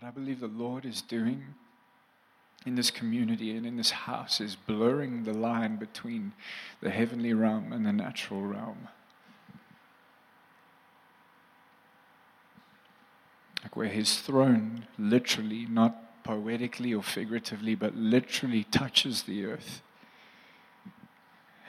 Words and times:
What 0.00 0.08
I 0.08 0.12
believe 0.12 0.40
the 0.40 0.46
Lord 0.46 0.86
is 0.86 1.02
doing 1.02 1.44
in 2.64 2.74
this 2.74 2.90
community 2.90 3.54
and 3.54 3.66
in 3.66 3.76
this 3.76 3.90
house 3.90 4.40
is 4.40 4.56
blurring 4.56 5.24
the 5.24 5.34
line 5.34 5.76
between 5.76 6.32
the 6.80 6.88
heavenly 6.88 7.34
realm 7.34 7.70
and 7.70 7.84
the 7.84 7.92
natural 7.92 8.40
realm. 8.40 8.88
Like 13.62 13.76
where 13.76 13.88
his 13.88 14.20
throne 14.20 14.86
literally, 14.98 15.66
not 15.68 16.24
poetically 16.24 16.94
or 16.94 17.02
figuratively, 17.02 17.74
but 17.74 17.94
literally 17.94 18.64
touches 18.64 19.24
the 19.24 19.44
earth. 19.44 19.82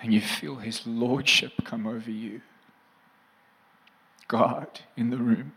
And 0.01 0.13
you 0.13 0.21
feel 0.21 0.55
his 0.55 0.87
lordship 0.87 1.65
come 1.65 1.85
over 1.85 2.09
you. 2.09 2.39
God 4.29 4.79
in 4.95 5.09
the 5.09 5.17
room. 5.17 5.51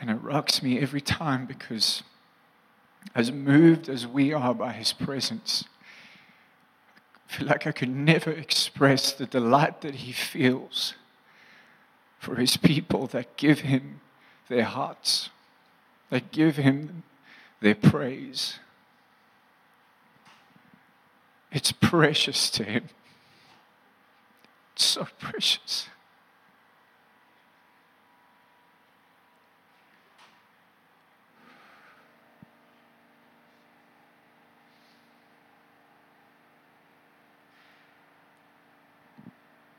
And 0.00 0.08
it 0.08 0.14
rocks 0.14 0.62
me 0.62 0.78
every 0.78 1.02
time 1.02 1.44
because, 1.44 2.02
as 3.14 3.30
moved 3.30 3.88
as 3.88 4.06
we 4.06 4.32
are 4.32 4.54
by 4.54 4.72
His 4.72 4.94
presence, 4.94 5.64
I 7.28 7.36
feel 7.36 7.46
like 7.46 7.66
I 7.66 7.72
could 7.72 7.90
never 7.94 8.30
express 8.30 9.12
the 9.12 9.26
delight 9.26 9.82
that 9.82 9.96
He 9.96 10.12
feels 10.12 10.94
for 12.18 12.36
His 12.36 12.56
people 12.56 13.06
that 13.08 13.36
give 13.36 13.60
Him 13.60 14.00
their 14.48 14.64
hearts, 14.64 15.28
that 16.08 16.32
give 16.32 16.56
Him 16.56 17.02
their 17.60 17.74
praise. 17.74 18.58
It's 21.52 21.72
precious 21.72 22.48
to 22.50 22.64
Him. 22.64 22.88
It's 24.74 24.86
so 24.86 25.06
precious. 25.18 25.88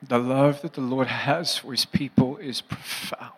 The 0.01 0.17
love 0.17 0.61
that 0.61 0.73
the 0.73 0.81
Lord 0.81 1.07
has 1.07 1.57
for 1.57 1.71
his 1.71 1.85
people 1.85 2.37
is 2.37 2.61
profound. 2.61 3.31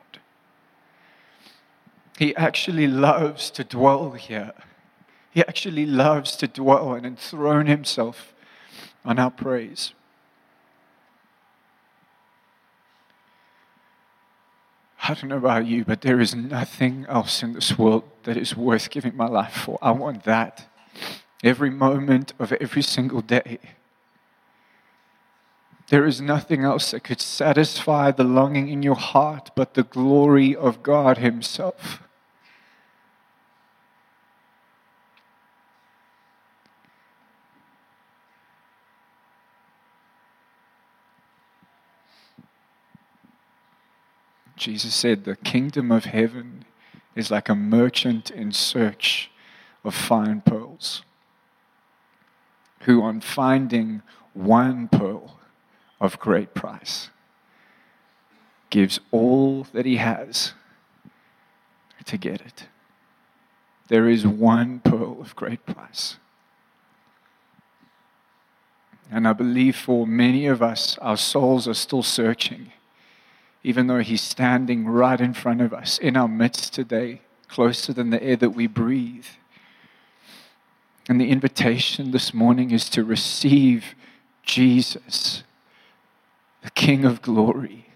He 2.17 2.35
actually 2.35 2.87
loves 2.87 3.49
to 3.51 3.63
dwell 3.63 4.11
here. 4.11 4.53
He 5.31 5.41
actually 5.41 5.85
loves 5.85 6.35
to 6.37 6.47
dwell 6.47 6.93
and 6.93 7.05
enthrone 7.05 7.65
himself 7.65 8.33
on 9.03 9.19
our 9.19 9.31
praise. 9.31 9.93
I 15.05 15.15
don't 15.15 15.27
know 15.27 15.37
about 15.37 15.65
you, 15.65 15.83
but 15.83 16.01
there 16.01 16.21
is 16.21 16.33
nothing 16.33 17.05
else 17.09 17.43
in 17.43 17.53
this 17.53 17.77
world 17.77 18.03
that 18.23 18.37
is 18.37 18.55
worth 18.55 18.89
giving 18.89 19.17
my 19.17 19.27
life 19.27 19.53
for. 19.65 19.77
I 19.81 19.91
want 19.91 20.23
that 20.23 20.67
every 21.43 21.69
moment 21.69 22.31
of 22.39 22.53
every 22.53 22.83
single 22.83 23.21
day. 23.21 23.59
There 25.93 26.07
is 26.07 26.19
nothing 26.19 26.63
else 26.63 26.89
that 26.89 27.03
could 27.03 27.21
satisfy 27.21 28.09
the 28.09 28.23
longing 28.23 28.67
in 28.67 28.81
your 28.81 28.95
heart 28.95 29.51
but 29.55 29.75
the 29.75 29.83
glory 29.83 30.55
of 30.55 30.81
God 30.81 31.19
Himself. 31.19 32.01
Jesus 44.55 44.95
said, 44.95 45.25
The 45.25 45.35
kingdom 45.35 45.91
of 45.91 46.05
heaven 46.05 46.65
is 47.13 47.29
like 47.29 47.49
a 47.49 47.53
merchant 47.53 48.31
in 48.31 48.51
search 48.51 49.29
of 49.83 49.93
fine 49.93 50.41
pearls, 50.41 51.03
who, 52.79 53.03
on 53.03 53.21
finding 53.21 54.01
one 54.33 54.87
pearl, 54.87 55.37
of 56.03 56.19
great 56.19 56.53
price, 56.53 57.09
gives 58.69 58.99
all 59.09 59.65
that 59.71 59.85
he 59.85 59.95
has 59.95 60.53
to 62.03 62.17
get 62.17 62.41
it. 62.41 62.65
There 63.87 64.09
is 64.09 64.27
one 64.27 64.81
pearl 64.81 65.21
of 65.21 65.33
great 65.37 65.65
price. 65.65 66.17
And 69.09 69.25
I 69.25 69.31
believe 69.31 69.77
for 69.77 70.05
many 70.05 70.45
of 70.45 70.61
us, 70.61 70.97
our 70.97 71.15
souls 71.15 71.69
are 71.69 71.73
still 71.73 72.03
searching, 72.03 72.73
even 73.63 73.87
though 73.87 73.99
He's 73.99 74.21
standing 74.21 74.85
right 74.85 75.21
in 75.21 75.33
front 75.33 75.61
of 75.61 75.73
us, 75.73 75.97
in 75.97 76.17
our 76.17 76.27
midst 76.27 76.73
today, 76.73 77.21
closer 77.47 77.93
than 77.93 78.09
the 78.09 78.21
air 78.21 78.35
that 78.35 78.49
we 78.49 78.67
breathe. 78.67 79.27
And 81.07 81.21
the 81.21 81.29
invitation 81.29 82.11
this 82.11 82.33
morning 82.33 82.71
is 82.71 82.89
to 82.89 83.05
receive 83.05 83.95
Jesus 84.41 85.43
the 86.63 86.71
King 86.71 87.05
of 87.05 87.21
glory, 87.21 87.87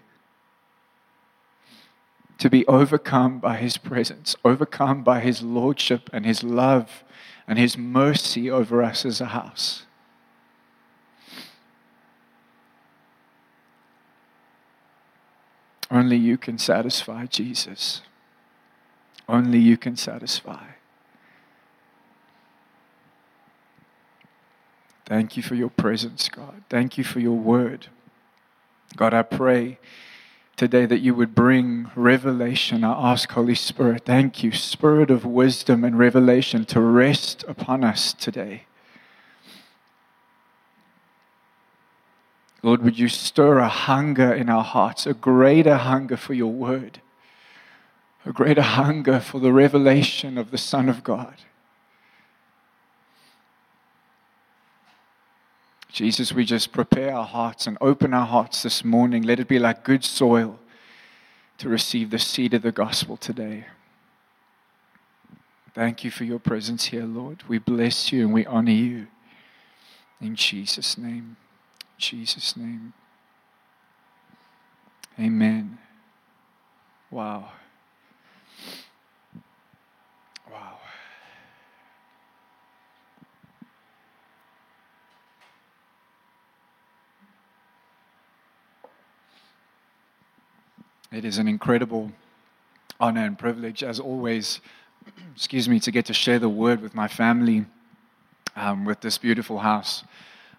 to 2.36 2.48
be 2.48 2.66
overcome 2.66 3.40
by 3.40 3.56
his 3.56 3.78
presence, 3.78 4.36
overcome 4.44 5.02
by 5.02 5.20
his 5.20 5.42
lordship 5.42 6.08
and 6.12 6.24
his 6.24 6.44
love 6.44 7.02
and 7.48 7.58
his 7.58 7.76
mercy 7.76 8.50
over 8.50 8.82
us 8.82 9.04
as 9.04 9.20
a 9.20 9.26
house. 9.26 9.84
Only 15.90 16.16
you 16.16 16.36
can 16.36 16.58
satisfy 16.58 17.24
Jesus. 17.26 18.02
Only 19.26 19.58
you 19.58 19.78
can 19.78 19.96
satisfy. 19.96 20.66
Thank 25.06 25.38
you 25.38 25.42
for 25.42 25.54
your 25.54 25.70
presence, 25.70 26.28
God. 26.28 26.62
Thank 26.68 26.98
you 26.98 27.04
for 27.04 27.18
your 27.18 27.38
word. 27.38 27.88
God, 28.96 29.14
I 29.14 29.22
pray 29.22 29.78
today 30.56 30.86
that 30.86 31.00
you 31.00 31.14
would 31.14 31.34
bring 31.34 31.90
revelation. 31.94 32.82
I 32.82 33.12
ask, 33.12 33.30
Holy 33.30 33.54
Spirit, 33.54 34.04
thank 34.04 34.42
you, 34.42 34.52
Spirit 34.52 35.10
of 35.10 35.24
wisdom 35.24 35.84
and 35.84 35.98
revelation, 35.98 36.64
to 36.66 36.80
rest 36.80 37.44
upon 37.46 37.84
us 37.84 38.12
today. 38.12 38.64
Lord, 42.62 42.82
would 42.82 42.98
you 42.98 43.08
stir 43.08 43.58
a 43.58 43.68
hunger 43.68 44.32
in 44.32 44.48
our 44.48 44.64
hearts, 44.64 45.06
a 45.06 45.14
greater 45.14 45.76
hunger 45.76 46.16
for 46.16 46.34
your 46.34 46.52
word, 46.52 47.00
a 48.26 48.32
greater 48.32 48.62
hunger 48.62 49.20
for 49.20 49.40
the 49.40 49.52
revelation 49.52 50.36
of 50.36 50.50
the 50.50 50.58
Son 50.58 50.88
of 50.88 51.04
God. 51.04 51.36
Jesus, 55.90 56.32
we 56.32 56.44
just 56.44 56.72
prepare 56.72 57.14
our 57.14 57.24
hearts 57.24 57.66
and 57.66 57.78
open 57.80 58.12
our 58.12 58.26
hearts 58.26 58.62
this 58.62 58.84
morning. 58.84 59.22
Let 59.22 59.40
it 59.40 59.48
be 59.48 59.58
like 59.58 59.84
good 59.84 60.04
soil 60.04 60.58
to 61.58 61.68
receive 61.68 62.10
the 62.10 62.18
seed 62.18 62.54
of 62.54 62.62
the 62.62 62.72
gospel 62.72 63.16
today. 63.16 63.66
Thank 65.74 66.04
you 66.04 66.10
for 66.10 66.24
your 66.24 66.38
presence 66.38 66.86
here, 66.86 67.04
Lord. 67.04 67.44
We 67.48 67.58
bless 67.58 68.12
you 68.12 68.22
and 68.22 68.32
we 68.32 68.44
honor 68.46 68.72
you. 68.72 69.06
In 70.20 70.34
Jesus' 70.34 70.98
name. 70.98 71.36
Jesus' 71.96 72.56
name. 72.56 72.92
Amen. 75.18 75.78
Wow. 77.10 77.50
It 91.10 91.24
is 91.24 91.38
an 91.38 91.48
incredible 91.48 92.12
honor 93.00 93.24
and 93.24 93.38
privilege, 93.38 93.82
as 93.82 93.98
always, 93.98 94.60
excuse 95.34 95.66
me, 95.66 95.80
to 95.80 95.90
get 95.90 96.04
to 96.06 96.12
share 96.12 96.38
the 96.38 96.50
word 96.50 96.82
with 96.82 96.94
my 96.94 97.08
family, 97.08 97.64
um, 98.54 98.84
with 98.84 99.00
this 99.00 99.16
beautiful 99.16 99.60
house. 99.60 100.04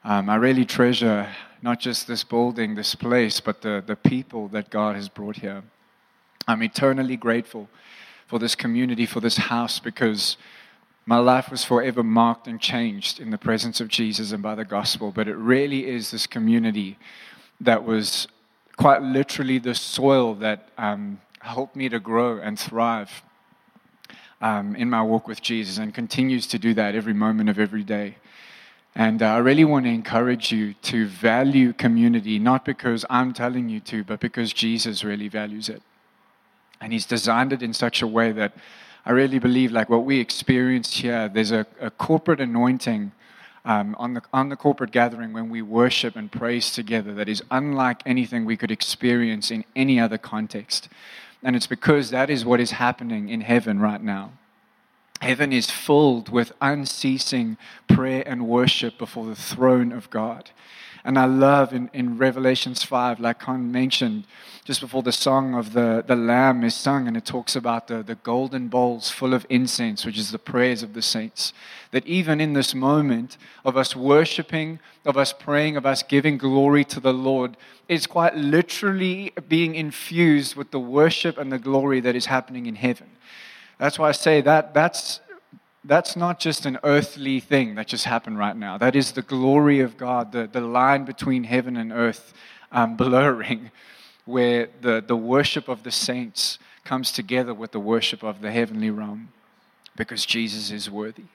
Um, 0.03 0.27
I 0.27 0.37
really 0.37 0.65
treasure 0.65 1.29
not 1.61 1.79
just 1.79 2.07
this 2.07 2.23
building, 2.23 2.73
this 2.73 2.95
place, 2.95 3.39
but 3.39 3.61
the, 3.61 3.83
the 3.85 3.95
people 3.95 4.47
that 4.47 4.71
God 4.71 4.95
has 4.95 5.07
brought 5.07 5.35
here. 5.35 5.61
I'm 6.47 6.63
eternally 6.63 7.15
grateful 7.15 7.69
for 8.25 8.39
this 8.39 8.55
community, 8.55 9.05
for 9.05 9.19
this 9.19 9.37
house, 9.37 9.77
because 9.77 10.35
my 11.05 11.17
life 11.17 11.51
was 11.51 11.63
forever 11.63 12.01
marked 12.01 12.47
and 12.47 12.59
changed 12.59 13.19
in 13.19 13.29
the 13.29 13.37
presence 13.37 13.79
of 13.81 13.87
Jesus 13.87 14.31
and 14.31 14.41
by 14.41 14.55
the 14.55 14.65
gospel. 14.65 15.11
But 15.11 15.27
it 15.27 15.35
really 15.35 15.87
is 15.87 16.09
this 16.09 16.25
community 16.25 16.97
that 17.61 17.83
was 17.83 18.27
quite 18.79 19.01
literally 19.01 19.59
the 19.59 19.75
soil 19.75 20.33
that 20.35 20.69
um, 20.77 21.19
helped 21.41 21.75
me 21.75 21.89
to 21.89 21.99
grow 21.99 22.37
and 22.37 22.57
thrive 22.57 23.23
um, 24.39 24.73
in 24.77 24.89
my 24.89 25.01
walk 25.01 25.27
with 25.27 25.41
Jesus 25.41 25.77
and 25.77 25.93
continues 25.93 26.47
to 26.47 26.57
do 26.57 26.73
that 26.73 26.95
every 26.95 27.13
moment 27.13 27.49
of 27.49 27.59
every 27.59 27.83
day. 27.83 28.15
And 28.95 29.21
uh, 29.21 29.25
I 29.25 29.39
really 29.39 29.65
want 29.65 29.83
to 29.83 29.91
encourage 29.91 30.53
you 30.53 30.75
to 30.75 31.07
value 31.07 31.73
community, 31.73 32.39
not 32.39 32.63
because 32.63 33.03
I'm 33.09 33.33
telling 33.33 33.67
you 33.67 33.81
to, 33.81 34.05
but 34.05 34.21
because 34.21 34.53
Jesus 34.53 35.03
really 35.03 35.27
values 35.27 35.67
it. 35.67 35.81
And 36.79 36.93
He's 36.93 37.05
designed 37.05 37.51
it 37.51 37.61
in 37.61 37.73
such 37.73 38.01
a 38.01 38.07
way 38.07 38.31
that 38.31 38.53
I 39.05 39.11
really 39.11 39.39
believe, 39.39 39.73
like 39.73 39.89
what 39.89 40.05
we 40.05 40.21
experienced 40.21 40.93
here, 40.93 41.27
there's 41.27 41.51
a, 41.51 41.67
a 41.81 41.91
corporate 41.91 42.39
anointing 42.39 43.11
um, 43.69 43.95
on, 44.00 44.16
the, 44.16 44.21
on 44.33 44.50
the 44.50 44.56
corporate 44.56 44.89
gathering 44.89 45.31
when 45.31 45.48
we 45.48 45.62
worship 45.62 46.16
and 46.16 46.31
praise 46.31 46.71
together 46.71 47.13
that 47.13 47.30
is 47.30 47.44
unlike 47.51 48.01
anything 48.04 48.44
we 48.44 48.57
could 48.57 48.71
experience 48.71 49.51
in 49.51 49.63
any 49.75 50.00
other 50.00 50.18
context. 50.18 50.89
And 51.44 51.56
it's 51.56 51.68
because 51.68 52.10
that 52.10 52.31
is 52.31 52.44
what 52.44 52.60
is 52.60 52.71
happening 52.71 53.30
in 53.30 53.42
heaven 53.42 53.80
right 53.80 54.01
now. 54.01 54.31
Heaven 55.21 55.54
is 55.54 55.69
filled 55.69 56.30
with 56.30 56.51
unceasing 56.60 57.57
prayer 57.88 58.24
and 58.25 58.48
worship 58.48 58.98
before 58.98 59.27
the 59.27 59.36
throne 59.36 59.92
of 59.92 60.10
God. 60.10 60.50
And 61.03 61.17
I 61.17 61.25
love 61.25 61.73
in, 61.73 61.89
in 61.93 62.17
Revelations 62.17 62.83
5, 62.83 63.19
like 63.19 63.39
Con 63.39 63.71
mentioned, 63.71 64.25
just 64.65 64.81
before 64.81 65.01
the 65.01 65.11
song 65.11 65.55
of 65.55 65.73
the, 65.73 66.03
the 66.05 66.15
Lamb 66.15 66.63
is 66.63 66.75
sung, 66.75 67.07
and 67.07 67.15
it 67.15 67.25
talks 67.25 67.55
about 67.55 67.87
the, 67.87 68.03
the 68.03 68.15
golden 68.15 68.67
bowls 68.67 69.09
full 69.09 69.33
of 69.33 69.45
incense, 69.49 70.05
which 70.05 70.17
is 70.17 70.31
the 70.31 70.39
prayers 70.39 70.83
of 70.83 70.93
the 70.93 71.01
saints. 71.01 71.53
That 71.91 72.05
even 72.05 72.41
in 72.41 72.53
this 72.53 72.75
moment 72.75 73.37
of 73.63 73.77
us 73.77 73.95
worshiping, 73.95 74.79
of 75.05 75.17
us 75.17 75.33
praying, 75.33 75.77
of 75.77 75.85
us 75.85 76.03
giving 76.03 76.37
glory 76.37 76.83
to 76.85 76.99
the 76.99 77.13
Lord, 77.13 77.55
is 77.87 78.05
quite 78.05 78.35
literally 78.35 79.33
being 79.47 79.75
infused 79.75 80.55
with 80.55 80.71
the 80.71 80.79
worship 80.79 81.37
and 81.37 81.51
the 81.51 81.59
glory 81.59 81.99
that 82.01 82.15
is 82.15 82.27
happening 82.27 82.65
in 82.65 82.75
heaven. 82.75 83.07
That's 83.79 83.97
why 83.97 84.09
I 84.09 84.11
say 84.11 84.41
that 84.41 84.73
that's 84.73 85.21
that's 85.83 86.15
not 86.15 86.39
just 86.39 86.65
an 86.65 86.77
earthly 86.83 87.39
thing 87.39 87.75
that 87.75 87.87
just 87.87 88.05
happened 88.05 88.37
right 88.37 88.55
now. 88.55 88.77
That 88.77 88.95
is 88.95 89.13
the 89.13 89.21
glory 89.21 89.79
of 89.79 89.97
God, 89.97 90.31
the, 90.31 90.47
the 90.51 90.61
line 90.61 91.05
between 91.05 91.45
heaven 91.45 91.77
and 91.77 91.91
earth 91.91 92.33
um, 92.71 92.97
blurring, 92.97 93.71
where 94.25 94.69
the, 94.81 95.03
the 95.05 95.15
worship 95.15 95.67
of 95.67 95.83
the 95.83 95.91
saints 95.91 96.59
comes 96.83 97.11
together 97.11 97.53
with 97.53 97.71
the 97.71 97.79
worship 97.79 98.23
of 98.23 98.41
the 98.41 98.51
heavenly 98.51 98.89
realm 98.89 99.29
because 99.95 100.25
Jesus 100.25 100.71
is 100.71 100.89
worthy. 100.89 101.25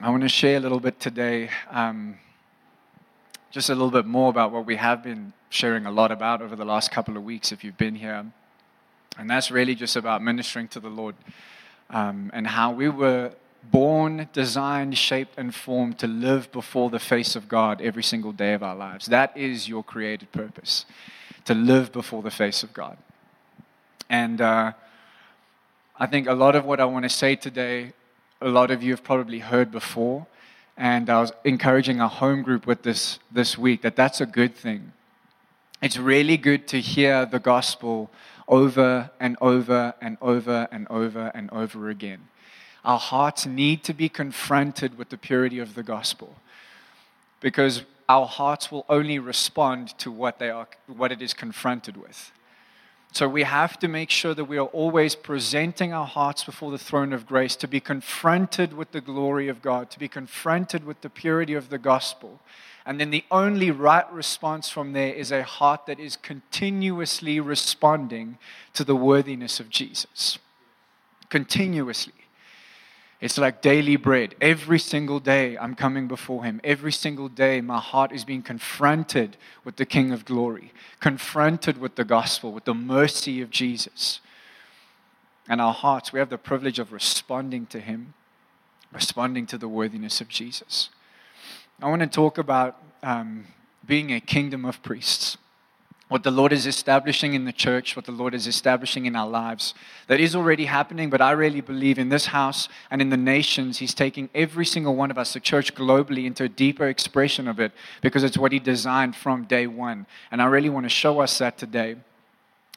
I 0.00 0.10
want 0.10 0.22
to 0.22 0.28
share 0.28 0.58
a 0.58 0.60
little 0.60 0.78
bit 0.78 1.00
today, 1.00 1.50
um, 1.70 2.18
just 3.50 3.68
a 3.68 3.74
little 3.74 3.90
bit 3.90 4.06
more 4.06 4.30
about 4.30 4.52
what 4.52 4.64
we 4.64 4.76
have 4.76 5.02
been 5.02 5.32
sharing 5.50 5.86
a 5.86 5.90
lot 5.90 6.12
about 6.12 6.40
over 6.40 6.54
the 6.54 6.64
last 6.64 6.92
couple 6.92 7.16
of 7.16 7.24
weeks 7.24 7.50
if 7.50 7.64
you've 7.64 7.76
been 7.76 7.96
here. 7.96 8.26
And 9.18 9.28
that's 9.28 9.50
really 9.50 9.74
just 9.74 9.96
about 9.96 10.22
ministering 10.22 10.68
to 10.68 10.80
the 10.80 10.88
Lord 10.88 11.16
um, 11.90 12.30
and 12.32 12.46
how 12.46 12.70
we 12.70 12.88
were 12.88 13.32
born, 13.64 14.28
designed, 14.32 14.96
shaped, 14.96 15.34
and 15.36 15.52
formed 15.52 15.98
to 15.98 16.06
live 16.06 16.50
before 16.52 16.88
the 16.88 17.00
face 17.00 17.34
of 17.34 17.48
God 17.48 17.80
every 17.80 18.04
single 18.04 18.32
day 18.32 18.52
of 18.54 18.62
our 18.62 18.76
lives. 18.76 19.06
That 19.06 19.36
is 19.36 19.68
your 19.68 19.82
created 19.82 20.30
purpose, 20.30 20.86
to 21.44 21.54
live 21.54 21.90
before 21.90 22.22
the 22.22 22.30
face 22.30 22.62
of 22.62 22.72
God. 22.72 22.96
And 24.08 24.40
uh, 24.40 24.72
I 25.98 26.06
think 26.06 26.28
a 26.28 26.34
lot 26.34 26.54
of 26.54 26.64
what 26.64 26.78
I 26.78 26.84
want 26.84 27.02
to 27.02 27.08
say 27.08 27.34
today, 27.34 27.92
a 28.40 28.48
lot 28.48 28.70
of 28.70 28.84
you 28.84 28.92
have 28.92 29.02
probably 29.02 29.40
heard 29.40 29.72
before. 29.72 30.26
And 30.76 31.10
I 31.10 31.20
was 31.20 31.32
encouraging 31.44 32.00
our 32.00 32.08
home 32.08 32.42
group 32.42 32.64
with 32.64 32.84
this 32.84 33.18
this 33.32 33.58
week 33.58 33.82
that 33.82 33.96
that's 33.96 34.20
a 34.20 34.26
good 34.26 34.54
thing. 34.54 34.92
It's 35.82 35.96
really 35.96 36.36
good 36.36 36.68
to 36.68 36.80
hear 36.80 37.26
the 37.26 37.40
gospel 37.40 38.10
over 38.48 39.10
and 39.20 39.36
over 39.40 39.94
and 40.00 40.16
over 40.20 40.68
and 40.72 40.86
over 40.88 41.30
and 41.34 41.50
over 41.50 41.88
again. 41.88 42.28
Our 42.84 42.98
hearts 42.98 43.46
need 43.46 43.84
to 43.84 43.94
be 43.94 44.08
confronted 44.08 44.96
with 44.96 45.10
the 45.10 45.18
purity 45.18 45.58
of 45.58 45.74
the 45.74 45.82
gospel 45.82 46.36
because 47.40 47.82
our 48.08 48.26
hearts 48.26 48.72
will 48.72 48.86
only 48.88 49.18
respond 49.18 49.98
to 49.98 50.10
what, 50.10 50.38
they 50.38 50.50
are, 50.50 50.66
what 50.86 51.12
it 51.12 51.20
is 51.20 51.34
confronted 51.34 51.96
with. 51.96 52.32
So 53.12 53.28
we 53.28 53.42
have 53.42 53.78
to 53.80 53.88
make 53.88 54.10
sure 54.10 54.34
that 54.34 54.44
we 54.44 54.58
are 54.58 54.66
always 54.66 55.14
presenting 55.14 55.92
our 55.92 56.06
hearts 56.06 56.44
before 56.44 56.70
the 56.70 56.78
throne 56.78 57.12
of 57.12 57.26
grace 57.26 57.56
to 57.56 57.68
be 57.68 57.80
confronted 57.80 58.74
with 58.74 58.92
the 58.92 59.00
glory 59.00 59.48
of 59.48 59.62
God, 59.62 59.90
to 59.90 59.98
be 59.98 60.08
confronted 60.08 60.84
with 60.84 61.00
the 61.00 61.10
purity 61.10 61.54
of 61.54 61.70
the 61.70 61.78
gospel, 61.78 62.40
and 62.88 62.98
then 62.98 63.10
the 63.10 63.24
only 63.30 63.70
right 63.70 64.10
response 64.10 64.70
from 64.70 64.94
there 64.94 65.12
is 65.12 65.30
a 65.30 65.42
heart 65.42 65.84
that 65.84 66.00
is 66.00 66.16
continuously 66.16 67.38
responding 67.38 68.38
to 68.72 68.82
the 68.82 68.96
worthiness 68.96 69.60
of 69.60 69.68
Jesus. 69.68 70.38
Continuously. 71.28 72.14
It's 73.20 73.36
like 73.36 73.60
daily 73.60 73.96
bread. 73.96 74.36
Every 74.40 74.78
single 74.78 75.20
day 75.20 75.58
I'm 75.58 75.74
coming 75.74 76.08
before 76.08 76.44
Him. 76.44 76.62
Every 76.64 76.90
single 76.90 77.28
day 77.28 77.60
my 77.60 77.78
heart 77.78 78.10
is 78.10 78.24
being 78.24 78.40
confronted 78.40 79.36
with 79.64 79.76
the 79.76 79.84
King 79.84 80.10
of 80.10 80.24
glory, 80.24 80.72
confronted 80.98 81.76
with 81.76 81.96
the 81.96 82.06
gospel, 82.06 82.52
with 82.52 82.64
the 82.64 82.72
mercy 82.72 83.42
of 83.42 83.50
Jesus. 83.50 84.20
And 85.46 85.60
our 85.60 85.74
hearts, 85.74 86.10
we 86.10 86.20
have 86.20 86.30
the 86.30 86.38
privilege 86.38 86.78
of 86.78 86.90
responding 86.90 87.66
to 87.66 87.80
Him, 87.80 88.14
responding 88.90 89.44
to 89.48 89.58
the 89.58 89.68
worthiness 89.68 90.22
of 90.22 90.28
Jesus. 90.28 90.88
I 91.80 91.88
want 91.88 92.00
to 92.00 92.08
talk 92.08 92.38
about 92.38 92.76
um, 93.04 93.46
being 93.86 94.12
a 94.12 94.20
kingdom 94.20 94.64
of 94.64 94.82
priests. 94.82 95.38
What 96.08 96.24
the 96.24 96.32
Lord 96.32 96.52
is 96.52 96.66
establishing 96.66 97.34
in 97.34 97.44
the 97.44 97.52
church, 97.52 97.94
what 97.94 98.04
the 98.04 98.10
Lord 98.10 98.34
is 98.34 98.48
establishing 98.48 99.06
in 99.06 99.14
our 99.14 99.28
lives. 99.28 99.74
That 100.08 100.18
is 100.18 100.34
already 100.34 100.64
happening, 100.64 101.08
but 101.08 101.20
I 101.20 101.30
really 101.30 101.60
believe 101.60 101.96
in 101.96 102.08
this 102.08 102.26
house 102.26 102.68
and 102.90 103.00
in 103.00 103.10
the 103.10 103.16
nations, 103.16 103.78
He's 103.78 103.94
taking 103.94 104.28
every 104.34 104.66
single 104.66 104.96
one 104.96 105.12
of 105.12 105.18
us, 105.18 105.34
the 105.34 105.40
church 105.40 105.76
globally, 105.76 106.24
into 106.24 106.42
a 106.42 106.48
deeper 106.48 106.88
expression 106.88 107.46
of 107.46 107.60
it 107.60 107.70
because 108.00 108.24
it's 108.24 108.38
what 108.38 108.50
He 108.50 108.58
designed 108.58 109.14
from 109.14 109.44
day 109.44 109.68
one. 109.68 110.06
And 110.32 110.42
I 110.42 110.46
really 110.46 110.70
want 110.70 110.84
to 110.84 110.90
show 110.90 111.20
us 111.20 111.38
that 111.38 111.58
today. 111.58 111.94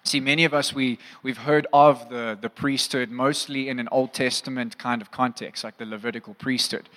See, 0.03 0.19
many 0.19 0.45
of 0.45 0.53
us, 0.53 0.73
we, 0.73 0.99
we've 1.23 1.39
heard 1.39 1.65
of 1.73 2.09
the, 2.09 2.37
the 2.39 2.49
priesthood 2.49 3.09
mostly 3.09 3.67
in 3.67 3.79
an 3.79 3.87
Old 3.91 4.13
Testament 4.13 4.77
kind 4.77 5.01
of 5.01 5.09
context, 5.09 5.63
like 5.63 5.77
the 5.77 5.85
Levitical 5.85 6.35
priesthood. 6.35 6.87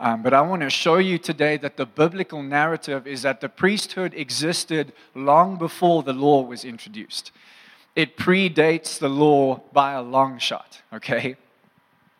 Um, 0.00 0.22
but 0.22 0.34
I 0.34 0.40
want 0.40 0.62
to 0.62 0.70
show 0.70 0.96
you 0.98 1.18
today 1.18 1.56
that 1.58 1.76
the 1.76 1.86
biblical 1.86 2.42
narrative 2.42 3.06
is 3.06 3.22
that 3.22 3.40
the 3.40 3.48
priesthood 3.48 4.12
existed 4.14 4.92
long 5.14 5.56
before 5.56 6.02
the 6.02 6.12
law 6.12 6.42
was 6.42 6.64
introduced. 6.64 7.30
It 7.94 8.16
predates 8.16 8.98
the 8.98 9.08
law 9.08 9.62
by 9.72 9.92
a 9.92 10.02
long 10.02 10.38
shot, 10.38 10.82
okay? 10.92 11.36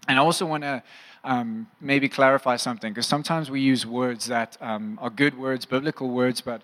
And 0.06 0.18
I 0.18 0.22
also 0.22 0.46
want 0.46 0.62
to 0.62 0.82
um, 1.24 1.66
maybe 1.80 2.08
clarify 2.08 2.56
something, 2.56 2.92
because 2.92 3.06
sometimes 3.06 3.50
we 3.50 3.60
use 3.60 3.84
words 3.84 4.26
that 4.26 4.56
um, 4.60 4.98
are 5.02 5.10
good 5.10 5.36
words, 5.36 5.64
biblical 5.64 6.10
words, 6.10 6.40
but 6.40 6.62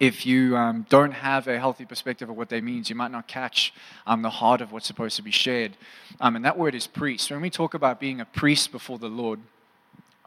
if 0.00 0.24
you 0.24 0.56
um, 0.56 0.86
don't 0.88 1.12
have 1.12 1.46
a 1.46 1.58
healthy 1.58 1.84
perspective 1.84 2.30
of 2.30 2.36
what 2.36 2.48
they 2.48 2.62
means, 2.62 2.88
you 2.88 2.96
might 2.96 3.10
not 3.10 3.28
catch 3.28 3.74
um, 4.06 4.22
the 4.22 4.30
heart 4.30 4.62
of 4.62 4.72
what's 4.72 4.86
supposed 4.86 5.14
to 5.16 5.22
be 5.22 5.30
shared. 5.30 5.76
Um, 6.20 6.36
and 6.36 6.44
that 6.46 6.56
word 6.58 6.74
is 6.74 6.86
priest. 6.86 7.30
When 7.30 7.42
we 7.42 7.50
talk 7.50 7.74
about 7.74 8.00
being 8.00 8.18
a 8.18 8.24
priest 8.24 8.72
before 8.72 8.98
the 8.98 9.10
Lord, 9.10 9.40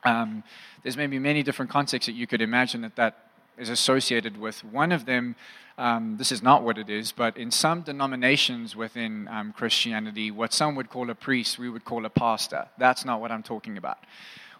um, 0.03 0.44
there's 0.84 0.96
maybe 0.96 1.18
many 1.18 1.42
different 1.42 1.72
contexts 1.72 2.06
that 2.06 2.13
you 2.13 2.27
could 2.27 2.42
imagine 2.42 2.82
that 2.82 2.96
that 2.98 3.30
is 3.58 3.70
associated 3.70 4.39
with. 4.39 4.63
One 4.63 4.92
of 4.92 5.06
them, 5.06 5.36
um, 5.80 6.18
this 6.18 6.32
is 6.32 6.44
not 6.44 6.62
what 6.62 6.77
it 6.77 6.89
is, 6.89 7.12
but 7.12 7.36
in 7.36 7.50
some 7.50 7.82
denominations 7.82 8.75
within 8.75 9.27
um, 9.30 9.53
Christianity, 9.53 10.30
what 10.30 10.53
some 10.53 10.75
would 10.75 10.92
call 10.92 11.10
a 11.10 11.15
priest, 11.15 11.58
we 11.58 11.70
would 11.70 11.84
call 11.84 12.06
a 12.06 12.12
pastor. 12.12 12.68
That's 12.77 13.06
not 13.06 13.22
what 13.22 13.32
I'm 13.32 13.44
talking 13.44 13.77
about. 13.77 13.98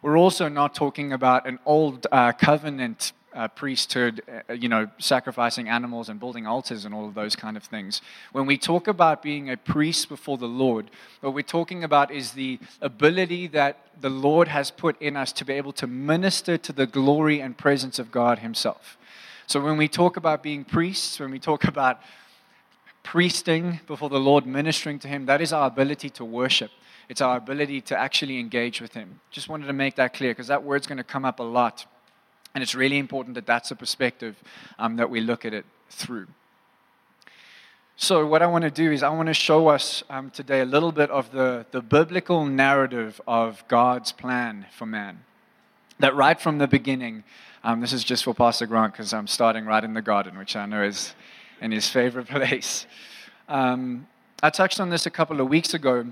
We're 0.01 0.17
also 0.17 0.50
not 0.50 0.74
talking 0.74 1.13
about 1.13 1.48
an 1.48 1.60
old 1.65 2.08
uh, 2.12 2.32
covenant 2.32 3.13
uh, 3.34 3.48
priesthood, 3.48 4.22
uh, 4.50 4.54
you 4.54 4.70
know, 4.70 4.88
sacrificing 5.00 5.68
animals 5.68 6.10
and 6.10 6.20
building 6.20 6.46
altars 6.46 6.86
and 6.86 6.94
all 6.94 7.08
of 7.08 7.13
those 7.13 7.36
kind 7.36 7.58
of 7.58 7.63
things. 7.63 8.02
When 8.32 8.46
we 8.46 8.58
talk 8.58 8.88
about 8.88 9.22
being 9.22 9.50
a 9.50 9.58
priest 9.58 10.10
before 10.10 10.38
the 10.38 10.48
Lord, 10.48 10.92
what 11.22 11.34
we're 11.34 11.42
talking 11.42 11.84
about 11.84 12.12
is 12.12 12.32
the 12.32 12.60
ability 12.82 13.48
that 13.48 13.80
the 14.00 14.10
Lord 14.10 14.48
has 14.50 14.72
put 14.72 15.02
in 15.02 15.16
us 15.18 15.32
to 15.34 15.46
be 15.46 15.54
able 15.54 15.74
to 15.74 15.88
minister 15.88 16.58
to 16.58 16.72
the 16.72 16.86
glory 16.86 17.40
and 17.40 17.58
presence 17.58 18.00
of 18.00 18.12
God 18.12 18.40
Himself. 18.40 18.98
So 19.48 19.60
when 19.60 19.78
we 19.78 19.88
talk 19.88 20.18
about 20.18 20.44
being 20.44 20.63
priests, 20.63 21.20
when 21.20 21.32
we 21.32 21.40
talk 21.40 21.63
about 21.74 22.00
priesting 23.04 23.82
before 23.88 24.10
the 24.10 24.20
Lord, 24.20 24.46
ministering 24.46 25.00
to 25.00 25.08
Him, 25.08 25.25
that 25.25 25.42
is 25.42 25.52
our 25.52 25.68
ability 25.68 26.10
to 26.12 26.25
worship. 26.25 26.72
It's 27.10 27.20
our 27.20 27.38
ability 27.38 27.82
to 27.82 28.00
actually 28.00 28.40
engage 28.40 28.80
with 28.80 28.94
Him. 28.94 29.20
Just 29.30 29.50
wanted 29.50 29.68
to 29.68 29.74
make 29.74 29.96
that 29.96 30.13
clear 30.13 30.32
because 30.32 30.48
that 30.48 30.63
word's 30.63 30.88
going 30.88 30.98
to 30.98 31.04
come 31.04 31.25
up 31.25 31.40
a 31.40 31.44
lot 31.44 31.86
and 32.53 32.62
it's 32.62 32.75
really 32.75 32.98
important 32.98 33.36
that 33.36 33.45
that's 33.45 33.72
a 33.72 33.75
perspective 33.75 34.36
um, 34.77 34.98
that 34.98 35.10
we 35.10 35.22
look 35.22 35.45
at 35.45 35.53
it 35.53 35.65
through. 35.89 36.27
So, 37.95 38.25
what 38.25 38.41
I 38.41 38.48
want 38.48 38.63
to 38.63 38.72
do 38.72 38.91
is, 38.91 39.03
I 39.03 39.10
want 39.10 39.27
to 39.27 39.33
show 39.36 39.67
us 39.67 40.03
um, 40.10 40.31
today 40.31 40.62
a 40.62 40.65
little 40.65 40.91
bit 40.91 41.12
of 41.12 41.31
the, 41.31 41.65
the 41.72 41.81
biblical 41.81 42.45
narrative 42.45 43.22
of 43.27 43.63
God's 43.67 44.12
plan 44.12 44.65
for 44.75 44.86
man. 44.88 45.24
That 46.00 46.15
right 46.15 46.39
from 46.39 46.57
the 46.57 46.67
beginning, 46.67 47.24
um, 47.63 47.81
this 47.81 47.93
is 47.93 48.03
just 48.03 48.24
for 48.24 48.33
Pastor 48.33 48.65
Grant 48.65 48.93
because 48.93 49.13
I'm 49.13 49.27
starting 49.27 49.65
right 49.65 49.83
in 49.83 49.93
the 49.93 50.01
garden, 50.01 50.38
which 50.38 50.55
I 50.55 50.65
know 50.65 50.83
is 50.83 51.13
in 51.62 51.72
his 51.72 51.88
favorite 51.88 52.27
place. 52.29 52.88
Um, 53.48 54.07
I 54.41 54.50
touched 54.50 54.79
on 54.79 54.89
this 54.89 55.05
a 55.05 55.12
couple 55.12 55.39
of 55.39 55.48
weeks 55.48 55.74
ago 55.74 56.07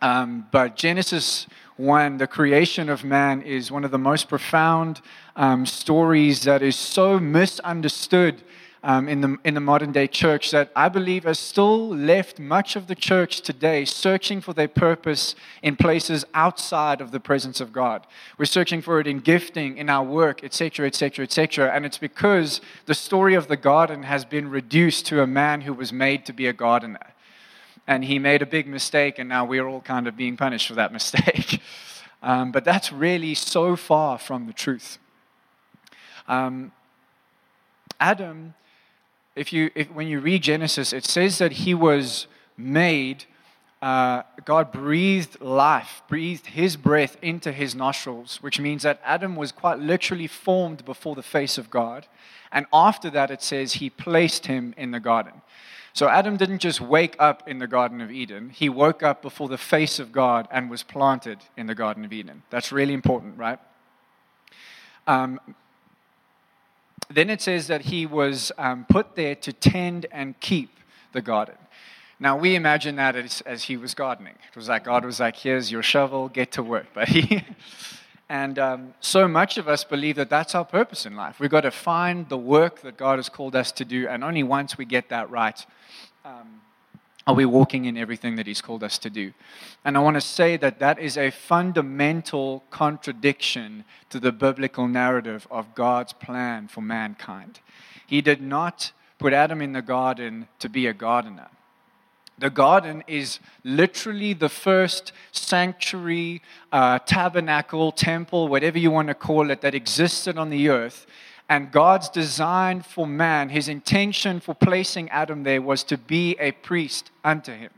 Um, 0.00 0.46
but 0.50 0.76
Genesis 0.76 1.46
1, 1.76 2.18
the 2.18 2.26
creation 2.26 2.88
of 2.88 3.04
man, 3.04 3.42
is 3.42 3.70
one 3.70 3.84
of 3.84 3.90
the 3.90 3.98
most 3.98 4.28
profound 4.28 5.00
um, 5.36 5.66
stories 5.66 6.42
that 6.42 6.62
is 6.62 6.76
so 6.76 7.18
misunderstood 7.18 8.42
um, 8.84 9.08
in, 9.08 9.20
the, 9.20 9.36
in 9.44 9.54
the 9.54 9.60
modern 9.60 9.92
day 9.92 10.06
church 10.06 10.50
that 10.50 10.70
I 10.74 10.88
believe 10.88 11.24
has 11.24 11.38
still 11.38 11.88
left 11.88 12.40
much 12.40 12.74
of 12.74 12.88
the 12.88 12.94
church 12.94 13.40
today 13.40 13.84
searching 13.84 14.40
for 14.40 14.52
their 14.52 14.68
purpose 14.68 15.34
in 15.62 15.76
places 15.76 16.24
outside 16.34 17.00
of 17.00 17.12
the 17.12 17.20
presence 17.20 17.60
of 17.60 17.72
God. 17.72 18.06
We're 18.38 18.44
searching 18.46 18.82
for 18.82 18.98
it 18.98 19.06
in 19.06 19.20
gifting, 19.20 19.76
in 19.78 19.88
our 19.88 20.04
work, 20.04 20.42
etc., 20.42 20.86
etc., 20.86 21.24
etc. 21.24 21.70
And 21.72 21.86
it's 21.86 21.98
because 21.98 22.60
the 22.86 22.94
story 22.94 23.34
of 23.34 23.48
the 23.48 23.56
garden 23.56 24.02
has 24.02 24.24
been 24.24 24.50
reduced 24.50 25.06
to 25.06 25.22
a 25.22 25.26
man 25.26 25.60
who 25.60 25.74
was 25.74 25.92
made 25.92 26.26
to 26.26 26.32
be 26.32 26.46
a 26.46 26.52
gardener. 26.52 27.11
And 27.86 28.04
he 28.04 28.18
made 28.18 28.42
a 28.42 28.46
big 28.46 28.66
mistake, 28.66 29.18
and 29.18 29.28
now 29.28 29.44
we're 29.44 29.66
all 29.66 29.80
kind 29.80 30.06
of 30.06 30.16
being 30.16 30.36
punished 30.36 30.68
for 30.68 30.74
that 30.74 30.92
mistake. 30.98 31.60
um, 32.22 32.52
but 32.52 32.64
that's 32.64 32.92
really 32.92 33.34
so 33.34 33.76
far 33.76 34.18
from 34.18 34.46
the 34.46 34.52
truth. 34.52 34.98
Um, 36.28 36.72
Adam 37.98 38.54
if 39.34 39.52
you, 39.52 39.70
if, 39.74 39.90
when 39.90 40.08
you 40.08 40.20
read 40.20 40.42
Genesis, 40.42 40.92
it 40.92 41.04
says 41.04 41.38
that 41.38 41.52
he 41.52 41.74
was 41.74 42.26
made, 42.56 43.24
uh, 43.80 44.22
God 44.44 44.70
breathed 44.70 45.40
life, 45.40 46.02
breathed 46.08 46.46
his 46.46 46.76
breath 46.76 47.16
into 47.22 47.50
his 47.50 47.74
nostrils, 47.74 48.38
which 48.42 48.60
means 48.60 48.82
that 48.82 49.00
Adam 49.04 49.34
was 49.34 49.50
quite 49.50 49.78
literally 49.78 50.26
formed 50.26 50.84
before 50.84 51.14
the 51.14 51.22
face 51.22 51.56
of 51.56 51.70
God. 51.70 52.06
And 52.50 52.66
after 52.72 53.08
that, 53.10 53.30
it 53.30 53.42
says 53.42 53.74
he 53.74 53.88
placed 53.88 54.46
him 54.46 54.74
in 54.76 54.90
the 54.90 55.00
garden. 55.00 55.40
So 55.94 56.08
Adam 56.08 56.36
didn't 56.36 56.60
just 56.60 56.80
wake 56.80 57.16
up 57.18 57.46
in 57.48 57.58
the 57.58 57.66
Garden 57.66 58.00
of 58.00 58.10
Eden, 58.10 58.50
he 58.50 58.68
woke 58.68 59.02
up 59.02 59.20
before 59.20 59.48
the 59.48 59.58
face 59.58 59.98
of 59.98 60.10
God 60.10 60.48
and 60.50 60.70
was 60.70 60.82
planted 60.82 61.38
in 61.56 61.66
the 61.66 61.74
Garden 61.74 62.04
of 62.04 62.12
Eden. 62.12 62.42
That's 62.50 62.72
really 62.72 62.94
important, 62.94 63.36
right? 63.36 63.58
Um, 65.06 65.40
then 67.10 67.28
it 67.28 67.42
says 67.42 67.66
that 67.66 67.82
he 67.82 68.06
was 68.06 68.52
um, 68.56 68.86
put 68.88 69.16
there 69.16 69.34
to 69.34 69.52
tend 69.52 70.06
and 70.12 70.38
keep 70.40 70.70
the 71.12 71.20
garden. 71.20 71.56
Now, 72.18 72.36
we 72.36 72.54
imagine 72.54 72.96
that 72.96 73.16
as, 73.16 73.40
as, 73.42 73.64
he 73.64 73.76
was 73.76 73.94
gardening. 73.94 74.34
It 74.48 74.56
was 74.56 74.68
like 74.68 74.84
God 74.84 75.04
was 75.04 75.18
like, 75.18 75.36
here's 75.36 75.72
your 75.72 75.82
shovel, 75.82 76.28
get 76.28 76.52
to 76.52 76.62
work, 76.62 76.92
buddy. 76.94 77.44
and 78.32 78.58
um, 78.58 78.94
so 79.00 79.28
much 79.28 79.58
of 79.58 79.68
us 79.68 79.84
believe 79.84 80.16
that 80.16 80.30
that's 80.30 80.54
our 80.54 80.64
purpose 80.64 81.04
in 81.04 81.14
life. 81.14 81.38
We've 81.38 81.50
got 81.50 81.60
to 81.60 81.70
find 81.70 82.26
the 82.30 82.38
work 82.38 82.80
that 82.80 82.96
God 82.96 83.18
has 83.18 83.28
called 83.28 83.54
us 83.54 83.70
to 83.72 83.84
do, 83.84 84.08
and 84.08 84.24
only 84.24 84.42
once 84.42 84.78
we 84.78 84.86
get 84.86 85.10
that 85.10 85.28
right, 85.28 85.66
um, 86.24 86.62
are 87.26 87.34
we 87.34 87.44
walking 87.44 87.84
in 87.84 87.98
everything 87.98 88.36
that 88.36 88.46
He's 88.46 88.62
called 88.62 88.82
us 88.82 88.96
to 89.00 89.10
do? 89.10 89.34
And 89.84 89.98
I 89.98 90.00
want 90.00 90.14
to 90.14 90.22
say 90.22 90.56
that 90.56 90.78
that 90.78 90.98
is 90.98 91.18
a 91.18 91.30
fundamental 91.30 92.64
contradiction 92.70 93.84
to 94.08 94.18
the 94.18 94.32
biblical 94.32 94.88
narrative 94.88 95.46
of 95.50 95.74
God's 95.74 96.14
plan 96.14 96.68
for 96.68 96.80
mankind. 96.80 97.60
He 98.06 98.22
did 98.22 98.40
not 98.40 98.92
put 99.18 99.34
Adam 99.34 99.60
in 99.60 99.74
the 99.74 99.82
garden 99.82 100.48
to 100.58 100.70
be 100.70 100.86
a 100.86 100.94
gardener. 100.94 101.48
The 102.38 102.50
garden 102.50 103.04
is 103.06 103.38
literally 103.62 104.32
the 104.32 104.48
first 104.48 105.12
sanctuary, 105.30 106.42
uh, 106.72 106.98
tabernacle, 107.00 107.92
temple, 107.92 108.48
whatever 108.48 108.78
you 108.78 108.90
want 108.90 109.08
to 109.08 109.14
call 109.14 109.50
it, 109.50 109.60
that 109.60 109.74
existed 109.74 110.38
on 110.38 110.50
the 110.50 110.68
earth 110.68 111.06
and 111.52 111.70
God's 111.70 112.08
design 112.08 112.80
for 112.80 113.06
man, 113.06 113.50
his 113.50 113.68
intention 113.68 114.40
for 114.40 114.54
placing 114.54 115.10
Adam 115.10 115.42
there 115.42 115.60
was 115.60 115.84
to 115.84 115.98
be 115.98 116.34
a 116.40 116.52
priest 116.52 117.10
unto 117.22 117.52
him. 117.52 117.70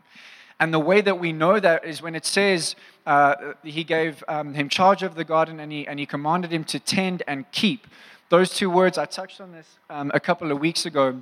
And 0.61 0.73
the 0.73 0.79
way 0.79 1.01
that 1.01 1.19
we 1.19 1.33
know 1.33 1.59
that 1.59 1.85
is 1.85 2.01
when 2.01 2.15
it 2.15 2.25
says 2.25 2.77
uh, 3.05 3.55
he 3.65 3.83
gave 3.83 4.23
um, 4.29 4.55
him 4.55 4.69
charge 4.69 5.03
of 5.03 5.17
the 5.17 5.25
garden 5.25 5.59
and 5.59 5.73
he, 5.73 5.89
and 5.89 5.99
he 5.99 6.07
commanded 6.07 6.53
him 6.53 6.63
to 6.67 6.79
tend 6.79 7.25
and 7.27 7.51
keep. 7.51 7.89
Those 8.29 8.51
two 8.51 8.71
words, 8.71 8.97
I 8.97 9.07
touched 9.07 9.41
on 9.41 9.51
this 9.51 9.67
um, 9.91 10.13
a 10.15 10.21
couple 10.21 10.53
of 10.53 10.61
weeks 10.61 10.87
ago. 10.87 11.21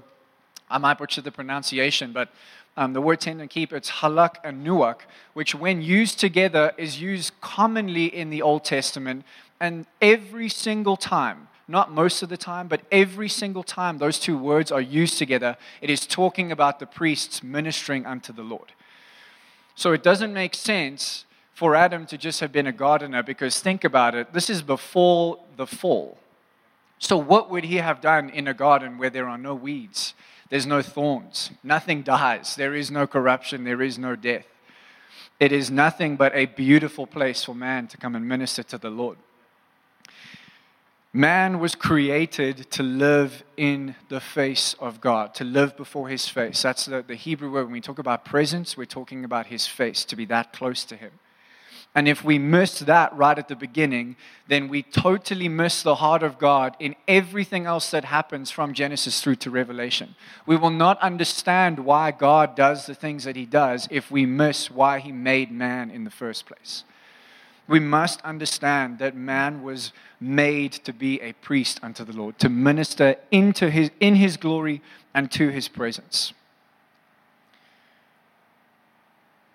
I 0.71 0.77
might 0.77 0.99
butcher 0.99 1.23
the 1.23 1.33
pronunciation, 1.33 2.13
but 2.13 2.29
um, 2.77 2.93
the 2.93 3.01
word 3.01 3.21
tend 3.21 3.41
and 3.41 3.51
keep, 3.51 3.73
it's 3.73 3.91
halak 3.91 4.37
and 4.45 4.65
nuak, 4.65 5.03
which 5.35 5.55
when 5.55 5.83
used 5.83 6.19
together 6.19 6.73
is 6.79 7.01
used 7.01 7.33
commonly 7.41 8.07
in 8.07 8.31
the 8.31 8.43
Old 8.43 8.65
Testament. 8.65 9.25
And 9.61 9.87
every 10.01 10.49
single 10.49 10.97
time 10.97 11.49
not 11.69 11.91
most 11.91 12.23
of 12.23 12.29
the 12.29 12.37
time, 12.37 12.69
but 12.69 12.83
every 12.91 13.29
single 13.29 13.63
time 13.63 13.99
those 13.99 14.19
two 14.19 14.37
words 14.37 14.71
are 14.71 14.81
used 14.81 15.19
together, 15.19 15.57
it 15.81 15.91
is 15.91 16.07
talking 16.07 16.53
about 16.53 16.79
the 16.79 16.87
priests 16.87 17.43
ministering 17.43 18.05
unto 18.05 18.33
the 18.33 18.43
Lord. 18.43 18.73
So 19.75 19.93
it 19.93 20.03
doesn't 20.03 20.35
make 20.35 20.55
sense 20.55 21.25
for 21.55 21.75
Adam 21.75 22.07
to 22.07 22.19
just 22.19 22.41
have 22.41 22.53
been 22.53 22.67
a 22.67 22.73
gardener 22.73 23.23
because 23.23 23.61
think 23.61 23.85
about 23.85 24.15
it, 24.15 24.33
this 24.33 24.51
is 24.51 24.63
before 24.63 25.39
the 25.57 25.67
fall. 25.67 26.19
So, 26.99 27.17
what 27.17 27.51
would 27.51 27.65
he 27.65 27.77
have 27.77 28.01
done 28.01 28.31
in 28.31 28.47
a 28.47 28.55
garden 28.55 28.97
where 28.97 29.11
there 29.11 29.29
are 29.29 29.39
no 29.39 29.57
weeds, 29.57 30.15
there's 30.53 30.67
no 30.67 30.83
thorns, 30.83 31.51
nothing 31.65 32.03
dies, 32.03 32.57
there 32.57 32.75
is 32.75 32.91
no 32.91 33.07
corruption, 33.07 33.65
there 33.65 33.81
is 33.81 33.99
no 33.99 34.15
death? 34.15 34.45
It 35.41 35.51
is 35.51 35.71
nothing 35.71 36.17
but 36.17 36.35
a 36.35 36.45
beautiful 36.45 37.07
place 37.07 37.43
for 37.43 37.55
man 37.55 37.87
to 37.87 37.97
come 37.97 38.15
and 38.15 38.29
minister 38.29 38.63
to 38.65 38.77
the 38.77 38.91
Lord. 38.91 39.17
Man 41.11 41.59
was 41.59 41.75
created 41.75 42.71
to 42.73 42.83
live 42.83 43.45
in 43.57 43.95
the 44.11 44.21
face 44.21 44.75
of 44.79 45.01
God, 45.01 45.33
to 45.37 45.45
live 45.45 45.75
before 45.75 46.11
his 46.11 46.29
face. 46.29 46.61
That's 46.61 46.85
the, 46.85 47.01
the, 47.01 47.15
Hebrew 47.15 47.51
word. 47.51 47.65
When 47.65 47.73
we 47.73 47.81
talk 47.81 47.99
about 47.99 48.27
presence, 48.27 48.77
we're 48.77 48.85
talking 48.85 49.25
about 49.25 49.47
his 49.47 49.67
face, 49.67 50.05
to 50.05 50.17
be 50.17 50.27
that 50.27 50.53
close 50.53 50.85
to 50.85 50.97
him. 50.97 51.13
And 51.95 52.09
if 52.09 52.25
we 52.25 52.39
miss 52.39 52.79
that 52.81 53.15
right 53.15 53.39
at 53.39 53.49
the 53.49 53.57
beginning, 53.57 54.17
then 54.49 54.69
we 54.69 54.83
totally 54.83 55.49
miss 55.49 55.83
the 55.83 55.97
heart 55.97 56.23
of 56.23 56.39
God 56.39 56.75
in 56.79 56.97
everything 57.07 57.67
else 57.67 57.91
that 57.91 58.07
happens 58.07 58.51
from 58.51 58.73
Genesis 58.73 59.21
through 59.21 59.37
to 59.37 59.51
Revelation. 59.51 60.15
We 60.47 60.57
will 60.57 60.71
not 60.71 60.99
understand 61.01 61.81
why 61.81 62.11
God 62.11 62.57
does 62.57 62.87
the 62.87 62.95
things 62.95 63.25
that 63.25 63.37
he 63.37 63.45
does 63.45 63.89
if 63.91 64.11
we 64.11 64.25
miss 64.25 64.71
why 64.71 65.01
he 65.01 65.13
made 65.13 65.53
man 65.53 65.91
in 65.91 66.05
the 66.05 66.11
first 66.11 66.47
place. 66.47 66.85
We 67.69 67.79
must 67.79 68.23
understand 68.23 68.99
that 68.99 69.15
man 69.15 69.63
was 69.63 69.93
made 70.19 70.73
to 70.73 70.93
be 70.95 71.21
a 71.21 71.35
priest 71.35 71.79
unto 71.83 72.05
the 72.05 72.13
Lord, 72.13 72.39
to 72.39 72.49
minister 72.49 73.17
into 73.31 73.71
his, 73.71 73.91
in 74.01 74.15
his 74.15 74.39
glory 74.39 74.81
and 75.15 75.31
to 75.33 75.51
his 75.51 75.69
presence. 75.69 76.33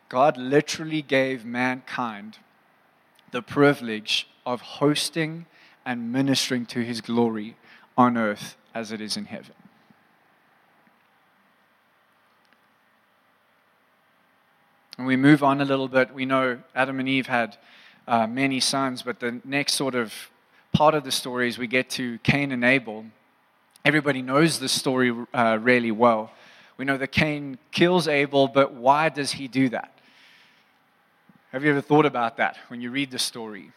God 0.10 0.38
literally 0.38 1.02
gave 1.02 1.44
mankind 1.44 2.38
the 3.32 3.42
privilege 3.42 4.28
of 4.46 4.62
hosting 4.62 5.46
and 5.86 6.12
ministering 6.12 6.66
to 6.68 6.80
his 6.84 7.02
glory 7.02 7.56
on 7.98 8.18
earth 8.18 8.56
as 8.74 8.92
it 8.92 9.02
is 9.02 9.18
in 9.18 9.26
heaven. 9.26 9.56
And 14.98 15.06
we 15.06 15.16
move 15.16 15.44
on 15.44 15.62
a 15.62 15.66
little 15.66 15.88
bit. 15.88 16.14
We 16.14 16.26
know 16.26 16.60
Adam 16.74 17.00
and 17.00 17.08
Eve 17.08 17.28
had 17.28 17.58
uh, 18.08 18.26
many 18.26 18.60
sons, 18.60 19.04
but 19.04 19.20
the 19.20 19.42
next 19.44 19.74
sort 19.74 19.94
of 19.94 20.14
part 20.72 20.96
of 20.96 21.04
the 21.04 21.12
story 21.12 21.48
is 21.48 21.58
we 21.58 21.68
get 21.68 21.90
to 21.92 22.18
Cain 22.20 22.52
and 22.52 22.64
Abel. 22.64 23.06
Everybody 23.86 24.22
knows 24.22 24.60
the 24.60 24.70
story 24.70 25.14
uh, 25.34 25.60
really 25.62 25.92
well. 25.92 26.32
We 26.78 26.86
know 26.86 26.98
that 26.98 27.12
Cain 27.12 27.58
kills 27.72 28.08
Abel, 28.08 28.48
but 28.48 28.74
why 28.74 29.10
does 29.10 29.34
he 29.34 29.48
do 29.48 29.70
that? 29.70 29.97
Have 31.52 31.64
you 31.64 31.70
ever 31.70 31.82
thought 31.82 32.06
about 32.06 32.38
that 32.38 32.58
when 32.68 32.82
you 32.82 32.92
read 32.92 33.10
the 33.10 33.20
story? 33.20 33.72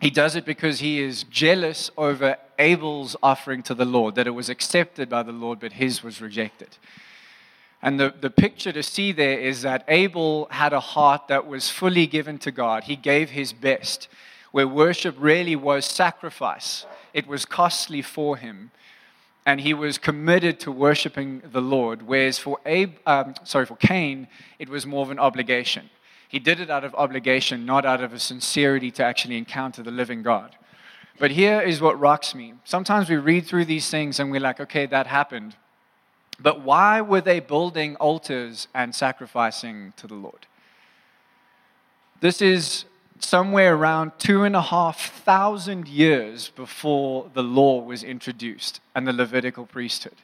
He 0.00 0.10
does 0.10 0.34
it 0.34 0.44
because 0.44 0.80
he 0.80 1.00
is 1.00 1.22
jealous 1.24 1.90
over 1.96 2.36
Abel's 2.58 3.16
offering 3.22 3.62
to 3.64 3.74
the 3.74 3.84
Lord, 3.84 4.16
that 4.16 4.26
it 4.26 4.30
was 4.30 4.48
accepted 4.48 5.08
by 5.08 5.22
the 5.22 5.32
Lord, 5.32 5.60
but 5.60 5.74
his 5.74 6.02
was 6.02 6.20
rejected. 6.20 6.78
And 7.80 8.00
the, 8.00 8.12
the 8.20 8.28
picture 8.28 8.72
to 8.72 8.82
see 8.82 9.12
there 9.12 9.38
is 9.38 9.62
that 9.62 9.84
Abel 9.86 10.48
had 10.50 10.72
a 10.72 10.80
heart 10.80 11.28
that 11.28 11.46
was 11.46 11.70
fully 11.70 12.06
given 12.08 12.38
to 12.38 12.50
God. 12.50 12.84
He 12.84 12.96
gave 12.96 13.30
his 13.30 13.52
best, 13.52 14.08
where 14.50 14.66
worship 14.66 15.14
really 15.18 15.54
was 15.54 15.84
sacrifice. 15.84 16.86
It 17.14 17.26
was 17.26 17.44
costly 17.44 18.02
for 18.02 18.36
him. 18.36 18.72
And 19.46 19.60
he 19.60 19.74
was 19.74 19.96
committed 19.96 20.58
to 20.60 20.72
worshiping 20.72 21.42
the 21.52 21.62
Lord. 21.62 22.02
Whereas 22.02 22.38
for, 22.38 22.58
Abe, 22.66 22.96
um, 23.06 23.34
sorry, 23.44 23.64
for 23.64 23.76
Cain, 23.76 24.28
it 24.58 24.68
was 24.68 24.84
more 24.84 25.02
of 25.02 25.10
an 25.10 25.18
obligation. 25.18 25.88
He 26.30 26.38
did 26.38 26.60
it 26.60 26.70
out 26.70 26.84
of 26.84 26.94
obligation, 26.94 27.66
not 27.66 27.84
out 27.84 28.04
of 28.04 28.12
a 28.12 28.18
sincerity 28.20 28.92
to 28.92 29.04
actually 29.04 29.36
encounter 29.36 29.82
the 29.82 29.90
living 29.90 30.22
God. 30.22 30.54
But 31.18 31.32
here 31.32 31.60
is 31.60 31.80
what 31.80 31.98
rocks 31.98 32.36
me. 32.36 32.54
Sometimes 32.62 33.10
we 33.10 33.16
read 33.16 33.46
through 33.46 33.64
these 33.64 33.90
things 33.90 34.20
and 34.20 34.30
we're 34.30 34.40
like, 34.40 34.60
okay, 34.60 34.86
that 34.86 35.08
happened. 35.08 35.56
But 36.38 36.60
why 36.60 37.00
were 37.00 37.20
they 37.20 37.40
building 37.40 37.96
altars 37.96 38.68
and 38.72 38.94
sacrificing 38.94 39.92
to 39.96 40.06
the 40.06 40.14
Lord? 40.14 40.46
This 42.20 42.40
is 42.40 42.84
somewhere 43.18 43.74
around 43.74 44.12
two 44.18 44.44
and 44.44 44.54
a 44.54 44.62
half 44.62 45.10
thousand 45.24 45.88
years 45.88 46.50
before 46.50 47.28
the 47.34 47.42
law 47.42 47.82
was 47.82 48.04
introduced 48.04 48.80
and 48.94 49.04
the 49.04 49.12
Levitical 49.12 49.66
priesthood. 49.66 50.14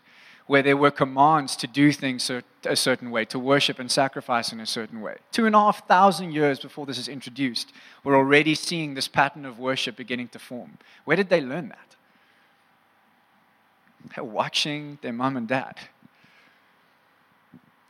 Where 0.47 0.63
there 0.63 0.77
were 0.77 0.91
commands 0.91 1.57
to 1.57 1.67
do 1.67 1.91
things 1.91 2.31
a 2.65 2.77
certain 2.77 3.11
way, 3.11 3.25
to 3.25 3.39
worship 3.39 3.79
and 3.79 3.91
sacrifice 3.91 4.53
in 4.53 4.61
a 4.61 4.67
certain 4.67 5.01
way. 5.01 5.17
Two 5.33 5.47
and 5.47 5.55
a 5.55 5.59
half 5.59 5.87
thousand 5.89 6.33
years 6.33 6.61
before 6.61 6.87
this 6.87 6.99
is 6.99 7.09
introduced, 7.09 7.73
we're 8.05 8.17
already 8.17 8.55
seeing 8.55 8.95
this 8.95 9.09
pattern 9.09 9.45
of 9.45 9.59
worship 9.59 9.97
beginning 9.97 10.29
to 10.29 10.39
form. 10.39 10.79
Where 11.05 11.17
did 11.17 11.29
they 11.29 11.41
learn 11.41 11.69
that? 11.71 11.97
They're 14.15 14.25
watching 14.25 14.99
their 15.03 15.13
mom 15.13 15.37
and 15.37 15.49
dad. 15.49 15.77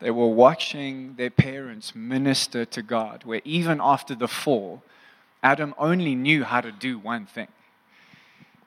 They 0.01 0.11
were 0.11 0.29
watching 0.29 1.15
their 1.17 1.31
parents 1.31 1.95
minister 1.95 2.65
to 2.65 2.83
God, 2.83 3.25
where 3.25 3.41
even 3.45 3.81
after 3.83 4.15
the 4.15 4.29
fall, 4.29 4.83
Adam 5.43 5.75
only 5.79 6.15
knew 6.15 6.45
how 6.45 6.61
to 6.61 6.73
do 6.73 6.99
one 6.99 7.27
thing. 7.27 7.49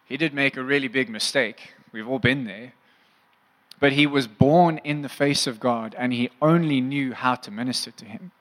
He 0.06 0.18
did 0.18 0.34
make 0.34 0.58
a 0.58 0.64
really 0.64 0.88
big 0.88 1.10
mistake. 1.10 1.74
We've 1.92 2.08
all 2.08 2.20
been 2.20 2.46
there. 2.46 2.74
But 3.80 3.94
he 3.94 4.06
was 4.06 4.28
born 4.28 4.80
in 4.84 5.02
the 5.02 5.10
face 5.10 5.48
of 5.48 5.60
God 5.60 5.96
and 5.98 6.12
he 6.12 6.30
only 6.42 6.82
knew 6.82 7.14
how 7.14 7.36
to 7.36 7.52
minister 7.52 7.92
to 7.92 8.06
him. 8.06 8.32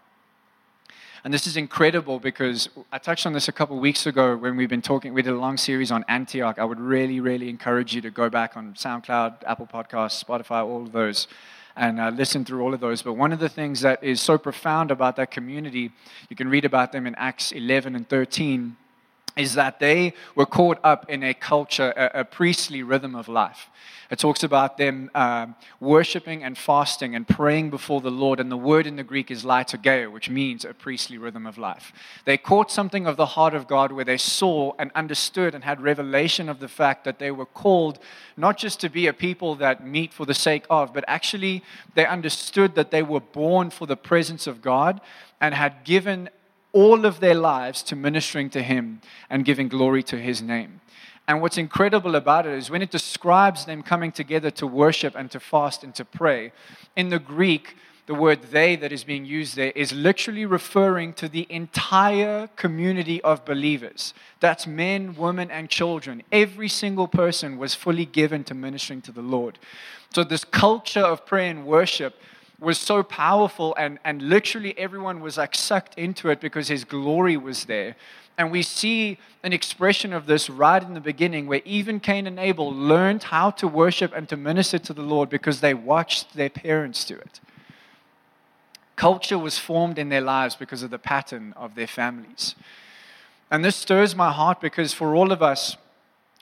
And 1.25 1.35
this 1.35 1.47
is 1.47 1.57
incredible 1.57 2.21
because 2.21 2.69
I 2.93 2.99
touched 2.99 3.27
on 3.27 3.33
this 3.33 3.49
a 3.49 3.53
couple 3.53 3.77
of 3.77 3.83
weeks 3.83 4.07
ago 4.07 4.37
when 4.37 4.57
we've 4.57 4.69
been 4.69 4.83
talking. 4.83 5.13
We 5.13 5.23
did 5.23 5.33
a 5.33 5.39
long 5.39 5.57
series 5.57 5.91
on 5.91 6.05
Antioch. 6.09 6.59
I 6.59 6.65
would 6.65 6.81
really, 6.81 7.21
really 7.21 7.49
encourage 7.49 7.95
you 7.95 8.01
to 8.03 8.11
go 8.11 8.31
back 8.31 8.57
on 8.57 8.75
SoundCloud, 8.75 9.43
Apple 9.45 9.67
Podcasts, 9.67 10.25
Spotify, 10.25 10.65
all 10.65 10.83
of 10.83 10.93
those, 10.93 11.27
and 11.77 12.01
uh, 12.01 12.11
listen 12.11 12.45
through 12.45 12.63
all 12.63 12.73
of 12.73 12.81
those. 12.81 13.03
But 13.03 13.15
one 13.15 13.33
of 13.33 13.41
the 13.41 13.49
things 13.49 13.81
that 13.81 14.03
is 14.03 14.21
so 14.21 14.39
profound 14.39 14.91
about 14.91 15.17
that 15.17 15.31
community, 15.31 15.91
you 16.29 16.37
can 16.37 16.49
read 16.49 16.65
about 16.65 16.93
them 16.93 17.07
in 17.07 17.15
Acts 17.17 17.51
11 17.53 17.97
and 17.97 18.09
13 18.09 18.77
is 19.39 19.55
that 19.55 19.79
they 19.79 20.13
were 20.35 20.45
caught 20.47 20.79
up 20.83 21.09
in 21.09 21.23
a 21.23 21.33
culture, 21.33 21.95
a, 21.97 22.21
a 22.21 22.25
priestly 22.25 22.83
rhythm 22.83 23.15
of 23.15 23.29
life. 23.29 23.71
It 24.11 24.19
talks 24.19 24.43
about 24.43 24.79
them 24.79 25.11
um, 25.15 25.55
worshiping 25.81 26.43
and 26.43 26.57
fasting 26.57 27.15
and 27.15 27.29
praying 27.29 27.69
before 27.69 28.01
the 28.01 28.11
Lord, 28.11 28.41
and 28.41 28.51
the 28.51 28.57
word 28.57 28.87
in 28.87 28.97
the 28.97 29.05
Greek 29.05 29.31
is 29.31 29.45
liturgia, 29.45 30.11
which 30.11 30.31
means 30.31 30.65
a 30.65 30.73
priestly 30.73 31.19
rhythm 31.19 31.47
of 31.47 31.59
life. 31.59 31.93
They 32.25 32.39
caught 32.39 32.71
something 32.71 33.07
of 33.07 33.17
the 33.17 33.27
heart 33.27 33.55
of 33.55 33.69
God 33.69 33.93
where 33.93 34.07
they 34.07 34.17
saw 34.17 34.73
and 34.79 34.91
understood 34.95 35.55
and 35.55 35.63
had 35.63 35.83
revelation 35.83 36.49
of 36.49 36.59
the 36.59 36.69
fact 36.69 37.05
that 37.05 37.19
they 37.19 37.31
were 37.31 37.47
called 37.47 37.99
not 38.37 38.57
just 38.57 38.81
to 38.81 38.89
be 38.89 39.07
a 39.07 39.13
people 39.13 39.55
that 39.57 39.87
meet 39.87 40.15
for 40.15 40.25
the 40.25 40.35
sake 40.35 40.65
of, 40.71 40.95
but 40.95 41.05
actually 41.07 41.63
they 41.95 42.07
understood 42.07 42.75
that 42.77 42.91
they 42.91 43.03
were 43.03 43.21
born 43.21 43.69
for 43.69 43.87
the 43.87 43.97
presence 43.97 44.47
of 44.47 44.63
God 44.63 45.01
and 45.41 45.55
had 45.55 45.85
given 45.85 46.31
all 46.73 47.05
of 47.05 47.21
their 47.21 47.35
lives 47.35 47.83
to 47.85 47.97
ministering 47.97 48.51
to 48.51 48.63
Him 48.63 49.01
and 49.31 49.45
giving 49.45 49.69
glory 49.69 50.03
to 50.05 50.19
His 50.19 50.43
name. 50.43 50.81
And 51.27 51.43
what's 51.43 51.59
incredible 51.59 52.17
about 52.17 52.47
it 52.47 52.55
is 52.55 52.71
when 52.71 52.81
it 52.81 52.91
describes 52.91 53.67
them 53.67 53.83
coming 53.83 54.13
together 54.13 54.51
to 54.53 54.67
worship 54.67 55.15
and 55.15 55.31
to 55.31 55.39
fast 55.39 55.85
and 55.85 55.95
to 55.95 56.05
pray, 56.05 56.53
in 56.97 57.11
the 57.11 57.19
Greek, 57.19 57.77
the 58.07 58.15
word 58.15 58.41
they 58.45 58.75
that 58.77 58.91
is 58.91 59.05
being 59.05 59.27
used 59.27 59.55
there 59.55 59.73
is 59.73 59.93
literally 59.93 60.47
referring 60.47 61.13
to 61.13 61.29
the 61.29 61.47
entire 61.51 62.49
community 62.57 63.21
of 63.21 63.45
believers. 63.45 64.15
That's 64.41 64.67
men, 64.67 65.15
women, 65.15 65.51
and 65.51 65.69
children. 65.69 66.23
Every 66.33 66.71
single 66.71 67.07
person 67.07 67.59
was 67.59 67.75
fully 67.75 68.07
given 68.07 68.45
to 68.45 68.55
ministering 68.55 69.03
to 69.03 69.13
the 69.13 69.21
Lord. 69.21 69.59
So, 70.15 70.25
this 70.25 70.45
culture 70.45 71.01
of 71.01 71.27
prayer 71.27 71.51
and 71.51 71.67
worship 71.67 72.15
was 72.61 72.79
so 72.79 73.03
powerful, 73.03 73.75
and, 73.77 73.99
and 74.05 74.21
literally 74.21 74.77
everyone 74.79 75.21
was 75.21 75.37
like 75.37 75.55
sucked 75.55 75.97
into 75.97 76.29
it 76.29 76.41
because 76.41 76.69
his 76.69 76.85
glory 76.85 77.37
was 77.37 77.67
there. 77.67 77.95
And 78.37 78.53
we 78.53 78.63
see 78.63 79.19
an 79.43 79.53
expression 79.53 80.13
of 80.13 80.27
this 80.27 80.49
right 80.49 80.83
in 80.83 80.95
the 80.95 81.01
beginning 81.01 81.47
where 81.47 81.61
even 81.65 81.99
Cain 81.99 82.27
and 82.27 82.39
Abel 82.39 82.73
learned 82.73 83.25
how 83.25 83.51
to 83.51 83.67
worship 83.67 84.13
and 84.15 84.29
to 84.29 84.37
minister 84.37 84.79
to 84.79 84.93
the 84.93 85.03
Lord 85.03 85.29
because 85.29 85.61
they 85.61 85.75
watched 85.75 86.35
their 86.35 86.51
parents 86.51 87.05
do 87.05 87.15
it. 87.17 87.41
Culture 88.95 89.39
was 89.39 89.59
formed 89.59 89.99
in 89.99 90.09
their 90.09 90.21
lives 90.21 90.57
because 90.57 90.83
of 90.83 90.91
the 90.91 90.99
pattern 90.99 91.53
of 91.57 91.75
their 91.75 91.87
families. 91.87 92.55
And 93.51 93.65
this 93.65 93.77
stirs 93.77 94.15
my 94.15 94.33
heart 94.33 94.61
because 94.61 94.93
for 94.93 95.15
all 95.15 95.33
of 95.33 95.43
us, 95.43 95.77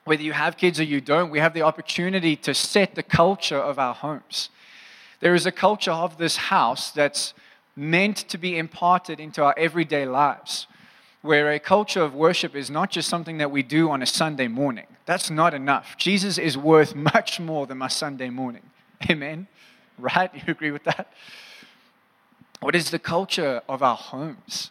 whether 0.05 0.23
you 0.23 0.33
have 0.33 0.57
kids 0.57 0.79
or 0.79 0.85
you 0.85 1.01
don't, 1.01 1.31
we 1.31 1.39
have 1.39 1.55
the 1.55 1.63
opportunity 1.63 2.37
to 2.37 2.55
set 2.55 2.95
the 2.95 3.03
culture 3.03 3.59
of 3.59 3.79
our 3.79 3.95
homes. 3.95 4.51
There 5.21 5.35
is 5.35 5.47
a 5.47 5.53
culture 5.53 5.93
of 5.93 6.19
this 6.19 6.37
house 6.37 6.91
that's 6.91 7.35
meant 7.75 8.17
to 8.17 8.39
be 8.39 8.59
imparted 8.59 9.21
into 9.21 9.43
our 9.43 9.55
everyday 9.57 10.07
lives, 10.07 10.67
where 11.23 11.53
a 11.53 11.59
culture 11.59 12.03
of 12.03 12.15
worship 12.15 12.55
is 12.55 12.71
not 12.71 12.91
just 12.91 13.09
something 13.09 13.39
that 13.39 13.51
we 13.51 13.63
do 13.63 13.91
on 13.91 14.03
a 14.03 14.07
Sunday 14.07 14.49
morning. 14.49 14.87
That's 15.05 15.31
not 15.31 15.55
enough. 15.55 15.97
Jesus 15.97 16.39
is 16.39 16.57
worth 16.57 16.95
much 17.15 17.39
more 17.41 17.67
than 17.67 17.79
my 17.79 17.89
Sunday 17.89 18.31
morning. 18.31 18.63
Amen? 19.11 19.47
Right? 19.99 20.31
You 20.35 20.43
agree 20.49 20.71
with 20.71 20.85
that? 20.85 21.13
What 22.61 22.75
is 22.75 22.91
the 22.91 22.99
culture 22.99 23.63
of 23.69 23.83
our 23.83 23.97
homes? 23.97 24.71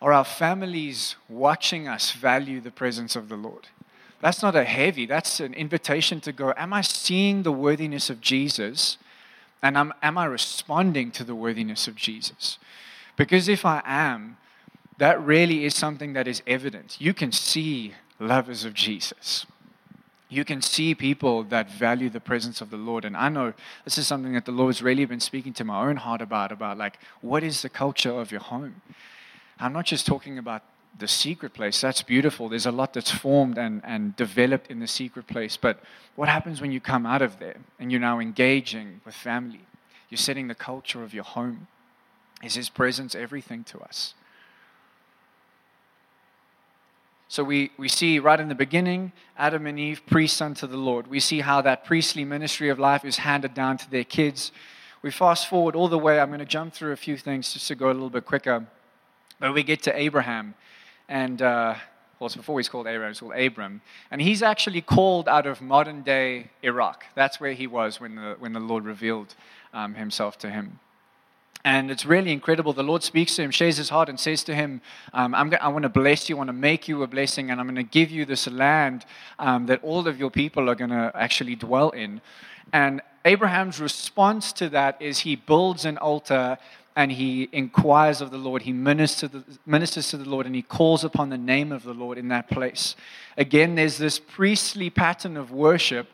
Are 0.00 0.12
our 0.12 0.24
families 0.24 1.16
watching 1.28 1.88
us 1.88 2.12
value 2.12 2.60
the 2.60 2.70
presence 2.70 3.16
of 3.16 3.28
the 3.28 3.36
Lord? 3.36 3.68
That's 4.20 4.42
not 4.42 4.56
a 4.56 4.64
heavy, 4.64 5.06
that's 5.06 5.40
an 5.40 5.54
invitation 5.54 6.20
to 6.22 6.32
go, 6.32 6.52
Am 6.56 6.72
I 6.72 6.80
seeing 6.80 7.42
the 7.42 7.52
worthiness 7.52 8.10
of 8.10 8.20
Jesus? 8.20 8.96
And 9.62 9.76
am, 9.76 9.92
am 10.02 10.18
I 10.18 10.26
responding 10.26 11.10
to 11.12 11.24
the 11.24 11.34
worthiness 11.34 11.88
of 11.88 11.94
Jesus? 11.96 12.58
Because 13.16 13.48
if 13.48 13.64
I 13.64 13.82
am, 13.84 14.36
that 14.98 15.20
really 15.24 15.64
is 15.64 15.74
something 15.74 16.12
that 16.12 16.28
is 16.28 16.42
evident. 16.46 16.96
You 17.00 17.14
can 17.14 17.32
see 17.32 17.94
lovers 18.18 18.64
of 18.64 18.74
Jesus. 18.74 19.46
You 20.28 20.44
can 20.44 20.60
see 20.60 20.94
people 20.94 21.42
that 21.44 21.70
value 21.70 22.10
the 22.10 22.20
presence 22.20 22.60
of 22.60 22.70
the 22.70 22.76
Lord. 22.76 23.04
And 23.04 23.16
I 23.16 23.28
know 23.28 23.54
this 23.84 23.96
is 23.96 24.06
something 24.06 24.34
that 24.34 24.44
the 24.44 24.52
Lord 24.52 24.74
has 24.74 24.82
really 24.82 25.04
been 25.06 25.20
speaking 25.20 25.54
to 25.54 25.64
my 25.64 25.88
own 25.88 25.96
heart 25.96 26.20
about, 26.20 26.52
about 26.52 26.76
like, 26.76 26.98
what 27.20 27.42
is 27.42 27.62
the 27.62 27.68
culture 27.68 28.10
of 28.10 28.30
your 28.30 28.40
home? 28.40 28.82
I'm 29.58 29.72
not 29.72 29.86
just 29.86 30.06
talking 30.06 30.38
about 30.38 30.62
the 30.98 31.08
secret 31.08 31.54
place, 31.54 31.80
that's 31.80 32.02
beautiful. 32.02 32.48
There's 32.48 32.66
a 32.66 32.72
lot 32.72 32.92
that's 32.92 33.10
formed 33.10 33.58
and, 33.58 33.80
and 33.84 34.16
developed 34.16 34.70
in 34.70 34.80
the 34.80 34.86
secret 34.86 35.26
place. 35.26 35.56
But 35.56 35.80
what 36.16 36.28
happens 36.28 36.60
when 36.60 36.72
you 36.72 36.80
come 36.80 37.06
out 37.06 37.22
of 37.22 37.38
there 37.38 37.56
and 37.78 37.90
you're 37.90 38.00
now 38.00 38.18
engaging 38.18 39.00
with 39.04 39.14
family? 39.14 39.60
You're 40.10 40.18
setting 40.18 40.48
the 40.48 40.54
culture 40.54 41.02
of 41.02 41.14
your 41.14 41.24
home. 41.24 41.68
Is 42.42 42.54
His 42.54 42.68
presence 42.68 43.14
everything 43.14 43.64
to 43.64 43.78
us? 43.80 44.14
So 47.28 47.44
we, 47.44 47.70
we 47.76 47.88
see 47.88 48.18
right 48.18 48.40
in 48.40 48.48
the 48.48 48.54
beginning, 48.54 49.12
Adam 49.36 49.66
and 49.66 49.78
Eve, 49.78 50.00
priests 50.06 50.40
unto 50.40 50.66
the 50.66 50.78
Lord. 50.78 51.06
We 51.08 51.20
see 51.20 51.40
how 51.40 51.60
that 51.60 51.84
priestly 51.84 52.24
ministry 52.24 52.70
of 52.70 52.78
life 52.78 53.04
is 53.04 53.18
handed 53.18 53.52
down 53.52 53.76
to 53.78 53.90
their 53.90 54.04
kids. 54.04 54.50
We 55.02 55.10
fast 55.10 55.46
forward 55.46 55.76
all 55.76 55.88
the 55.88 55.98
way. 55.98 56.18
I'm 56.18 56.28
going 56.28 56.38
to 56.40 56.46
jump 56.46 56.72
through 56.72 56.92
a 56.92 56.96
few 56.96 57.18
things 57.18 57.52
just 57.52 57.68
to 57.68 57.74
go 57.74 57.88
a 57.88 57.92
little 57.92 58.08
bit 58.08 58.24
quicker. 58.24 58.66
But 59.38 59.52
we 59.52 59.62
get 59.62 59.82
to 59.82 59.96
Abraham 59.96 60.54
and 61.08 61.40
uh, 61.42 61.74
well, 62.18 62.26
it's 62.26 62.36
before 62.36 62.58
he's 62.58 62.68
called 62.68 62.86
Abraham, 62.86 63.10
he's 63.12 63.20
called 63.20 63.36
Abram. 63.36 63.80
And 64.10 64.20
he's 64.20 64.42
actually 64.42 64.80
called 64.80 65.28
out 65.28 65.46
of 65.46 65.62
modern 65.62 66.02
day 66.02 66.50
Iraq. 66.62 67.04
That's 67.14 67.40
where 67.40 67.52
he 67.52 67.66
was 67.66 68.00
when 68.00 68.16
the, 68.16 68.36
when 68.38 68.52
the 68.52 68.60
Lord 68.60 68.84
revealed 68.84 69.34
um, 69.72 69.94
himself 69.94 70.36
to 70.38 70.50
him. 70.50 70.80
And 71.64 71.90
it's 71.90 72.06
really 72.06 72.32
incredible. 72.32 72.72
The 72.72 72.82
Lord 72.82 73.02
speaks 73.02 73.36
to 73.36 73.42
him, 73.42 73.50
shares 73.50 73.76
his 73.76 73.88
heart, 73.88 74.08
and 74.08 74.18
says 74.18 74.42
to 74.44 74.54
him, 74.54 74.80
um, 75.12 75.34
I'm 75.34 75.52
I 75.60 75.68
want 75.68 75.82
to 75.82 75.88
bless 75.88 76.28
you, 76.28 76.36
I 76.36 76.38
want 76.38 76.48
to 76.48 76.54
make 76.54 76.88
you 76.88 77.02
a 77.02 77.06
blessing, 77.06 77.50
and 77.50 77.60
I'm 77.60 77.66
going 77.66 77.76
to 77.76 77.82
give 77.82 78.10
you 78.10 78.24
this 78.24 78.46
land 78.48 79.04
um, 79.38 79.66
that 79.66 79.82
all 79.82 80.06
of 80.06 80.18
your 80.18 80.30
people 80.30 80.70
are 80.70 80.76
going 80.76 80.90
to 80.90 81.12
actually 81.14 81.56
dwell 81.56 81.90
in. 81.90 82.20
And 82.72 83.02
Abraham's 83.24 83.80
response 83.80 84.52
to 84.54 84.68
that 84.70 85.02
is 85.02 85.20
he 85.20 85.36
builds 85.36 85.84
an 85.84 85.98
altar 85.98 86.58
and 86.98 87.12
he 87.12 87.48
inquires 87.52 88.20
of 88.20 88.32
the 88.32 88.36
Lord. 88.36 88.62
He 88.62 88.72
ministers 88.72 89.30
to, 89.30 89.38
the, 89.38 89.44
ministers 89.64 90.10
to 90.10 90.16
the 90.16 90.28
Lord 90.28 90.46
and 90.46 90.54
he 90.56 90.62
calls 90.62 91.04
upon 91.04 91.30
the 91.30 91.38
name 91.38 91.70
of 91.70 91.84
the 91.84 91.94
Lord 91.94 92.18
in 92.18 92.26
that 92.28 92.50
place. 92.50 92.96
Again, 93.36 93.76
there's 93.76 93.98
this 93.98 94.18
priestly 94.18 94.90
pattern 94.90 95.36
of 95.36 95.52
worship 95.52 96.08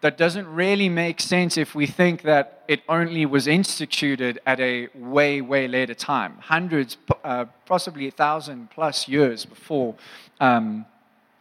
that 0.00 0.16
doesn't 0.16 0.46
really 0.46 0.88
make 0.88 1.20
sense 1.20 1.56
if 1.56 1.74
we 1.74 1.88
think 1.88 2.22
that 2.22 2.62
it 2.68 2.82
only 2.88 3.26
was 3.26 3.48
instituted 3.48 4.40
at 4.46 4.60
a 4.60 4.86
way, 4.94 5.40
way 5.40 5.66
later 5.66 5.92
time, 5.92 6.36
hundreds, 6.38 6.96
uh, 7.24 7.46
possibly 7.66 8.06
a 8.06 8.12
thousand 8.12 8.70
plus 8.70 9.08
years 9.08 9.44
before 9.44 9.96
um, 10.38 10.86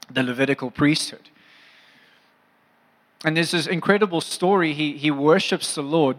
the 0.10 0.24
Levitical 0.24 0.72
priesthood. 0.72 1.30
And 3.24 3.38
there's 3.38 3.52
this 3.52 3.68
incredible 3.68 4.22
story. 4.22 4.74
He, 4.74 4.98
he 4.98 5.12
worships 5.12 5.76
the 5.76 5.84
Lord 5.84 6.18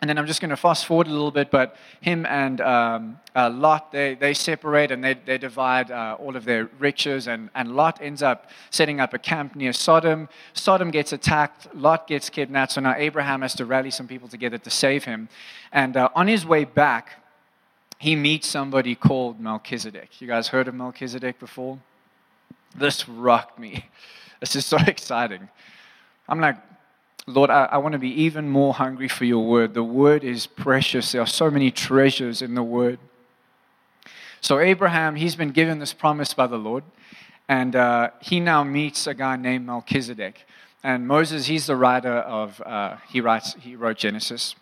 and 0.00 0.08
then 0.08 0.16
I'm 0.16 0.26
just 0.26 0.40
going 0.40 0.50
to 0.50 0.56
fast 0.56 0.86
forward 0.86 1.08
a 1.08 1.10
little 1.10 1.32
bit, 1.32 1.50
but 1.50 1.74
him 2.00 2.24
and 2.26 2.60
um, 2.60 3.18
uh, 3.34 3.50
Lot, 3.50 3.90
they, 3.90 4.14
they 4.14 4.32
separate 4.32 4.92
and 4.92 5.02
they, 5.02 5.14
they 5.14 5.38
divide 5.38 5.90
uh, 5.90 6.16
all 6.20 6.36
of 6.36 6.44
their 6.44 6.70
riches. 6.78 7.26
And, 7.26 7.50
and 7.52 7.74
Lot 7.74 7.98
ends 8.00 8.22
up 8.22 8.48
setting 8.70 9.00
up 9.00 9.12
a 9.12 9.18
camp 9.18 9.56
near 9.56 9.72
Sodom. 9.72 10.28
Sodom 10.54 10.92
gets 10.92 11.12
attacked, 11.12 11.74
Lot 11.74 12.06
gets 12.06 12.30
kidnapped. 12.30 12.72
So 12.72 12.80
now 12.80 12.94
Abraham 12.96 13.42
has 13.42 13.54
to 13.56 13.64
rally 13.64 13.90
some 13.90 14.06
people 14.06 14.28
together 14.28 14.58
to 14.58 14.70
save 14.70 15.02
him. 15.02 15.28
And 15.72 15.96
uh, 15.96 16.10
on 16.14 16.28
his 16.28 16.46
way 16.46 16.64
back, 16.64 17.24
he 17.98 18.14
meets 18.14 18.46
somebody 18.46 18.94
called 18.94 19.40
Melchizedek. 19.40 20.20
You 20.20 20.28
guys 20.28 20.48
heard 20.48 20.68
of 20.68 20.76
Melchizedek 20.76 21.40
before? 21.40 21.80
This 22.76 23.08
rocked 23.08 23.58
me. 23.58 23.86
This 24.40 24.54
is 24.54 24.64
so 24.64 24.76
exciting. 24.86 25.48
I'm 26.28 26.38
like, 26.38 26.58
Lord, 27.28 27.50
I, 27.50 27.66
I 27.66 27.76
want 27.78 27.92
to 27.92 27.98
be 27.98 28.22
even 28.22 28.48
more 28.48 28.72
hungry 28.72 29.06
for 29.08 29.26
your 29.26 29.44
word. 29.44 29.74
The 29.74 29.84
word 29.84 30.24
is 30.24 30.46
precious. 30.46 31.12
There 31.12 31.20
are 31.20 31.26
so 31.26 31.50
many 31.50 31.70
treasures 31.70 32.40
in 32.40 32.54
the 32.54 32.62
word. 32.62 32.98
So, 34.40 34.58
Abraham, 34.58 35.16
he's 35.16 35.36
been 35.36 35.50
given 35.50 35.78
this 35.78 35.92
promise 35.92 36.32
by 36.32 36.46
the 36.46 36.56
Lord, 36.56 36.84
and 37.46 37.76
uh, 37.76 38.10
he 38.20 38.40
now 38.40 38.64
meets 38.64 39.06
a 39.06 39.12
guy 39.12 39.36
named 39.36 39.66
Melchizedek. 39.66 40.46
And 40.82 41.06
Moses, 41.06 41.46
he's 41.46 41.66
the 41.66 41.76
writer 41.76 42.14
of, 42.14 42.62
uh, 42.62 42.96
he, 43.08 43.20
writes, 43.20 43.54
he 43.60 43.76
wrote 43.76 43.98
Genesis. 43.98 44.54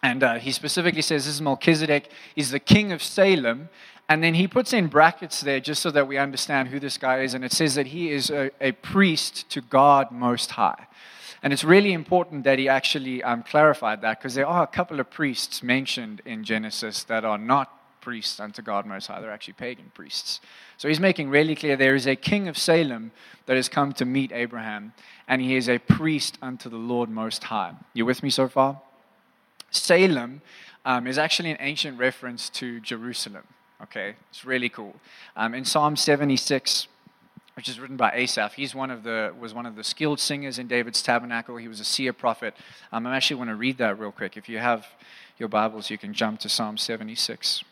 And 0.00 0.22
uh, 0.22 0.34
he 0.34 0.52
specifically 0.52 1.02
says 1.02 1.24
this 1.24 1.34
is 1.34 1.42
Melchizedek, 1.42 2.10
he's 2.34 2.52
the 2.52 2.60
king 2.60 2.92
of 2.92 3.02
Salem. 3.02 3.70
And 4.10 4.22
then 4.22 4.34
he 4.34 4.46
puts 4.46 4.72
in 4.72 4.86
brackets 4.86 5.40
there 5.40 5.60
just 5.60 5.82
so 5.82 5.90
that 5.90 6.06
we 6.06 6.16
understand 6.16 6.68
who 6.68 6.78
this 6.80 6.96
guy 6.96 7.20
is. 7.20 7.34
And 7.34 7.44
it 7.44 7.52
says 7.52 7.74
that 7.74 7.88
he 7.88 8.10
is 8.10 8.30
a, 8.30 8.50
a 8.60 8.72
priest 8.72 9.50
to 9.50 9.60
God 9.60 10.12
Most 10.12 10.52
High. 10.52 10.86
And 11.42 11.52
it's 11.52 11.64
really 11.64 11.92
important 11.92 12.44
that 12.44 12.58
he 12.58 12.68
actually 12.68 13.22
um, 13.22 13.42
clarified 13.42 14.00
that 14.02 14.18
because 14.18 14.34
there 14.34 14.46
are 14.46 14.64
a 14.64 14.66
couple 14.66 14.98
of 15.00 15.10
priests 15.10 15.62
mentioned 15.62 16.20
in 16.24 16.44
Genesis 16.44 17.04
that 17.04 17.24
are 17.24 17.38
not 17.38 18.00
priests 18.00 18.40
unto 18.40 18.62
God 18.62 18.86
Most 18.86 19.06
High. 19.06 19.20
They're 19.20 19.30
actually 19.30 19.54
pagan 19.54 19.90
priests. 19.94 20.40
So 20.76 20.88
he's 20.88 21.00
making 21.00 21.30
really 21.30 21.54
clear 21.54 21.76
there 21.76 21.94
is 21.94 22.06
a 22.06 22.16
king 22.16 22.48
of 22.48 22.56
Salem 22.56 23.12
that 23.46 23.56
has 23.56 23.68
come 23.68 23.92
to 23.94 24.04
meet 24.04 24.32
Abraham, 24.32 24.92
and 25.26 25.42
he 25.42 25.56
is 25.56 25.68
a 25.68 25.78
priest 25.78 26.38
unto 26.40 26.68
the 26.68 26.76
Lord 26.76 27.08
Most 27.08 27.44
High. 27.44 27.74
You 27.92 28.06
with 28.06 28.22
me 28.22 28.30
so 28.30 28.48
far? 28.48 28.80
Salem 29.70 30.40
um, 30.84 31.06
is 31.06 31.18
actually 31.18 31.50
an 31.50 31.58
ancient 31.60 31.98
reference 31.98 32.48
to 32.50 32.80
Jerusalem. 32.80 33.44
Okay, 33.82 34.16
it's 34.30 34.44
really 34.44 34.68
cool. 34.68 34.96
Um, 35.36 35.54
in 35.54 35.64
Psalm 35.64 35.94
76, 35.94 36.88
which 37.58 37.68
is 37.68 37.80
written 37.80 37.96
by 37.96 38.12
Asaph. 38.14 38.52
He's 38.54 38.72
one 38.72 38.88
of 38.88 39.02
the 39.02 39.34
was 39.36 39.52
one 39.52 39.66
of 39.66 39.74
the 39.74 39.82
skilled 39.82 40.20
singers 40.20 40.60
in 40.60 40.68
David's 40.68 41.02
tabernacle. 41.02 41.56
He 41.56 41.66
was 41.66 41.80
a 41.80 41.84
seer 41.84 42.12
prophet. 42.12 42.54
Um, 42.92 43.04
I 43.04 43.16
actually 43.16 43.38
want 43.38 43.50
to 43.50 43.56
read 43.56 43.78
that 43.78 43.98
real 43.98 44.12
quick. 44.12 44.36
If 44.36 44.48
you 44.48 44.58
have 44.58 44.86
your 45.38 45.48
Bibles, 45.48 45.90
you 45.90 45.98
can 45.98 46.14
jump 46.14 46.38
to 46.38 46.48
Psalm 46.48 46.78
76. 46.78 47.64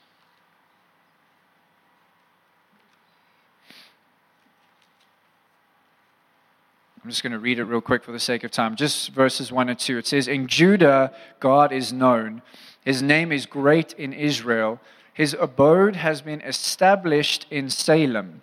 I'm 7.04 7.08
just 7.08 7.22
going 7.22 7.30
to 7.30 7.38
read 7.38 7.60
it 7.60 7.64
real 7.66 7.80
quick 7.80 8.02
for 8.02 8.10
the 8.10 8.18
sake 8.18 8.42
of 8.42 8.50
time. 8.50 8.74
Just 8.74 9.10
verses 9.10 9.52
1 9.52 9.68
and 9.68 9.78
2. 9.78 9.98
It 9.98 10.08
says, 10.08 10.26
In 10.26 10.48
Judah, 10.48 11.12
God 11.38 11.70
is 11.70 11.92
known. 11.92 12.42
His 12.84 13.02
name 13.02 13.30
is 13.30 13.46
great 13.46 13.92
in 13.92 14.12
Israel. 14.12 14.80
His 15.14 15.36
abode 15.38 15.94
has 15.94 16.22
been 16.22 16.40
established 16.40 17.46
in 17.52 17.70
Salem 17.70 18.42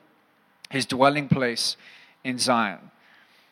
his 0.73 0.85
dwelling 0.85 1.29
place 1.29 1.77
in 2.23 2.37
Zion. 2.37 2.91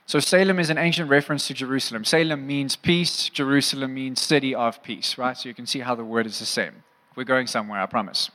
So 0.07 0.19
Salem 0.19 0.59
is 0.59 0.69
an 0.69 0.77
ancient 0.77 1.09
reference 1.09 1.47
to 1.47 1.53
Jerusalem. 1.53 2.03
Salem 2.03 2.45
means 2.45 2.75
peace, 2.75 3.29
Jerusalem 3.29 3.93
means 3.93 4.19
city 4.19 4.53
of 4.53 4.83
peace, 4.83 5.17
right? 5.17 5.37
So 5.37 5.47
you 5.47 5.55
can 5.55 5.67
see 5.67 5.79
how 5.79 5.95
the 5.95 6.03
word 6.03 6.25
is 6.25 6.39
the 6.39 6.45
same. 6.45 6.83
We're 7.15 7.23
going 7.23 7.47
somewhere, 7.47 7.79
I 7.79 7.85
promise. 7.85 8.31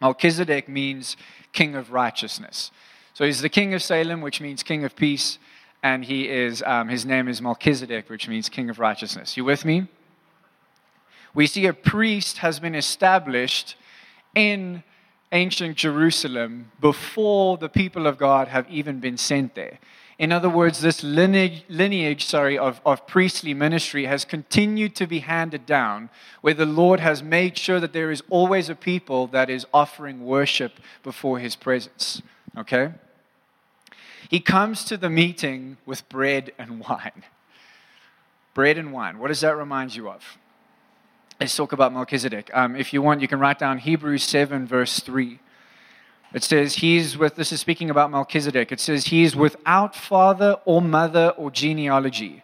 Melchizedek 0.00 0.68
means 0.68 1.16
king 1.52 1.74
of 1.74 1.92
righteousness. 1.92 2.70
So 3.14 3.24
he's 3.24 3.42
the 3.42 3.48
king 3.48 3.74
of 3.74 3.82
Salem, 3.82 4.20
which 4.20 4.40
means 4.40 4.62
king 4.62 4.84
of 4.84 4.94
peace, 4.96 5.38
and 5.82 6.04
he 6.04 6.28
is 6.28 6.62
um, 6.62 6.88
his 6.88 7.04
name 7.04 7.28
is 7.28 7.42
Melchizedek, 7.42 8.08
which 8.08 8.28
means 8.28 8.48
king 8.48 8.70
of 8.70 8.78
righteousness. 8.78 9.36
You 9.36 9.44
with 9.44 9.64
me? 9.64 9.88
We 11.34 11.46
see 11.46 11.66
a 11.66 11.72
priest 11.72 12.38
has 12.38 12.60
been 12.60 12.74
established 12.76 13.76
in 14.34 14.84
ancient 15.34 15.76
Jerusalem 15.76 16.70
before 16.80 17.58
the 17.58 17.68
people 17.68 18.06
of 18.06 18.16
God 18.16 18.48
have 18.48 18.70
even 18.70 19.00
been 19.00 19.18
sent 19.18 19.54
there. 19.54 19.78
In 20.16 20.30
other 20.30 20.48
words, 20.48 20.80
this 20.80 21.02
lineage, 21.02 21.64
lineage 21.68 22.24
sorry, 22.24 22.56
of, 22.56 22.80
of 22.86 23.06
priestly 23.06 23.52
ministry 23.52 24.04
has 24.04 24.24
continued 24.24 24.94
to 24.96 25.06
be 25.08 25.18
handed 25.18 25.66
down, 25.66 26.08
where 26.40 26.54
the 26.54 26.64
Lord 26.64 27.00
has 27.00 27.22
made 27.22 27.58
sure 27.58 27.80
that 27.80 27.92
there 27.92 28.12
is 28.12 28.22
always 28.30 28.68
a 28.68 28.76
people 28.76 29.26
that 29.28 29.50
is 29.50 29.66
offering 29.74 30.24
worship 30.24 30.74
before 31.02 31.40
his 31.40 31.56
presence. 31.56 32.22
Okay? 32.56 32.92
He 34.28 34.38
comes 34.38 34.84
to 34.84 34.96
the 34.96 35.10
meeting 35.10 35.78
with 35.84 36.08
bread 36.08 36.52
and 36.58 36.78
wine. 36.88 37.24
Bread 38.54 38.78
and 38.78 38.92
wine. 38.92 39.18
What 39.18 39.28
does 39.28 39.40
that 39.40 39.56
remind 39.56 39.96
you 39.96 40.08
of? 40.08 40.38
Let's 41.40 41.56
talk 41.56 41.72
about 41.72 41.92
Melchizedek. 41.92 42.50
Um, 42.54 42.76
if 42.76 42.92
you 42.92 43.02
want, 43.02 43.20
you 43.20 43.28
can 43.28 43.38
write 43.38 43.58
down 43.58 43.78
Hebrews 43.78 44.22
7, 44.22 44.66
verse 44.66 45.00
3. 45.00 45.38
It 46.32 46.42
says, 46.42 46.76
He's 46.76 47.16
with, 47.16 47.36
this 47.36 47.52
is 47.52 47.60
speaking 47.60 47.90
about 47.90 48.10
Melchizedek. 48.10 48.72
It 48.72 48.80
says, 48.80 49.06
He's 49.06 49.36
without 49.36 49.94
father 49.94 50.56
or 50.64 50.82
mother 50.82 51.32
or 51.36 51.50
genealogy, 51.50 52.42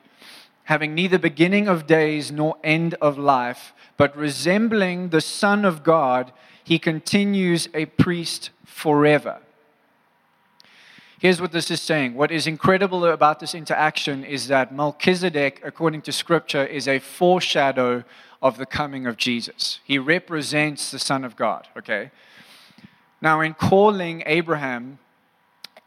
having 0.64 0.94
neither 0.94 1.18
beginning 1.18 1.68
of 1.68 1.86
days 1.86 2.30
nor 2.30 2.56
end 2.62 2.94
of 2.94 3.18
life, 3.18 3.72
but 3.96 4.16
resembling 4.16 5.08
the 5.08 5.20
Son 5.20 5.64
of 5.64 5.82
God, 5.82 6.32
he 6.62 6.78
continues 6.78 7.68
a 7.74 7.86
priest 7.86 8.50
forever. 8.64 9.40
Here's 11.18 11.40
what 11.40 11.52
this 11.52 11.70
is 11.70 11.82
saying. 11.82 12.14
What 12.14 12.30
is 12.30 12.46
incredible 12.46 13.04
about 13.04 13.40
this 13.40 13.54
interaction 13.54 14.24
is 14.24 14.48
that 14.48 14.72
Melchizedek, 14.72 15.60
according 15.62 16.00
to 16.02 16.12
scripture, 16.12 16.64
is 16.64 16.88
a 16.88 16.98
foreshadow 16.98 18.04
of 18.42 18.56
the 18.56 18.66
coming 18.66 19.06
of 19.06 19.16
Jesus. 19.16 19.80
He 19.84 19.98
represents 19.98 20.90
the 20.90 20.98
Son 20.98 21.24
of 21.24 21.36
God, 21.36 21.68
okay? 21.76 22.10
Now, 23.20 23.40
in 23.40 23.54
calling 23.54 24.22
Abraham, 24.24 24.98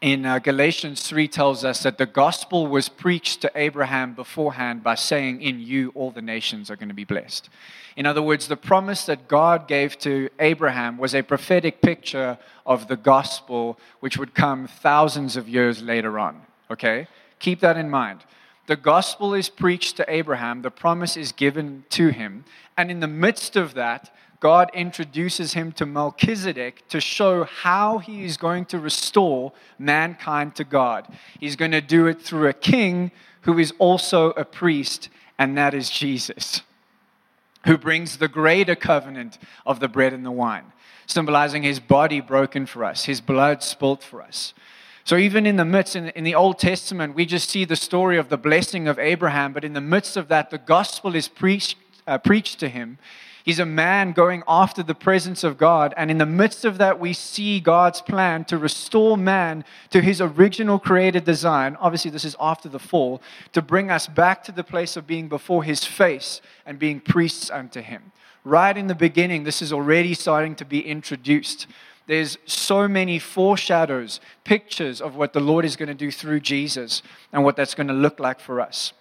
in 0.01 0.25
uh, 0.25 0.37
Galatians 0.39 1.07
3 1.07 1.29
tells 1.29 1.63
us 1.63 1.81
that 1.83 1.97
the 1.97 2.05
gospel 2.05 2.67
was 2.67 2.89
preached 2.89 3.41
to 3.41 3.51
Abraham 3.55 4.13
beforehand 4.13 4.83
by 4.83 4.95
saying, 4.95 5.41
In 5.41 5.61
you 5.61 5.93
all 5.95 6.11
the 6.11 6.21
nations 6.21 6.69
are 6.69 6.75
going 6.75 6.89
to 6.89 6.93
be 6.93 7.05
blessed. 7.05 7.49
In 7.95 8.05
other 8.05 8.21
words, 8.21 8.47
the 8.47 8.57
promise 8.57 9.05
that 9.05 9.27
God 9.27 9.67
gave 9.67 9.97
to 9.99 10.29
Abraham 10.39 10.97
was 10.97 11.15
a 11.15 11.21
prophetic 11.21 11.81
picture 11.81 12.37
of 12.65 12.87
the 12.87 12.97
gospel 12.97 13.79
which 14.01 14.17
would 14.17 14.35
come 14.35 14.67
thousands 14.67 15.37
of 15.37 15.47
years 15.47 15.81
later 15.81 16.19
on. 16.19 16.41
Okay? 16.69 17.07
Keep 17.39 17.61
that 17.61 17.77
in 17.77 17.89
mind. 17.89 18.19
The 18.65 18.75
gospel 18.77 19.33
is 19.33 19.49
preached 19.49 19.97
to 19.97 20.05
Abraham, 20.07 20.61
the 20.61 20.71
promise 20.71 21.17
is 21.17 21.33
given 21.33 21.83
to 21.89 22.09
him, 22.09 22.45
and 22.77 22.89
in 22.89 23.01
the 23.01 23.07
midst 23.07 23.55
of 23.55 23.73
that, 23.73 24.15
God 24.39 24.71
introduces 24.73 25.53
him 25.53 25.71
to 25.73 25.85
Melchizedek 25.85 26.87
to 26.89 26.99
show 26.99 27.45
how 27.45 27.99
he 27.99 28.25
is 28.25 28.35
going 28.35 28.65
to 28.65 28.79
restore 28.79 29.53
mankind 29.79 30.55
to 30.55 30.63
God. 30.63 31.07
He's 31.39 31.55
going 31.55 31.71
to 31.71 31.81
do 31.81 32.07
it 32.07 32.21
through 32.21 32.47
a 32.47 32.53
king 32.53 33.11
who 33.41 33.57
is 33.57 33.73
also 33.79 34.31
a 34.31 34.45
priest, 34.45 35.09
and 35.37 35.57
that 35.57 35.73
is 35.73 35.89
Jesus, 35.89 36.61
who 37.65 37.77
brings 37.77 38.17
the 38.17 38.27
greater 38.27 38.75
covenant 38.75 39.37
of 39.65 39.79
the 39.79 39.87
bread 39.87 40.13
and 40.13 40.25
the 40.25 40.31
wine, 40.31 40.71
symbolizing 41.05 41.63
his 41.63 41.79
body 41.79 42.21
broken 42.21 42.65
for 42.65 42.83
us, 42.83 43.05
his 43.05 43.21
blood 43.21 43.63
spilt 43.63 44.03
for 44.03 44.21
us. 44.21 44.53
So, 45.05 45.17
even 45.17 45.45
in 45.45 45.57
the 45.57 45.65
midst, 45.65 45.97
in, 45.97 46.09
in, 46.09 46.23
the 46.23 46.35
Old 46.35 46.59
Testament, 46.59 47.13
we 47.13 47.25
just 47.25 47.49
see 47.49 47.65
the 47.65 47.75
story 47.75 48.17
of 48.17 48.29
the 48.29 48.37
blessing 48.37 48.87
of 48.87 48.97
Abraham, 48.97 49.51
but 49.51 49.65
in 49.65 49.73
the 49.73 49.81
midst 49.81 50.15
of 50.15 50.29
that, 50.29 50.49
the 50.49 50.57
gospel 50.57 51.13
is 51.13 51.27
preached, 51.27 51.77
uh, 52.07 52.17
preached 52.17 52.59
to 52.61 52.69
him. 52.69 52.97
He's 53.43 53.59
a 53.59 53.65
man 53.65 54.13
going 54.13 54.43
after 54.47 54.81
the 54.81 54.95
presence 54.95 55.43
of 55.43 55.57
God, 55.57 55.93
and 55.97 56.09
in 56.09 56.19
the 56.19 56.25
midst 56.25 56.63
of 56.63 56.77
that, 56.77 57.01
we 57.01 57.11
see 57.11 57.59
God's 57.59 58.01
plan 58.01 58.45
to 58.45 58.57
restore 58.57 59.17
man 59.17 59.65
to 59.89 59.99
his 59.99 60.21
original 60.21 60.79
created 60.79 61.25
design. 61.25 61.75
Obviously, 61.81 62.09
this 62.09 62.23
is 62.23 62.37
after 62.39 62.69
the 62.69 62.79
fall, 62.79 63.21
to 63.51 63.61
bring 63.61 63.91
us 63.91 64.07
back 64.07 64.45
to 64.45 64.53
the 64.53 64.63
place 64.63 64.95
of 64.95 65.05
being 65.05 65.27
before 65.27 65.65
his 65.65 65.83
face 65.83 66.39
and 66.65 66.79
being 66.79 67.01
priests 67.01 67.51
unto 67.51 67.81
him. 67.81 68.13
Right 68.45 68.77
in 68.77 68.87
the 68.87 68.95
beginning, 68.95 69.43
this 69.43 69.61
is 69.61 69.73
already 69.73 70.13
starting 70.13 70.55
to 70.55 70.65
be 70.65 70.79
introduced. 70.79 71.67
There's 72.05 72.37
so 72.45 72.87
many 72.87 73.17
foreshadows, 73.17 74.19
pictures 74.43 74.99
of 74.99 75.15
what 75.15 75.33
the 75.33 75.39
Lord 75.39 75.63
is 75.63 75.75
going 75.75 75.87
to 75.87 75.95
do 75.95 76.11
through 76.11 76.41
Jesus 76.41 77.01
and 77.31 77.43
what 77.43 77.55
that's 77.55 77.75
going 77.75 77.87
to 77.87 77.93
look 77.93 78.19
like 78.19 78.39
for 78.39 78.59
us. 78.59 78.93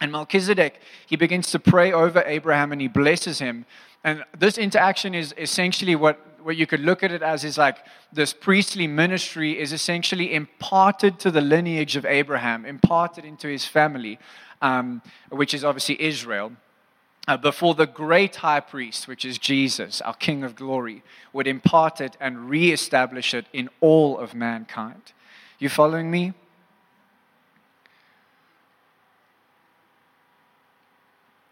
And 0.00 0.12
Melchizedek, 0.12 0.80
he 1.06 1.16
begins 1.16 1.50
to 1.52 1.58
pray 1.58 1.92
over 1.92 2.22
Abraham 2.26 2.72
and 2.72 2.80
he 2.80 2.88
blesses 2.88 3.38
him. 3.38 3.64
And 4.04 4.24
this 4.38 4.58
interaction 4.58 5.14
is 5.14 5.34
essentially 5.38 5.96
what, 5.96 6.20
what 6.42 6.56
you 6.56 6.66
could 6.66 6.80
look 6.80 7.02
at 7.02 7.10
it 7.10 7.22
as 7.22 7.42
is 7.44 7.56
like 7.56 7.78
this 8.12 8.34
priestly 8.34 8.86
ministry 8.86 9.58
is 9.58 9.72
essentially 9.72 10.34
imparted 10.34 11.18
to 11.20 11.30
the 11.30 11.40
lineage 11.40 11.96
of 11.96 12.04
Abraham, 12.04 12.66
imparted 12.66 13.24
into 13.24 13.48
his 13.48 13.64
family, 13.64 14.18
um, 14.60 15.00
which 15.30 15.54
is 15.54 15.64
obviously 15.64 16.00
Israel 16.00 16.52
uh, 17.28 17.36
before 17.36 17.74
the 17.74 17.86
great 17.86 18.36
high 18.36 18.60
priest, 18.60 19.08
which 19.08 19.24
is 19.24 19.38
Jesus, 19.38 20.00
our 20.00 20.14
King 20.14 20.44
of 20.44 20.54
glory, 20.54 21.02
would 21.32 21.46
impart 21.46 22.00
it 22.00 22.16
and 22.20 22.48
reestablish 22.48 23.34
it 23.34 23.46
in 23.52 23.68
all 23.80 24.18
of 24.18 24.34
mankind. 24.34 25.12
You 25.58 25.68
following 25.68 26.10
me? 26.10 26.34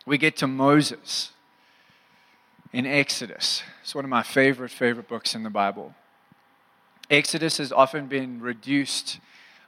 We 0.06 0.18
get 0.18 0.36
to 0.38 0.46
Moses 0.46 1.32
in 2.72 2.86
Exodus. 2.86 3.62
It's 3.82 3.94
one 3.94 4.04
of 4.04 4.10
my 4.10 4.22
favorite, 4.22 4.70
favorite 4.70 5.08
books 5.08 5.34
in 5.34 5.42
the 5.42 5.50
Bible. 5.50 5.94
Exodus 7.10 7.58
has 7.58 7.72
often 7.72 8.06
been 8.06 8.40
reduced 8.40 9.18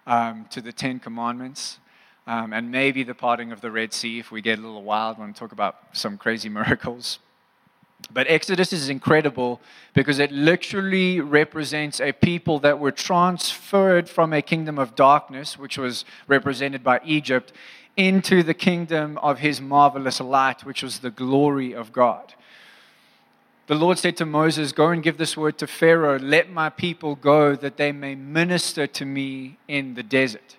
um, 0.07 0.47
to 0.51 0.61
the 0.61 0.73
Ten 0.73 0.99
Commandments. 0.99 1.79
Um, 2.27 2.53
and 2.53 2.71
maybe 2.71 3.03
the 3.03 3.15
parting 3.15 3.53
of 3.53 3.61
the 3.61 3.71
Red 3.71 3.93
Sea 3.93 4.19
if 4.19 4.31
we 4.31 4.41
get 4.43 4.59
a 4.59 4.63
little 4.63 4.83
wild. 4.83 5.19
Want 5.19 5.37
talk 5.37 5.53
about 5.53 5.77
some 5.93 6.19
crazy 6.19 6.49
miracles. 6.61 7.19
But 8.13 8.27
Exodus 8.29 8.73
is 8.73 8.89
incredible 8.89 9.61
because 9.95 10.19
it 10.19 10.31
literally 10.31 11.21
represents 11.21 12.01
a 12.01 12.13
people 12.13 12.59
that 12.61 12.79
were 12.79 12.93
transferred 12.93 14.09
from 14.09 14.33
a 14.33 14.43
kingdom 14.43 14.79
of 14.79 14.95
darkness, 14.95 15.59
which 15.59 15.79
was 15.79 16.05
represented 16.29 16.85
by 16.85 17.01
Egypt, 17.05 17.53
into 17.97 18.43
the 18.43 18.55
kingdom 18.55 19.17
of 19.19 19.39
his 19.39 19.61
marvelous 19.61 20.21
light, 20.21 20.65
which 20.65 20.83
was 20.83 20.99
the 20.99 21.11
glory 21.11 21.73
of 21.73 21.93
God. 21.93 22.35
The 23.67 23.75
Lord 23.75 23.99
said 23.99 24.17
to 24.19 24.27
Moses, 24.27 24.73
Go 24.73 24.91
and 24.91 25.03
give 25.03 25.17
this 25.17 25.37
word 25.37 25.59
to 25.59 25.67
Pharaoh, 25.67 26.19
let 26.19 26.51
my 26.51 26.69
people 26.69 27.17
go 27.17 27.57
that 27.57 27.79
they 27.79 27.91
may 27.91 28.15
minister 28.15 28.87
to 28.87 29.05
me 29.05 29.57
in 29.67 29.95
the 29.95 30.03
desert. 30.03 30.57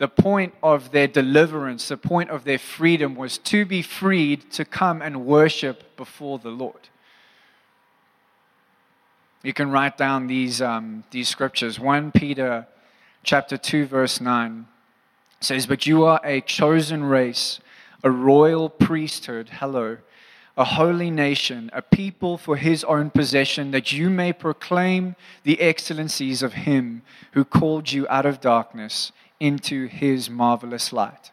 The 0.00 0.08
point 0.08 0.54
of 0.62 0.92
their 0.92 1.06
deliverance, 1.06 1.88
the 1.88 1.98
point 1.98 2.30
of 2.30 2.44
their 2.44 2.58
freedom 2.58 3.14
was 3.14 3.36
to 3.36 3.66
be 3.66 3.82
freed 3.82 4.50
to 4.52 4.64
come 4.64 5.02
and 5.02 5.26
worship 5.26 5.94
before 5.94 6.38
the 6.38 6.48
Lord. 6.48 6.88
You 9.42 9.52
can 9.52 9.70
write 9.70 9.98
down 9.98 10.26
these, 10.26 10.62
um, 10.62 11.04
these 11.10 11.28
scriptures. 11.28 11.78
1 11.78 12.12
Peter 12.12 12.66
chapter 13.24 13.58
2, 13.58 13.84
verse 13.84 14.22
9 14.22 14.66
says, 15.40 15.66
But 15.66 15.86
you 15.86 16.06
are 16.06 16.20
a 16.24 16.40
chosen 16.40 17.04
race, 17.04 17.60
a 18.02 18.10
royal 18.10 18.70
priesthood, 18.70 19.50
hello, 19.52 19.98
a 20.56 20.64
holy 20.64 21.10
nation, 21.10 21.68
a 21.74 21.82
people 21.82 22.38
for 22.38 22.56
his 22.56 22.84
own 22.84 23.10
possession, 23.10 23.70
that 23.72 23.92
you 23.92 24.08
may 24.08 24.32
proclaim 24.32 25.14
the 25.42 25.60
excellencies 25.60 26.42
of 26.42 26.54
him 26.54 27.02
who 27.32 27.44
called 27.44 27.92
you 27.92 28.06
out 28.08 28.24
of 28.24 28.40
darkness 28.40 29.12
into 29.40 29.86
his 29.86 30.30
marvelous 30.30 30.92
light. 30.92 31.32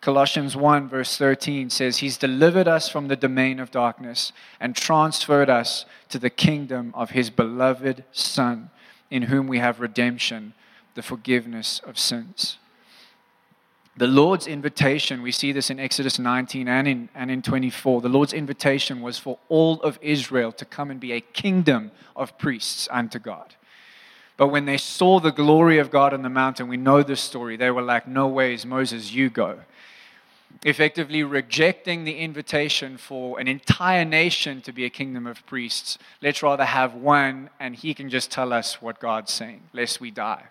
Colossians 0.00 0.56
1, 0.56 0.88
verse 0.88 1.16
13 1.16 1.70
says, 1.70 1.98
He's 1.98 2.16
delivered 2.16 2.68
us 2.68 2.88
from 2.88 3.08
the 3.08 3.16
domain 3.16 3.58
of 3.58 3.70
darkness 3.70 4.32
and 4.60 4.76
transferred 4.76 5.50
us 5.50 5.84
to 6.08 6.18
the 6.18 6.30
kingdom 6.30 6.92
of 6.94 7.10
His 7.10 7.30
beloved 7.30 8.04
Son, 8.12 8.70
in 9.10 9.22
whom 9.22 9.48
we 9.48 9.58
have 9.58 9.80
redemption, 9.80 10.54
the 10.94 11.02
forgiveness 11.02 11.80
of 11.84 11.98
sins. 11.98 12.58
The 13.96 14.06
Lord's 14.06 14.46
invitation, 14.46 15.22
we 15.22 15.32
see 15.32 15.50
this 15.50 15.70
in 15.70 15.80
Exodus 15.80 16.20
19 16.20 16.68
and 16.68 16.86
in, 16.86 17.08
and 17.16 17.32
in 17.32 17.42
24. 17.42 18.00
The 18.00 18.08
Lord's 18.08 18.32
invitation 18.32 19.00
was 19.02 19.18
for 19.18 19.40
all 19.48 19.82
of 19.82 19.98
Israel 20.00 20.52
to 20.52 20.64
come 20.64 20.92
and 20.92 21.00
be 21.00 21.10
a 21.10 21.20
kingdom 21.20 21.90
of 22.14 22.38
priests 22.38 22.86
unto 22.92 23.18
God. 23.18 23.56
But 24.38 24.48
when 24.48 24.66
they 24.66 24.78
saw 24.78 25.18
the 25.18 25.32
glory 25.32 25.78
of 25.78 25.90
God 25.90 26.14
on 26.14 26.22
the 26.22 26.30
mountain, 26.30 26.68
we 26.68 26.76
know 26.78 27.02
this 27.02 27.20
story, 27.20 27.56
they 27.56 27.70
were 27.70 27.82
like, 27.82 28.08
No 28.08 28.28
ways, 28.28 28.64
Moses, 28.64 29.12
you 29.12 29.28
go. 29.28 29.58
Effectively 30.64 31.22
rejecting 31.22 32.04
the 32.04 32.18
invitation 32.18 32.96
for 32.96 33.38
an 33.38 33.48
entire 33.48 34.04
nation 34.04 34.62
to 34.62 34.72
be 34.72 34.84
a 34.84 34.90
kingdom 34.90 35.26
of 35.26 35.44
priests. 35.44 35.98
Let's 36.22 36.42
rather 36.42 36.64
have 36.64 36.94
one, 36.94 37.50
and 37.60 37.76
he 37.76 37.92
can 37.94 38.08
just 38.08 38.30
tell 38.30 38.52
us 38.52 38.80
what 38.80 39.00
God's 39.00 39.32
saying, 39.32 39.62
lest 39.72 40.00
we 40.00 40.10
die. 40.10 40.44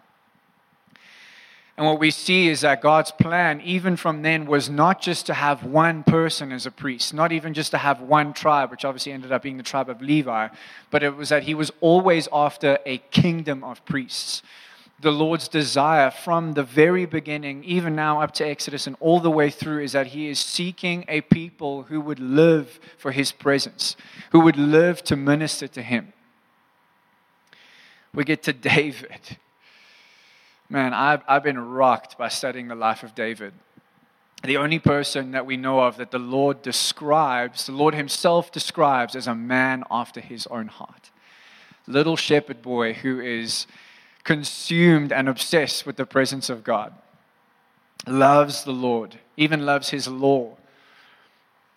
And 1.78 1.86
what 1.86 2.00
we 2.00 2.10
see 2.10 2.48
is 2.48 2.62
that 2.62 2.82
God's 2.82 3.12
plan, 3.12 3.62
even 3.62 3.98
from 3.98 4.24
then, 4.24 4.48
was 4.48 4.68
not 4.68 5.00
just 5.00 5.28
to 5.28 5.36
have 5.36 5.63
one 5.63 6.04
person 6.04 6.52
as 6.52 6.66
a 6.66 6.72
priest, 6.72 7.13
not 7.13 7.32
even 7.32 7.54
just 7.54 7.70
to 7.70 7.78
have 7.78 8.02
one 8.02 8.34
tribe, 8.34 8.72
which 8.72 8.84
obviously 8.84 9.12
ended 9.12 9.32
up 9.32 9.44
being 9.44 9.58
the 9.58 9.63
tribe 9.63 9.88
of 9.88 10.02
Levi, 10.02 10.48
but 10.90 11.04
it 11.04 11.16
was 11.16 11.30
that 11.30 11.44
he 11.44 11.54
was 11.54 11.72
always 11.80 12.28
after 12.34 12.80
a 12.88 12.98
kingdom 13.12 13.63
of 13.63 13.86
priests. 13.86 14.42
The 15.00 15.12
Lord's 15.12 15.48
desire 15.48 16.10
from 16.10 16.54
the 16.54 16.63
very 16.63 17.06
beginning, 17.06 17.63
even 17.63 17.96
now 17.96 18.22
up 18.22 18.34
to 18.36 18.48
Exodus 18.48 18.88
and 18.88 18.96
all 19.00 19.20
the 19.20 19.30
way 19.30 19.52
through, 19.52 19.84
is 19.84 19.92
that 19.92 20.08
he 20.08 20.30
is 20.30 20.40
seeking 20.40 21.06
a 21.08 21.22
people 21.22 21.84
who 21.84 22.02
would 22.02 22.20
live 22.20 22.80
for 22.98 23.12
his 23.12 23.32
presence, 23.32 23.96
who 24.32 24.40
would 24.40 24.58
live 24.58 25.04
to 25.04 25.16
minister 25.16 25.68
to 25.68 25.84
him. 25.84 26.13
We 28.16 28.24
get 28.24 28.42
to 28.44 28.54
David. 28.74 29.38
Man, 30.70 30.94
I've, 30.94 31.22
I've 31.28 31.44
been 31.44 31.60
rocked 31.60 32.18
by 32.18 32.28
studying 32.28 32.68
the 32.68 32.76
life 32.76 33.04
of 33.04 33.16
David. 33.16 33.54
The 34.44 34.58
only 34.58 34.80
person 34.80 35.32
that 35.32 35.46
we 35.46 35.58
know 35.58 35.80
of 35.80 35.98
that 35.98 36.12
the 36.12 36.20
Lord 36.20 36.62
describes, 36.62 37.66
the 37.66 37.72
Lord 37.72 37.96
Himself 37.96 38.52
describes 38.52 39.16
as 39.16 39.28
a 39.28 39.36
man 39.36 39.84
after 39.90 40.20
His 40.20 40.46
own 40.48 40.68
heart. 40.68 41.10
Little 41.88 42.18
shepherd 42.18 42.62
boy 42.62 42.94
who 42.94 43.20
is 43.20 43.66
consumed 44.24 45.14
and 45.14 45.30
obsessed 45.30 45.86
with 45.86 45.96
the 45.96 46.06
presence 46.06 46.50
of 46.50 46.64
God, 46.64 46.94
loves 48.06 48.66
the 48.66 48.74
Lord, 48.74 49.20
even 49.38 49.66
loves 49.66 49.90
His 49.90 50.08
law, 50.08 50.58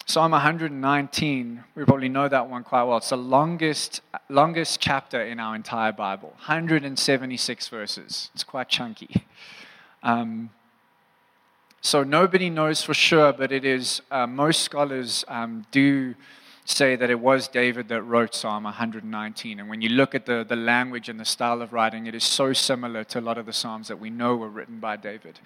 Psalm 0.07 0.33
119, 0.33 1.65
we 1.75 1.85
probably 1.85 2.09
know 2.09 2.29
that 2.29 2.49
one 2.49 2.65
quite 2.65 2.83
well. 2.83 2.97
It's 2.97 3.11
the 3.11 3.17
longest, 3.17 4.01
longest 4.29 4.81
chapter 4.81 5.23
in 5.23 5.39
our 5.39 5.55
entire 5.55 5.93
Bible, 5.93 6.31
176 6.31 7.69
verses. 7.69 8.31
It's 8.35 8.43
quite 8.43 8.69
chunky. 8.69 9.25
Um, 10.03 10.51
so 11.81 12.03
nobody 12.03 12.51
knows 12.51 12.83
for 12.83 12.93
sure, 12.93 13.33
but 13.33 13.53
it 13.53 13.65
is, 13.65 14.03
uh, 14.11 14.27
most 14.27 14.63
scholars 14.63 15.25
um, 15.29 15.65
do 15.71 16.15
say 16.65 16.97
that 16.97 17.11
it 17.11 17.19
was 17.19 17.49
David 17.49 17.89
that 17.89 18.03
wrote 18.03 18.35
Psalm 18.35 18.65
119. 18.65 19.61
And 19.61 19.69
when 19.69 19.81
you 19.81 19.89
look 19.91 20.15
at 20.15 20.27
the, 20.27 20.45
the 20.47 20.57
language 20.57 21.09
and 21.09 21.19
the 21.19 21.25
style 21.25 21.63
of 21.63 21.73
writing, 21.73 22.07
it 22.07 22.15
is 22.15 22.25
so 22.25 22.53
similar 22.53 23.05
to 23.05 23.19
a 23.19 23.23
lot 23.23 23.39
of 23.39 23.47
the 23.47 23.53
Psalms 23.53 23.89
that 23.89 23.99
we 23.99 24.11
know 24.11 24.37
were 24.37 24.49
written 24.49 24.79
by 24.79 24.97
David. 24.97 25.41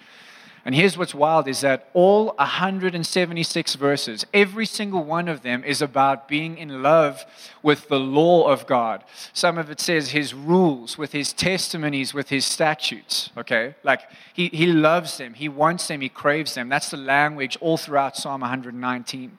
And 0.65 0.73
here's 0.73 0.97
what's 0.97 1.13
wild 1.13 1.47
is 1.47 1.61
that 1.61 1.89
all 1.93 2.33
176 2.39 3.75
verses, 3.75 4.25
every 4.33 4.65
single 4.65 5.03
one 5.03 5.27
of 5.27 5.43
them 5.43 5.63
is 5.63 5.79
about 5.79 6.27
being 6.27 6.57
in 6.57 6.81
love 6.81 7.23
with 7.61 7.87
the 7.87 7.99
law 7.99 8.47
of 8.47 8.65
God. 8.65 9.03
Some 9.31 9.59
of 9.59 9.69
it 9.69 9.79
says 9.79 10.09
his 10.09 10.33
rules, 10.33 10.97
with 10.97 11.11
his 11.11 11.33
testimonies, 11.33 12.15
with 12.15 12.29
his 12.29 12.45
statutes, 12.45 13.29
okay? 13.37 13.75
Like 13.83 14.01
he, 14.33 14.47
he 14.47 14.65
loves 14.65 15.19
them, 15.19 15.35
he 15.35 15.47
wants 15.47 15.87
them, 15.87 16.01
he 16.01 16.09
craves 16.09 16.55
them. 16.55 16.67
That's 16.67 16.89
the 16.89 16.97
language 16.97 17.59
all 17.61 17.77
throughout 17.77 18.17
Psalm 18.17 18.41
119. 18.41 19.37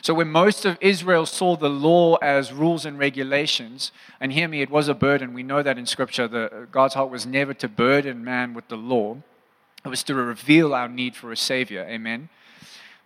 So 0.00 0.14
when 0.14 0.28
most 0.28 0.64
of 0.64 0.78
Israel 0.80 1.26
saw 1.26 1.54
the 1.54 1.68
law 1.68 2.16
as 2.16 2.50
rules 2.50 2.86
and 2.86 2.98
regulations, 2.98 3.92
and 4.20 4.32
hear 4.32 4.48
me, 4.48 4.62
it 4.62 4.70
was 4.70 4.88
a 4.88 4.94
burden. 4.94 5.34
We 5.34 5.42
know 5.42 5.62
that 5.62 5.76
in 5.76 5.84
Scripture, 5.84 6.26
the, 6.26 6.66
God's 6.72 6.94
heart 6.94 7.10
was 7.10 7.26
never 7.26 7.52
to 7.54 7.68
burden 7.68 8.24
man 8.24 8.54
with 8.54 8.68
the 8.68 8.76
law. 8.76 9.18
It 9.84 9.88
was 9.88 10.02
to 10.04 10.14
reveal 10.14 10.74
our 10.74 10.88
need 10.88 11.16
for 11.16 11.32
a 11.32 11.36
Savior. 11.36 11.84
Amen. 11.88 12.28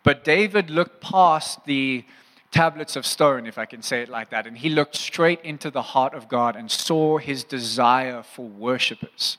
But 0.02 0.24
David 0.24 0.70
looked 0.70 1.00
past 1.00 1.64
the 1.64 2.04
tablets 2.50 2.96
of 2.96 3.04
stone, 3.04 3.46
if 3.46 3.58
I 3.58 3.66
can 3.66 3.82
say 3.82 4.02
it 4.02 4.08
like 4.08 4.30
that, 4.30 4.46
and 4.46 4.56
he 4.56 4.68
looked 4.68 4.96
straight 4.96 5.40
into 5.42 5.70
the 5.70 5.82
heart 5.82 6.14
of 6.14 6.28
God 6.28 6.56
and 6.56 6.70
saw 6.70 7.18
his 7.18 7.44
desire 7.44 8.22
for 8.22 8.46
worshipers. 8.46 9.36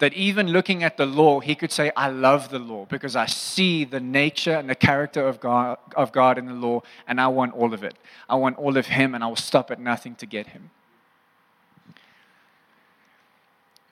That 0.00 0.12
even 0.12 0.48
looking 0.48 0.82
at 0.82 0.96
the 0.96 1.06
law, 1.06 1.40
he 1.40 1.54
could 1.54 1.70
say, 1.70 1.92
I 1.96 2.08
love 2.08 2.50
the 2.50 2.58
law 2.58 2.84
because 2.86 3.14
I 3.14 3.26
see 3.26 3.84
the 3.84 4.00
nature 4.00 4.54
and 4.54 4.68
the 4.68 4.74
character 4.74 5.26
of 5.26 5.40
God, 5.40 5.78
of 5.96 6.12
God 6.12 6.36
in 6.36 6.46
the 6.46 6.52
law, 6.52 6.82
and 7.06 7.20
I 7.20 7.28
want 7.28 7.54
all 7.54 7.72
of 7.72 7.84
it. 7.84 7.94
I 8.28 8.34
want 8.34 8.58
all 8.58 8.76
of 8.76 8.86
him, 8.86 9.14
and 9.14 9.22
I 9.22 9.28
will 9.28 9.36
stop 9.36 9.70
at 9.70 9.80
nothing 9.80 10.16
to 10.16 10.26
get 10.26 10.48
him. 10.48 10.70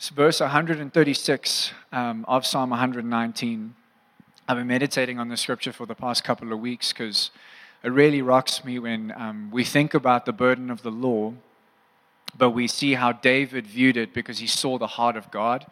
It's 0.02 0.08
verse 0.08 0.40
136 0.40 1.72
um, 1.92 2.24
of 2.26 2.44
Psalm 2.44 2.70
119. 2.70 3.74
I've 4.48 4.56
been 4.56 4.66
meditating 4.66 5.20
on 5.20 5.28
the 5.28 5.36
scripture 5.36 5.72
for 5.72 5.86
the 5.86 5.94
past 5.94 6.24
couple 6.24 6.52
of 6.52 6.58
weeks 6.58 6.92
because 6.92 7.30
it 7.84 7.92
really 7.92 8.20
rocks 8.20 8.64
me 8.64 8.80
when 8.80 9.12
um, 9.14 9.52
we 9.52 9.62
think 9.62 9.94
about 9.94 10.26
the 10.26 10.32
burden 10.32 10.72
of 10.72 10.82
the 10.82 10.90
law, 10.90 11.34
but 12.36 12.50
we 12.50 12.66
see 12.66 12.94
how 12.94 13.12
David 13.12 13.64
viewed 13.64 13.96
it 13.96 14.12
because 14.12 14.40
he 14.40 14.48
saw 14.48 14.76
the 14.76 14.88
heart 14.88 15.16
of 15.16 15.30
God. 15.30 15.66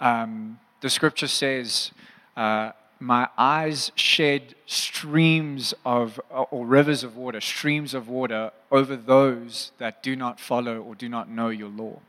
Um, 0.00 0.58
the 0.80 0.88
scripture 0.88 1.28
says, 1.28 1.90
uh, 2.38 2.70
My 3.00 3.28
eyes 3.36 3.92
shed 3.96 4.54
streams 4.64 5.74
of, 5.84 6.18
or 6.30 6.64
rivers 6.64 7.04
of 7.04 7.18
water, 7.18 7.42
streams 7.42 7.92
of 7.92 8.08
water 8.08 8.50
over 8.70 8.96
those 8.96 9.72
that 9.76 10.02
do 10.02 10.16
not 10.16 10.40
follow 10.40 10.80
or 10.80 10.94
do 10.94 11.10
not 11.10 11.28
know 11.28 11.50
your 11.50 11.68
law. 11.68 12.00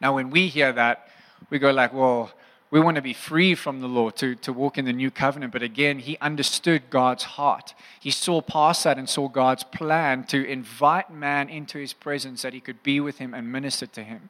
Now, 0.00 0.14
when 0.14 0.30
we 0.30 0.48
hear 0.48 0.72
that, 0.72 1.08
we 1.50 1.58
go 1.58 1.70
like, 1.70 1.92
well, 1.92 2.32
we 2.70 2.78
want 2.78 2.94
to 2.96 3.02
be 3.02 3.12
free 3.12 3.56
from 3.56 3.80
the 3.80 3.88
law 3.88 4.10
to, 4.10 4.36
to 4.36 4.52
walk 4.52 4.78
in 4.78 4.84
the 4.84 4.92
new 4.92 5.10
covenant. 5.10 5.52
But 5.52 5.62
again, 5.62 5.98
he 5.98 6.16
understood 6.20 6.82
God's 6.88 7.24
heart. 7.24 7.74
He 7.98 8.12
saw 8.12 8.40
past 8.40 8.84
that 8.84 8.96
and 8.96 9.08
saw 9.08 9.28
God's 9.28 9.64
plan 9.64 10.24
to 10.24 10.44
invite 10.44 11.12
man 11.12 11.48
into 11.48 11.78
his 11.78 11.92
presence 11.92 12.42
that 12.42 12.52
he 12.52 12.60
could 12.60 12.82
be 12.82 13.00
with 13.00 13.18
him 13.18 13.34
and 13.34 13.50
minister 13.50 13.86
to 13.86 14.04
him. 14.04 14.28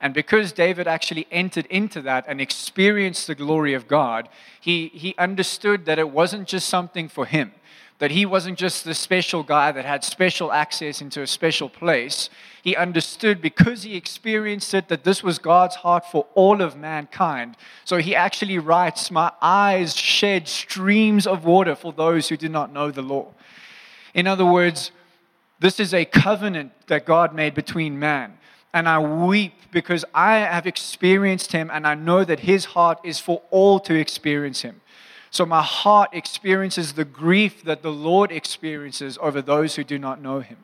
And 0.00 0.12
because 0.12 0.52
David 0.52 0.86
actually 0.86 1.26
entered 1.30 1.66
into 1.66 2.02
that 2.02 2.24
and 2.28 2.40
experienced 2.40 3.28
the 3.28 3.34
glory 3.34 3.72
of 3.72 3.88
God, 3.88 4.28
he, 4.60 4.88
he 4.88 5.14
understood 5.16 5.86
that 5.86 5.98
it 5.98 6.10
wasn't 6.10 6.48
just 6.48 6.68
something 6.68 7.08
for 7.08 7.24
him, 7.24 7.52
That 7.98 8.10
he 8.10 8.26
wasn't 8.26 8.58
just 8.58 8.84
the 8.84 8.94
special 8.94 9.42
guy 9.42 9.72
that 9.72 9.84
had 9.84 10.04
special 10.04 10.52
access 10.52 11.00
into 11.00 11.22
a 11.22 11.26
special 11.26 11.70
place. 11.70 12.28
He 12.62 12.76
understood 12.76 13.40
because 13.40 13.84
he 13.84 13.96
experienced 13.96 14.74
it 14.74 14.88
that 14.88 15.04
this 15.04 15.22
was 15.22 15.38
God's 15.38 15.76
heart 15.76 16.04
for 16.04 16.26
all 16.34 16.60
of 16.60 16.76
mankind. 16.76 17.56
So 17.84 17.96
he 17.98 18.14
actually 18.14 18.58
writes, 18.58 19.10
My 19.10 19.32
eyes 19.40 19.96
shed 19.96 20.46
streams 20.46 21.26
of 21.26 21.44
water 21.44 21.74
for 21.74 21.92
those 21.92 22.28
who 22.28 22.36
do 22.36 22.48
not 22.50 22.72
know 22.72 22.90
the 22.90 23.02
law. 23.02 23.32
In 24.12 24.26
other 24.26 24.44
words, 24.44 24.90
this 25.58 25.80
is 25.80 25.94
a 25.94 26.04
covenant 26.04 26.72
that 26.88 27.06
God 27.06 27.34
made 27.34 27.54
between 27.54 27.98
man. 27.98 28.38
And 28.74 28.88
I 28.88 28.98
weep 28.98 29.54
because 29.70 30.04
I 30.14 30.38
have 30.38 30.66
experienced 30.66 31.52
him 31.52 31.70
and 31.72 31.86
I 31.86 31.94
know 31.94 32.24
that 32.24 32.40
his 32.40 32.66
heart 32.66 32.98
is 33.04 33.18
for 33.18 33.42
all 33.50 33.80
to 33.80 33.94
experience 33.94 34.62
him. 34.62 34.80
So 35.30 35.44
my 35.44 35.62
heart 35.62 36.10
experiences 36.12 36.94
the 36.94 37.04
grief 37.04 37.64
that 37.64 37.82
the 37.82 37.92
Lord 37.92 38.32
experiences 38.32 39.18
over 39.20 39.42
those 39.42 39.74
who 39.74 39.84
do 39.84 39.98
not 39.98 40.22
know 40.22 40.40
him. 40.40 40.58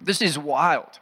This 0.00 0.22
is 0.22 0.38
wild. 0.38 0.98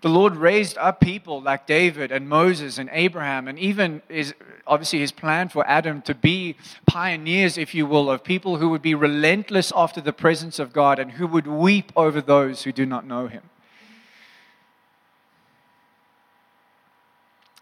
The 0.00 0.08
Lord 0.08 0.36
raised 0.36 0.78
up 0.78 1.00
people 1.00 1.42
like 1.42 1.66
David 1.66 2.12
and 2.12 2.28
Moses 2.28 2.78
and 2.78 2.88
Abraham, 2.92 3.48
and 3.48 3.58
even 3.58 4.00
is 4.08 4.32
obviously 4.64 5.00
his 5.00 5.10
plan 5.10 5.48
for 5.48 5.66
Adam 5.66 6.02
to 6.02 6.14
be 6.14 6.54
pioneers, 6.86 7.58
if 7.58 7.74
you 7.74 7.84
will, 7.84 8.08
of 8.08 8.22
people 8.22 8.58
who 8.58 8.68
would 8.68 8.82
be 8.82 8.94
relentless 8.94 9.72
after 9.74 10.00
the 10.00 10.12
presence 10.12 10.60
of 10.60 10.72
God 10.72 11.00
and 11.00 11.12
who 11.12 11.26
would 11.26 11.48
weep 11.48 11.90
over 11.96 12.20
those 12.20 12.62
who 12.62 12.70
do 12.70 12.86
not 12.86 13.06
know 13.06 13.26
him. 13.26 13.42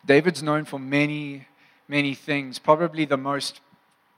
David's 0.05 0.43
known 0.43 0.67
for 0.67 0.79
many, 0.79 1.47
many 1.89 2.15
things. 2.15 2.59
Probably 2.59 3.07
the 3.07 3.17
most 3.17 3.61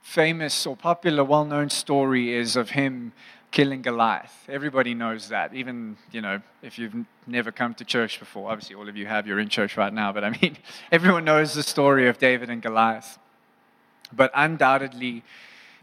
famous 0.01 0.65
or 0.65 0.75
popular, 0.75 1.23
well 1.23 1.45
known 1.45 1.69
story 1.69 2.33
is 2.33 2.55
of 2.55 2.71
him 2.71 3.13
killing 3.51 3.81
Goliath. 3.81 4.45
Everybody 4.47 4.93
knows 4.93 5.29
that. 5.29 5.53
Even, 5.53 5.97
you 6.11 6.21
know, 6.21 6.41
if 6.61 6.77
you've 6.77 6.93
never 7.25 7.51
come 7.51 7.73
to 7.75 7.85
church 7.85 8.19
before, 8.19 8.51
obviously 8.51 8.75
all 8.75 8.87
of 8.87 8.95
you 8.95 9.05
have, 9.07 9.25
you're 9.25 9.39
in 9.39 9.49
church 9.49 9.77
right 9.77 9.93
now, 9.93 10.11
but 10.11 10.23
I 10.23 10.29
mean, 10.41 10.57
everyone 10.91 11.25
knows 11.25 11.53
the 11.53 11.63
story 11.63 12.07
of 12.07 12.17
David 12.17 12.49
and 12.49 12.61
Goliath. 12.61 13.17
But 14.11 14.31
undoubtedly, 14.33 15.23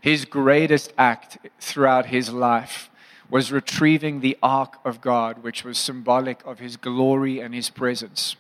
his 0.01 0.25
greatest 0.25 0.93
act 0.97 1.39
throughout 1.61 2.07
his 2.07 2.33
life 2.33 2.91
was 3.29 3.51
retrieving 3.51 4.21
the 4.21 4.39
ark 4.43 4.79
of 4.85 5.01
God, 5.01 5.43
which 5.43 5.65
was 5.65 5.79
symbolic 5.79 6.45
of 6.45 6.61
his 6.61 6.77
glory 6.77 7.41
and 7.41 7.55
his 7.55 7.71
presence 7.71 8.37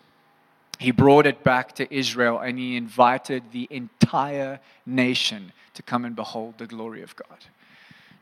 he 0.78 0.90
brought 0.90 1.26
it 1.26 1.42
back 1.42 1.74
to 1.76 1.94
Israel 1.94 2.38
and 2.38 2.58
he 2.58 2.76
invited 2.76 3.52
the 3.52 3.66
entire 3.70 4.60
nation 4.84 5.52
to 5.74 5.82
come 5.82 6.04
and 6.04 6.14
behold 6.14 6.54
the 6.58 6.66
glory 6.66 7.02
of 7.02 7.16
God. 7.16 7.38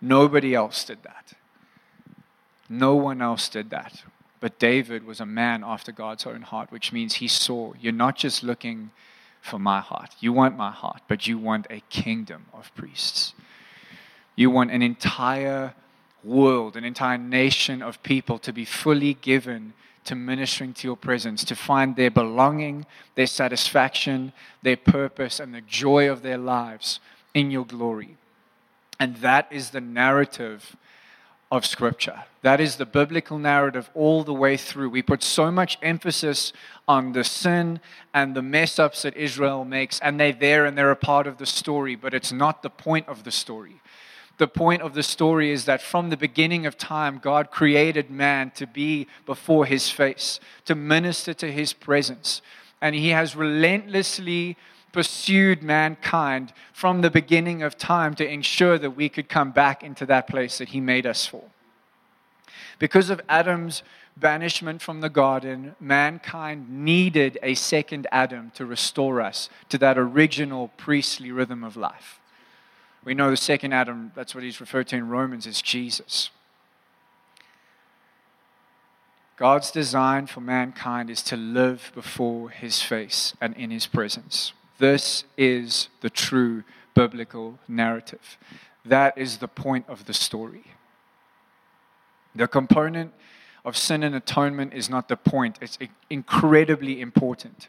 Nobody 0.00 0.54
else 0.54 0.84
did 0.84 1.02
that. 1.02 1.34
No 2.68 2.94
one 2.94 3.20
else 3.22 3.48
did 3.48 3.70
that. 3.70 4.02
But 4.40 4.58
David 4.58 5.06
was 5.06 5.20
a 5.20 5.26
man 5.26 5.62
after 5.64 5.90
God's 5.90 6.26
own 6.26 6.42
heart, 6.42 6.70
which 6.70 6.92
means 6.92 7.14
he 7.14 7.28
saw 7.28 7.72
you're 7.80 7.92
not 7.92 8.16
just 8.16 8.42
looking 8.42 8.90
for 9.40 9.58
my 9.58 9.80
heart. 9.80 10.14
You 10.20 10.32
want 10.32 10.56
my 10.56 10.70
heart, 10.70 11.02
but 11.08 11.26
you 11.26 11.38
want 11.38 11.66
a 11.70 11.80
kingdom 11.90 12.46
of 12.52 12.74
priests. 12.74 13.34
You 14.36 14.50
want 14.50 14.70
an 14.70 14.82
entire 14.82 15.74
world, 16.22 16.76
an 16.76 16.84
entire 16.84 17.18
nation 17.18 17.82
of 17.82 18.02
people 18.02 18.38
to 18.38 18.52
be 18.52 18.64
fully 18.64 19.14
given 19.14 19.74
to 20.04 20.14
ministering 20.14 20.74
to 20.74 20.88
your 20.88 20.96
presence, 20.96 21.44
to 21.44 21.56
find 21.56 21.96
their 21.96 22.10
belonging, 22.10 22.86
their 23.14 23.26
satisfaction, 23.26 24.32
their 24.62 24.76
purpose, 24.76 25.40
and 25.40 25.54
the 25.54 25.60
joy 25.62 26.10
of 26.10 26.22
their 26.22 26.38
lives 26.38 27.00
in 27.32 27.50
your 27.50 27.64
glory. 27.64 28.16
And 29.00 29.16
that 29.16 29.48
is 29.50 29.70
the 29.70 29.80
narrative 29.80 30.76
of 31.50 31.66
Scripture. 31.66 32.24
That 32.42 32.60
is 32.60 32.76
the 32.76 32.86
biblical 32.86 33.38
narrative 33.38 33.90
all 33.94 34.24
the 34.24 34.34
way 34.34 34.56
through. 34.56 34.90
We 34.90 35.02
put 35.02 35.22
so 35.22 35.50
much 35.50 35.78
emphasis 35.82 36.52
on 36.86 37.12
the 37.12 37.24
sin 37.24 37.80
and 38.12 38.34
the 38.34 38.42
mess 38.42 38.78
ups 38.78 39.02
that 39.02 39.16
Israel 39.16 39.64
makes, 39.64 40.00
and 40.00 40.18
they're 40.18 40.32
there 40.32 40.66
and 40.66 40.76
they're 40.76 40.90
a 40.90 40.96
part 40.96 41.26
of 41.26 41.38
the 41.38 41.46
story, 41.46 41.94
but 41.94 42.14
it's 42.14 42.32
not 42.32 42.62
the 42.62 42.70
point 42.70 43.08
of 43.08 43.24
the 43.24 43.30
story 43.32 43.80
the 44.36 44.48
point 44.48 44.82
of 44.82 44.94
the 44.94 45.02
story 45.02 45.50
is 45.50 45.64
that 45.66 45.80
from 45.80 46.10
the 46.10 46.16
beginning 46.16 46.66
of 46.66 46.76
time, 46.76 47.20
God 47.22 47.50
created 47.50 48.10
man 48.10 48.50
to 48.56 48.66
be 48.66 49.06
before 49.26 49.66
his 49.66 49.90
face, 49.90 50.40
to 50.64 50.74
minister 50.74 51.32
to 51.34 51.52
his 51.52 51.72
presence. 51.72 52.42
And 52.80 52.94
he 52.94 53.10
has 53.10 53.36
relentlessly 53.36 54.56
pursued 54.92 55.62
mankind 55.62 56.52
from 56.72 57.00
the 57.00 57.10
beginning 57.10 57.62
of 57.62 57.76
time 57.76 58.14
to 58.14 58.28
ensure 58.28 58.78
that 58.78 58.90
we 58.90 59.08
could 59.08 59.28
come 59.28 59.50
back 59.50 59.82
into 59.82 60.06
that 60.06 60.28
place 60.28 60.58
that 60.58 60.68
he 60.68 60.80
made 60.80 61.06
us 61.06 61.26
for. 61.26 61.44
Because 62.78 63.10
of 63.10 63.20
Adam's 63.28 63.82
banishment 64.16 64.82
from 64.82 65.00
the 65.00 65.08
garden, 65.08 65.74
mankind 65.80 66.68
needed 66.68 67.38
a 67.42 67.54
second 67.54 68.06
Adam 68.12 68.52
to 68.54 68.64
restore 68.64 69.20
us 69.20 69.48
to 69.68 69.78
that 69.78 69.98
original 69.98 70.68
priestly 70.76 71.32
rhythm 71.32 71.64
of 71.64 71.76
life. 71.76 72.20
We 73.04 73.14
know 73.14 73.30
the 73.30 73.36
second 73.36 73.72
Adam, 73.72 74.12
that's 74.14 74.34
what 74.34 74.44
he's 74.44 74.60
referred 74.60 74.88
to 74.88 74.96
in 74.96 75.08
Romans, 75.08 75.46
is 75.46 75.60
Jesus. 75.60 76.30
God's 79.36 79.70
design 79.70 80.26
for 80.26 80.40
mankind 80.40 81.10
is 81.10 81.22
to 81.24 81.36
live 81.36 81.90
before 81.94 82.50
his 82.50 82.80
face 82.80 83.34
and 83.40 83.54
in 83.56 83.70
his 83.70 83.86
presence. 83.86 84.52
This 84.78 85.24
is 85.36 85.88
the 86.00 86.10
true 86.10 86.62
biblical 86.94 87.58
narrative. 87.68 88.38
That 88.84 89.18
is 89.18 89.38
the 89.38 89.48
point 89.48 89.86
of 89.88 90.06
the 90.06 90.14
story. 90.14 90.64
The 92.34 92.48
component 92.48 93.12
of 93.64 93.76
sin 93.76 94.02
and 94.02 94.14
atonement 94.14 94.72
is 94.72 94.88
not 94.88 95.08
the 95.08 95.16
point, 95.16 95.58
it's 95.60 95.78
incredibly 96.10 97.00
important. 97.00 97.68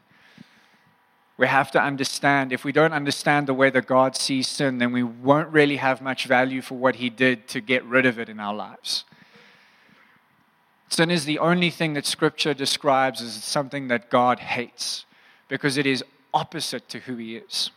We 1.38 1.48
have 1.48 1.69
to 1.71 1.82
understand, 1.82 2.54
if 2.54 2.63
we 2.63 2.71
don't 2.71 2.93
understand 2.93 3.48
the 3.48 3.54
way 3.54 3.69
that 3.69 3.88
God 3.88 4.15
sees 4.15 4.48
sin, 4.48 4.78
then 4.78 4.93
we 4.93 5.04
won't 5.04 5.50
really 5.50 5.78
have 5.78 6.02
much 6.02 6.28
value 6.28 6.62
for 6.62 6.76
what 6.76 6.95
He 6.95 7.10
did 7.10 7.48
to 7.50 7.60
get 7.60 7.84
rid 7.84 8.06
of 8.06 8.17
it 8.19 8.30
in 8.30 8.39
our 8.39 8.54
lives. 8.54 9.04
Sin 10.88 11.12
is 11.12 11.26
the 11.26 11.39
only 11.39 11.69
thing 11.69 11.93
that 11.93 12.06
Scripture 12.06 12.54
describes 12.54 13.21
as 13.21 13.43
something 13.43 13.89
that 13.89 14.10
God 14.10 14.39
hates 14.39 15.06
because 15.50 15.76
it 15.78 15.86
is 15.86 16.04
opposite 16.34 16.88
to 16.89 17.00
who 17.00 17.17
He 17.17 17.36
is. 17.36 17.71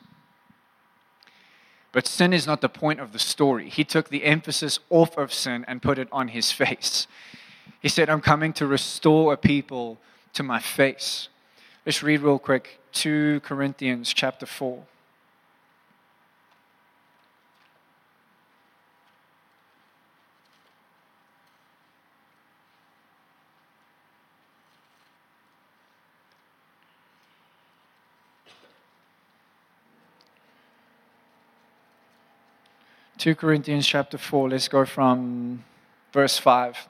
But 1.91 2.07
sin 2.07 2.33
is 2.33 2.47
not 2.47 2.61
the 2.61 2.69
point 2.69 3.01
of 3.01 3.13
the 3.13 3.19
story. 3.19 3.71
He 3.71 3.83
took 3.83 4.09
the 4.09 4.25
emphasis 4.25 4.79
off 4.89 5.17
of 5.19 5.33
sin 5.33 5.65
and 5.67 5.83
put 5.83 5.99
it 5.99 6.07
on 6.13 6.29
His 6.29 6.53
face. 6.53 7.09
He 7.81 7.89
said, 7.89 8.09
I'm 8.09 8.21
coming 8.21 8.53
to 8.55 8.67
restore 8.67 9.33
a 9.33 9.37
people 9.37 9.99
to 10.35 10.45
my 10.45 10.61
face. 10.61 11.29
Let's 11.85 12.03
read 12.03 12.21
real 12.21 12.39
quick 12.39 12.79
2 12.99 13.39
Corinthians 13.45 14.13
chapter 14.13 14.45
4. 14.45 14.83
Two 33.17 33.37
Corinthians 33.37 33.87
chapter 33.87 34.19
four. 34.19 34.49
Let's 34.49 34.67
go 34.69 34.85
from 34.85 35.65
verse 36.13 36.39
five. 36.39 36.89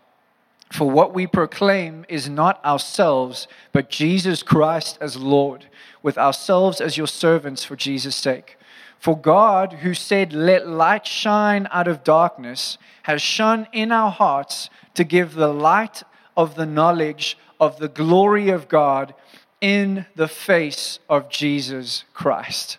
For 0.70 0.90
what 0.90 1.14
we 1.14 1.26
proclaim 1.26 2.04
is 2.09 2.28
not 2.28 2.62
ourselves, 2.64 3.48
but 3.72 3.90
Jesus 3.90 4.42
Christ 4.42 4.98
as 5.00 5.16
Lord, 5.16 5.66
with 6.02 6.18
ourselves 6.18 6.81
as 6.81 6.96
your 6.96 7.07
servants 7.07 7.64
for 7.64 7.74
Jesus' 7.74 8.16
sake. 8.16 8.59
For 8.98 9.18
God, 9.18 9.74
who 9.74 9.94
said, 9.94 10.33
Let 10.33 10.66
light 10.66 11.07
shine 11.07 11.68
out 11.70 11.88
of 11.88 12.04
darkness, 12.04 12.78
has 13.04 13.22
shone 13.22 13.66
in 13.72 13.92
our 13.92 14.11
hearts 14.11 14.68
to 14.94 15.04
give 15.04 15.35
the 15.35 15.52
light 15.52 16.02
of 16.37 16.54
the 16.54 16.66
knowledge 16.66 17.38
of 17.61 17.78
the 17.78 17.88
glory 17.88 18.50
of 18.50 18.68
God 18.68 19.14
in 19.61 20.07
the 20.14 20.28
face 20.28 20.98
of 21.09 21.28
Jesus 21.28 22.04
Christ. 22.12 22.78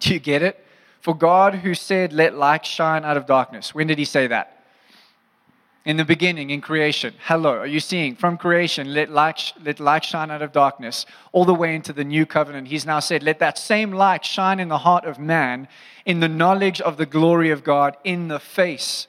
Do 0.00 0.14
you 0.14 0.20
get 0.20 0.42
it? 0.42 0.64
For 1.00 1.16
God, 1.16 1.56
who 1.56 1.74
said, 1.74 2.12
Let 2.12 2.34
light 2.36 2.64
shine 2.64 3.04
out 3.04 3.16
of 3.16 3.26
darkness. 3.26 3.74
When 3.74 3.86
did 3.86 3.98
he 3.98 4.04
say 4.04 4.26
that? 4.28 4.57
In 5.84 5.96
the 5.96 6.04
beginning, 6.04 6.50
in 6.50 6.60
creation. 6.60 7.14
Hello, 7.24 7.58
are 7.58 7.66
you 7.66 7.80
seeing? 7.80 8.16
From 8.16 8.36
creation, 8.36 8.92
let 8.92 9.10
light, 9.10 9.52
let 9.62 9.80
light 9.80 10.04
shine 10.04 10.30
out 10.30 10.42
of 10.42 10.52
darkness, 10.52 11.06
all 11.32 11.44
the 11.44 11.54
way 11.54 11.74
into 11.74 11.92
the 11.92 12.04
new 12.04 12.26
covenant. 12.26 12.68
He's 12.68 12.84
now 12.84 13.00
said, 13.00 13.22
let 13.22 13.38
that 13.38 13.58
same 13.58 13.92
light 13.92 14.24
shine 14.24 14.60
in 14.60 14.68
the 14.68 14.78
heart 14.78 15.04
of 15.04 15.18
man, 15.18 15.68
in 16.04 16.20
the 16.20 16.28
knowledge 16.28 16.80
of 16.80 16.96
the 16.96 17.06
glory 17.06 17.50
of 17.50 17.64
God, 17.64 17.96
in 18.04 18.28
the 18.28 18.40
face 18.40 19.06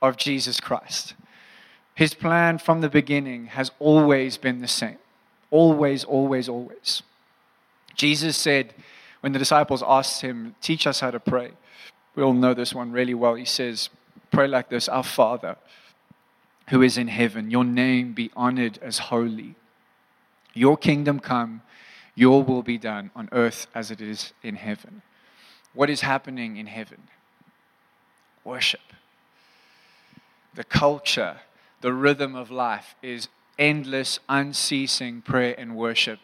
of 0.00 0.16
Jesus 0.16 0.60
Christ. 0.60 1.14
His 1.94 2.14
plan 2.14 2.58
from 2.58 2.80
the 2.80 2.88
beginning 2.88 3.46
has 3.46 3.70
always 3.78 4.36
been 4.36 4.60
the 4.60 4.68
same. 4.68 4.98
Always, 5.50 6.04
always, 6.04 6.48
always. 6.48 7.02
Jesus 7.94 8.36
said, 8.36 8.72
when 9.20 9.32
the 9.32 9.38
disciples 9.38 9.82
asked 9.86 10.22
him, 10.22 10.54
Teach 10.62 10.86
us 10.86 11.00
how 11.00 11.10
to 11.10 11.20
pray, 11.20 11.50
we 12.14 12.22
all 12.22 12.32
know 12.32 12.54
this 12.54 12.74
one 12.74 12.92
really 12.92 13.14
well. 13.14 13.34
He 13.34 13.44
says, 13.44 13.90
Pray 14.30 14.46
like 14.46 14.68
this 14.68 14.88
Our 14.88 15.02
Father, 15.02 15.56
who 16.70 16.82
is 16.82 16.96
in 16.96 17.08
heaven, 17.08 17.50
your 17.50 17.64
name 17.64 18.12
be 18.12 18.30
honored 18.34 18.78
as 18.80 18.98
holy. 18.98 19.56
Your 20.54 20.76
kingdom 20.76 21.18
come, 21.18 21.62
your 22.14 22.42
will 22.42 22.62
be 22.62 22.78
done 22.78 23.10
on 23.14 23.28
earth 23.32 23.66
as 23.74 23.90
it 23.90 24.00
is 24.00 24.32
in 24.42 24.54
heaven. 24.54 25.02
What 25.74 25.90
is 25.90 26.00
happening 26.00 26.56
in 26.56 26.66
heaven? 26.66 27.02
Worship. 28.44 28.80
The 30.54 30.64
culture, 30.64 31.40
the 31.80 31.92
rhythm 31.92 32.34
of 32.36 32.50
life 32.50 32.94
is 33.02 33.28
endless, 33.58 34.20
unceasing 34.28 35.22
prayer 35.22 35.54
and 35.58 35.76
worship. 35.76 36.20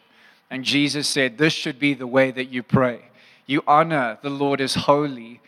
And 0.49 0.63
Jesus 0.63 1.07
said, 1.07 1.37
This 1.37 1.53
should 1.53 1.77
be 1.77 1.93
the 1.93 2.07
way 2.07 2.31
that 2.31 2.49
you 2.49 2.63
pray. 2.63 3.09
You 3.45 3.63
honor 3.67 4.17
the 4.21 4.29
Lord 4.29 4.61
as 4.61 4.75
holy, 4.75 5.41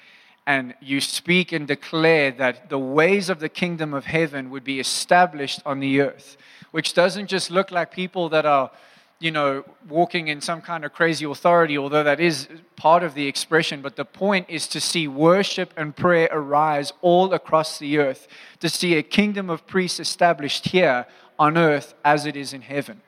and 0.49 0.73
you 0.81 0.99
speak 0.99 1.51
and 1.51 1.67
declare 1.67 2.31
that 2.31 2.69
the 2.69 2.79
ways 2.79 3.29
of 3.29 3.39
the 3.39 3.47
kingdom 3.47 3.93
of 3.93 4.05
heaven 4.05 4.49
would 4.49 4.63
be 4.63 4.79
established 4.79 5.61
on 5.63 5.79
the 5.79 6.01
earth, 6.01 6.37
which 6.71 6.95
doesn't 6.95 7.27
just 7.27 7.51
look 7.51 7.69
like 7.69 7.91
people 7.91 8.29
that 8.29 8.47
are 8.47 8.71
you 9.19 9.29
know, 9.29 9.63
walking 9.87 10.27
in 10.27 10.41
some 10.41 10.59
kind 10.59 10.83
of 10.83 10.91
crazy 10.91 11.23
authority, 11.23 11.77
although 11.77 12.03
that 12.03 12.19
is 12.19 12.47
part 12.77 13.03
of 13.03 13.13
the 13.13 13.27
expression. 13.27 13.81
But 13.83 13.95
the 13.95 14.05
point 14.05 14.47
is 14.49 14.67
to 14.69 14.81
see 14.81 15.07
worship 15.07 15.71
and 15.77 15.95
prayer 15.95 16.29
arise 16.31 16.93
all 17.01 17.31
across 17.31 17.77
the 17.77 17.99
earth, 17.99 18.27
to 18.59 18.69
see 18.69 18.95
a 18.95 19.03
kingdom 19.03 19.51
of 19.51 19.67
priests 19.67 19.99
established 19.99 20.69
here 20.69 21.05
on 21.37 21.59
earth 21.59 21.93
as 22.03 22.25
it 22.25 22.35
is 22.35 22.53
in 22.53 22.61
heaven. 22.61 23.01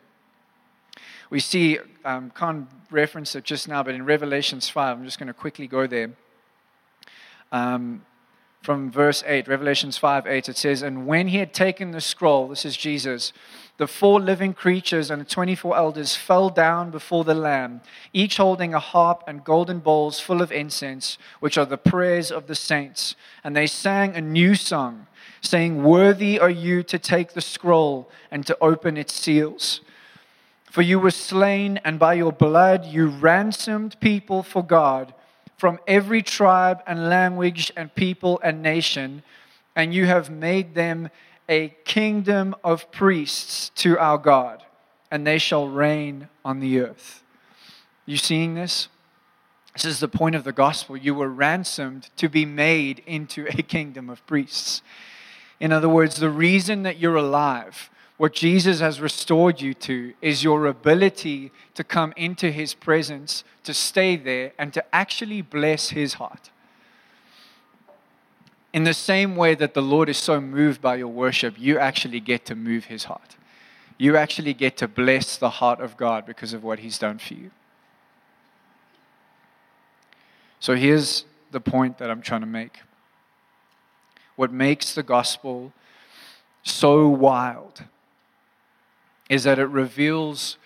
We 1.32 1.39
see, 1.39 1.80
um, 2.06 2.30
can't 2.36 2.68
reference 2.92 3.34
it 3.36 3.46
just 3.46 3.68
now, 3.68 3.82
but 3.82 3.96
in 3.96 4.06
Revelations 4.06 4.70
5, 4.70 5.00
I'm 5.00 5.06
just 5.06 5.18
going 5.18 5.26
to 5.26 5.34
quickly 5.34 5.66
go 5.66 5.88
there. 5.88 6.12
Um, 7.52 8.04
from 8.62 8.91
verse 8.91 9.24
8, 9.26 9.47
Revelations 9.47 9.97
5 9.97 10.28
8, 10.28 10.49
it 10.49 10.58
says, 10.58 10.84
And 10.84 11.08
when 11.08 11.30
he 11.30 11.38
had 11.38 11.52
taken 11.52 11.91
the 11.91 12.02
scroll, 12.02 12.47
this 12.47 12.64
is 12.64 12.78
Jesus, 12.78 13.34
the 13.78 13.88
four 13.88 14.20
living 14.22 14.54
creatures 14.54 15.10
and 15.10 15.20
the 15.20 15.26
24 15.26 15.76
elders 15.76 16.16
fell 16.16 16.52
down 16.52 16.91
before 16.91 17.24
the 17.24 17.34
Lamb, 17.34 17.82
each 18.14 18.38
holding 18.38 18.76
a 18.76 18.80
harp 18.80 19.24
and 19.26 19.43
golden 19.43 19.80
bowls 19.80 20.20
full 20.20 20.43
of 20.43 20.52
incense, 20.52 21.18
which 21.39 21.58
are 21.58 21.66
the 21.66 21.78
prayers 21.78 22.32
of 22.32 22.45
the 22.45 22.54
saints. 22.54 23.16
And 23.43 23.56
they 23.56 23.66
sang 23.66 24.16
a 24.16 24.22
new 24.22 24.54
song, 24.54 25.08
saying, 25.41 25.84
Worthy 25.84 26.39
are 26.39 26.49
you 26.49 26.84
to 26.84 26.99
take 26.99 27.34
the 27.34 27.41
scroll 27.41 28.12
and 28.30 28.45
to 28.45 28.56
open 28.62 28.95
its 28.95 29.14
seals. 29.14 29.82
For 30.70 30.84
you 30.84 30.99
were 30.99 31.12
slain, 31.12 31.80
and 31.84 31.97
by 31.97 32.14
your 32.14 32.32
blood 32.32 32.86
you 32.86 33.08
ransomed 33.08 33.99
people 33.99 34.43
for 34.43 34.64
God 34.64 35.16
from 35.62 35.78
every 35.86 36.24
tribe 36.24 36.82
and 36.88 37.07
language 37.07 37.72
and 37.78 37.93
people 37.93 38.39
and 38.43 38.64
nation, 38.64 39.22
and 39.76 39.93
you 39.93 40.07
have 40.07 40.28
made 40.28 40.74
them 40.74 41.07
a 41.47 41.68
kingdom 41.86 42.55
of 42.64 42.91
priests 42.91 43.70
to 43.76 43.95
our 43.99 44.18
God, 44.18 44.64
and 45.12 45.28
they 45.28 45.38
shall 45.38 45.68
reign 45.68 46.28
on 46.43 46.62
the 46.62 46.80
earth. 46.80 47.22
You 48.07 48.18
seeing 48.18 48.55
this? 48.55 48.88
This 49.76 49.86
is 49.86 49.99
the 49.99 50.07
point 50.07 50.34
of 50.34 50.45
the 50.45 50.51
gospel. 50.51 50.97
You 50.97 51.14
were 51.14 51.30
ransomed 51.30 52.09
to 52.18 52.28
be 52.28 52.43
made 52.43 53.03
into 53.05 53.45
a 53.47 53.62
kingdom 53.76 54.09
of 54.09 54.26
priests. 54.26 54.82
In 55.59 55.72
other 55.72 55.89
words, 55.89 56.16
the 56.16 56.32
reason 56.32 56.82
that 56.82 56.97
you're 56.97 57.18
alive 57.18 57.91
what 58.22 58.34
Jesus 58.34 58.82
has 58.82 59.01
restored 59.01 59.61
you 59.61 59.74
to 59.74 60.13
is 60.22 60.43
your 60.43 60.67
ability 60.67 61.51
to 61.74 61.84
come 61.84 62.13
into 62.15 62.51
his 62.51 62.76
presence, 62.76 63.43
to 63.63 63.74
stay 63.74 64.15
there, 64.15 64.51
and 64.59 64.72
to 64.76 64.95
actually 64.95 65.41
bless 65.41 65.89
his 65.89 66.13
heart. 66.13 66.51
In 68.74 68.84
the 68.84 68.93
same 68.93 69.36
way 69.36 69.55
that 69.55 69.74
the 69.74 69.82
Lord 69.82 70.07
is 70.07 70.19
so 70.19 70.39
moved 70.39 70.84
by 70.84 70.97
your 70.97 71.07
worship, 71.07 71.55
you 71.57 71.80
actually 71.80 72.19
get 72.19 72.45
to 72.45 72.53
move 72.53 72.86
his 72.86 73.05
heart. 73.05 73.38
You 73.97 74.15
actually 74.17 74.53
get 74.53 74.78
to 74.78 74.88
bless 74.88 75.36
the 75.36 75.49
heart 75.49 75.82
of 75.82 75.97
God 75.97 76.28
because 76.28 76.53
of 76.53 76.63
what 76.63 76.78
he's 76.78 76.99
done 76.99 77.17
for 77.17 77.34
you. 77.34 77.49
So 80.59 80.76
here's 80.76 81.26
the 81.49 81.59
point 81.59 81.97
that 81.97 82.11
I'm 82.11 82.22
trying 82.22 82.41
to 82.41 82.45
make. 82.61 82.82
What 84.36 84.53
makes 84.53 84.93
the 84.93 85.01
gospel 85.01 85.74
so 86.61 87.07
wild 87.07 87.82
is 89.32 89.45
that 89.45 89.57
it 89.57 89.67
reveals 89.67 90.57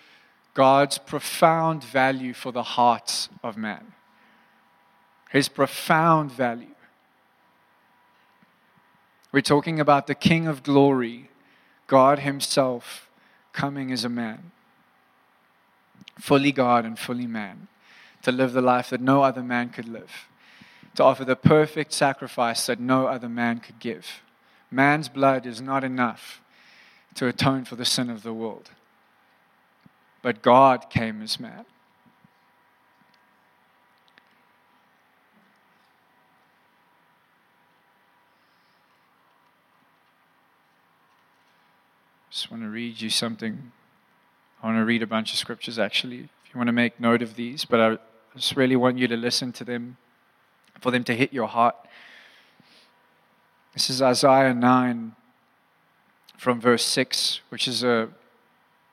God's 0.52 0.98
profound 0.98 1.84
value 1.84 2.34
for 2.34 2.50
the 2.50 2.64
hearts 2.64 3.28
of 3.44 3.56
man. 3.56 3.92
His 5.30 5.48
profound 5.48 6.32
value. 6.32 6.74
We're 9.30 9.42
talking 9.42 9.78
about 9.78 10.08
the 10.08 10.16
King 10.16 10.48
of 10.48 10.64
glory, 10.64 11.30
God 11.86 12.18
Himself 12.18 13.08
coming 13.52 13.92
as 13.92 14.04
a 14.04 14.08
man, 14.08 14.50
fully 16.18 16.50
God 16.50 16.84
and 16.84 16.98
fully 16.98 17.28
man, 17.28 17.68
to 18.22 18.32
live 18.32 18.52
the 18.52 18.62
life 18.62 18.90
that 18.90 19.00
no 19.00 19.22
other 19.22 19.44
man 19.44 19.68
could 19.68 19.88
live, 19.88 20.26
to 20.96 21.04
offer 21.04 21.24
the 21.24 21.36
perfect 21.36 21.92
sacrifice 21.92 22.66
that 22.66 22.80
no 22.80 23.06
other 23.06 23.28
man 23.28 23.60
could 23.60 23.78
give. 23.78 24.22
Man's 24.72 25.08
blood 25.08 25.46
is 25.46 25.60
not 25.60 25.84
enough 25.84 26.40
to 27.16 27.26
atone 27.26 27.64
for 27.64 27.76
the 27.76 27.84
sin 27.84 28.08
of 28.08 28.22
the 28.22 28.32
world. 28.32 28.70
But 30.22 30.42
God 30.42 30.88
came 30.90 31.22
as 31.22 31.40
man. 31.40 31.64
Just 42.30 42.50
want 42.50 42.62
to 42.64 42.68
read 42.68 43.00
you 43.00 43.08
something. 43.08 43.72
I 44.62 44.66
want 44.66 44.78
to 44.78 44.84
read 44.84 45.02
a 45.02 45.06
bunch 45.06 45.32
of 45.32 45.38
scriptures 45.38 45.78
actually, 45.78 46.18
if 46.18 46.52
you 46.52 46.58
want 46.58 46.68
to 46.68 46.72
make 46.72 47.00
note 47.00 47.22
of 47.22 47.34
these, 47.34 47.64
but 47.64 47.80
I 47.80 47.98
just 48.34 48.56
really 48.56 48.76
want 48.76 48.98
you 48.98 49.08
to 49.08 49.16
listen 49.16 49.52
to 49.52 49.64
them, 49.64 49.96
for 50.80 50.90
them 50.90 51.02
to 51.04 51.14
hit 51.14 51.32
your 51.32 51.48
heart. 51.48 51.76
This 53.72 53.88
is 53.88 54.02
Isaiah 54.02 54.52
9, 54.52 55.16
from 56.36 56.60
verse 56.60 56.84
6, 56.84 57.40
which 57.48 57.66
is 57.66 57.82
a, 57.82 58.08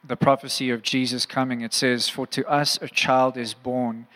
the 0.03 0.15
prophecy 0.15 0.69
of 0.69 0.81
Jesus 0.81 1.25
coming. 1.25 1.61
It 1.61 1.73
says, 1.73 2.09
For 2.09 2.25
to 2.27 2.45
us 2.47 2.79
a 2.81 2.87
child 2.87 3.37
is 3.37 3.53
born, 3.53 4.07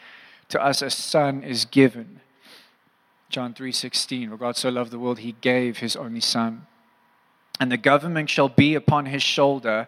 to 0.49 0.63
us 0.63 0.81
a 0.81 0.89
son 0.89 1.43
is 1.43 1.65
given. 1.65 2.21
John 3.29 3.53
3:16, 3.53 4.29
for 4.29 4.37
God 4.37 4.55
so 4.55 4.69
loved 4.69 4.91
the 4.91 4.99
world 4.99 5.19
he 5.19 5.33
gave 5.41 5.79
his 5.79 5.95
only 5.95 6.21
son. 6.21 6.65
And 7.59 7.71
the 7.71 7.77
government 7.77 8.29
shall 8.29 8.49
be 8.49 8.75
upon 8.75 9.07
his 9.07 9.23
shoulder. 9.23 9.87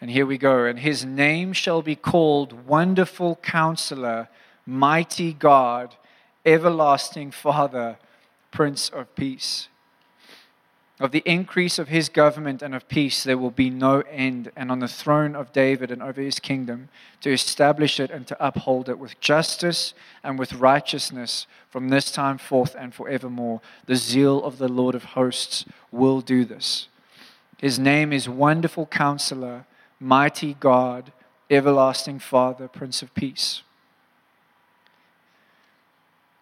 And 0.00 0.10
here 0.10 0.26
we 0.26 0.36
go. 0.38 0.64
And 0.64 0.78
his 0.78 1.04
name 1.04 1.52
shall 1.52 1.80
be 1.80 1.96
called 1.96 2.66
Wonderful 2.66 3.36
Counselor, 3.36 4.28
Mighty 4.66 5.32
God, 5.32 5.96
Everlasting 6.44 7.30
Father, 7.30 7.98
Prince 8.50 8.90
of 8.90 9.14
Peace. 9.14 9.68
Of 11.00 11.12
the 11.12 11.22
increase 11.24 11.78
of 11.78 11.88
his 11.88 12.08
government 12.08 12.60
and 12.60 12.74
of 12.74 12.88
peace 12.88 13.22
there 13.22 13.38
will 13.38 13.52
be 13.52 13.70
no 13.70 14.00
end, 14.10 14.50
and 14.56 14.72
on 14.72 14.80
the 14.80 14.88
throne 14.88 15.36
of 15.36 15.52
David 15.52 15.92
and 15.92 16.02
over 16.02 16.20
his 16.20 16.40
kingdom, 16.40 16.88
to 17.20 17.32
establish 17.32 18.00
it 18.00 18.10
and 18.10 18.26
to 18.26 18.44
uphold 18.44 18.88
it 18.88 18.98
with 18.98 19.20
justice 19.20 19.94
and 20.24 20.38
with 20.38 20.54
righteousness 20.54 21.46
from 21.70 21.88
this 21.88 22.10
time 22.10 22.36
forth 22.36 22.74
and 22.76 22.92
forevermore. 22.92 23.60
The 23.86 23.94
zeal 23.94 24.42
of 24.42 24.58
the 24.58 24.68
Lord 24.68 24.96
of 24.96 25.04
hosts 25.04 25.64
will 25.92 26.20
do 26.20 26.44
this. 26.44 26.88
His 27.58 27.78
name 27.78 28.12
is 28.12 28.28
Wonderful 28.28 28.86
Counselor, 28.86 29.66
Mighty 30.00 30.54
God, 30.54 31.12
Everlasting 31.48 32.18
Father, 32.18 32.66
Prince 32.66 33.02
of 33.02 33.14
Peace. 33.14 33.62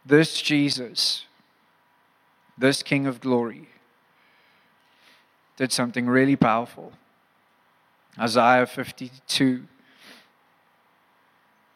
This 0.04 0.40
Jesus, 0.40 1.26
this 2.56 2.82
King 2.82 3.06
of 3.06 3.20
glory, 3.20 3.68
did 5.56 5.72
something 5.72 6.06
really 6.06 6.36
powerful. 6.36 6.92
Isaiah 8.18 8.66
52, 8.66 9.64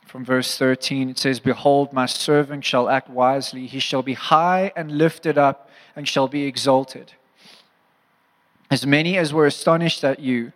from 0.07 0.25
verse 0.25 0.57
13, 0.57 1.11
it 1.11 1.19
says, 1.19 1.39
Behold, 1.39 1.93
my 1.93 2.07
servant 2.07 2.65
shall 2.65 2.89
act 2.89 3.09
wisely. 3.09 3.67
He 3.67 3.79
shall 3.79 4.03
be 4.03 4.15
high 4.15 4.73
and 4.75 4.99
lifted 4.99 5.39
up 5.39 5.71
and 5.95 6.09
shall 6.09 6.29
be 6.29 6.45
exalted. 6.45 7.13
As 8.71 8.87
many 8.87 9.19
as 9.19 9.33
were 9.33 9.47
astonished 9.47 10.05
at 10.05 10.21
you, 10.21 10.53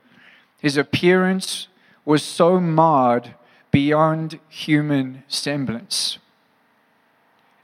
his 0.61 0.77
appearance 0.77 1.69
was 2.05 2.23
so 2.23 2.61
marred 2.61 3.35
beyond 3.71 4.39
human 4.49 5.25
semblance, 5.27 6.19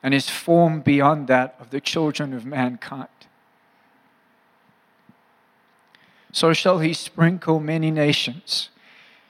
and 0.02 0.12
his 0.12 0.28
form 0.28 0.80
beyond 0.80 1.28
that 1.28 1.54
of 1.60 1.70
the 1.70 1.80
children 1.80 2.34
of 2.34 2.44
mankind. 2.44 3.08
So 6.32 6.52
shall 6.52 6.78
he 6.78 6.92
sprinkle 6.92 7.60
many 7.60 7.90
nations. 7.90 8.70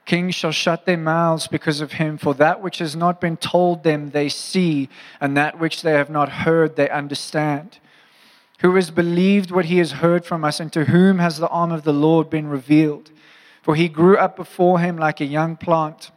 Kings 0.05 0.35
shall 0.35 0.53
shut 0.53 0.87
their 0.87 0.97
mouths 0.97 1.47
because 1.47 1.81
of 1.81 1.93
him, 1.93 2.19
for 2.19 2.35
that 2.35 2.61
which 2.61 2.79
has 2.79 2.97
not 2.97 3.21
been 3.21 3.37
told 3.37 3.85
them 3.85 4.11
they 4.11 4.29
see, 4.29 4.89
and 5.21 5.37
that 5.37 5.59
which 5.59 5.83
they 5.83 5.93
have 5.93 6.11
not 6.11 6.29
heard 6.29 6.77
they 6.77 6.91
understand. 6.91 7.79
Who 8.61 8.75
has 8.75 8.91
believed 8.91 9.51
what 9.51 9.67
he 9.67 9.79
has 9.79 9.93
heard 9.93 10.25
from 10.25 10.45
us, 10.45 10.61
and 10.61 10.73
to 10.73 10.87
whom 10.87 11.19
has 11.19 11.39
the 11.39 11.49
arm 11.49 11.71
of 11.71 11.85
the 11.85 11.93
Lord 11.93 12.29
been 12.29 12.49
revealed? 12.49 13.11
For 13.63 13.75
he 13.77 13.89
grew 13.89 14.17
up 14.17 14.37
before 14.37 14.81
him 14.81 14.97
like 14.97 15.21
a 15.21 15.27
young 15.27 15.57
plant 15.57 16.11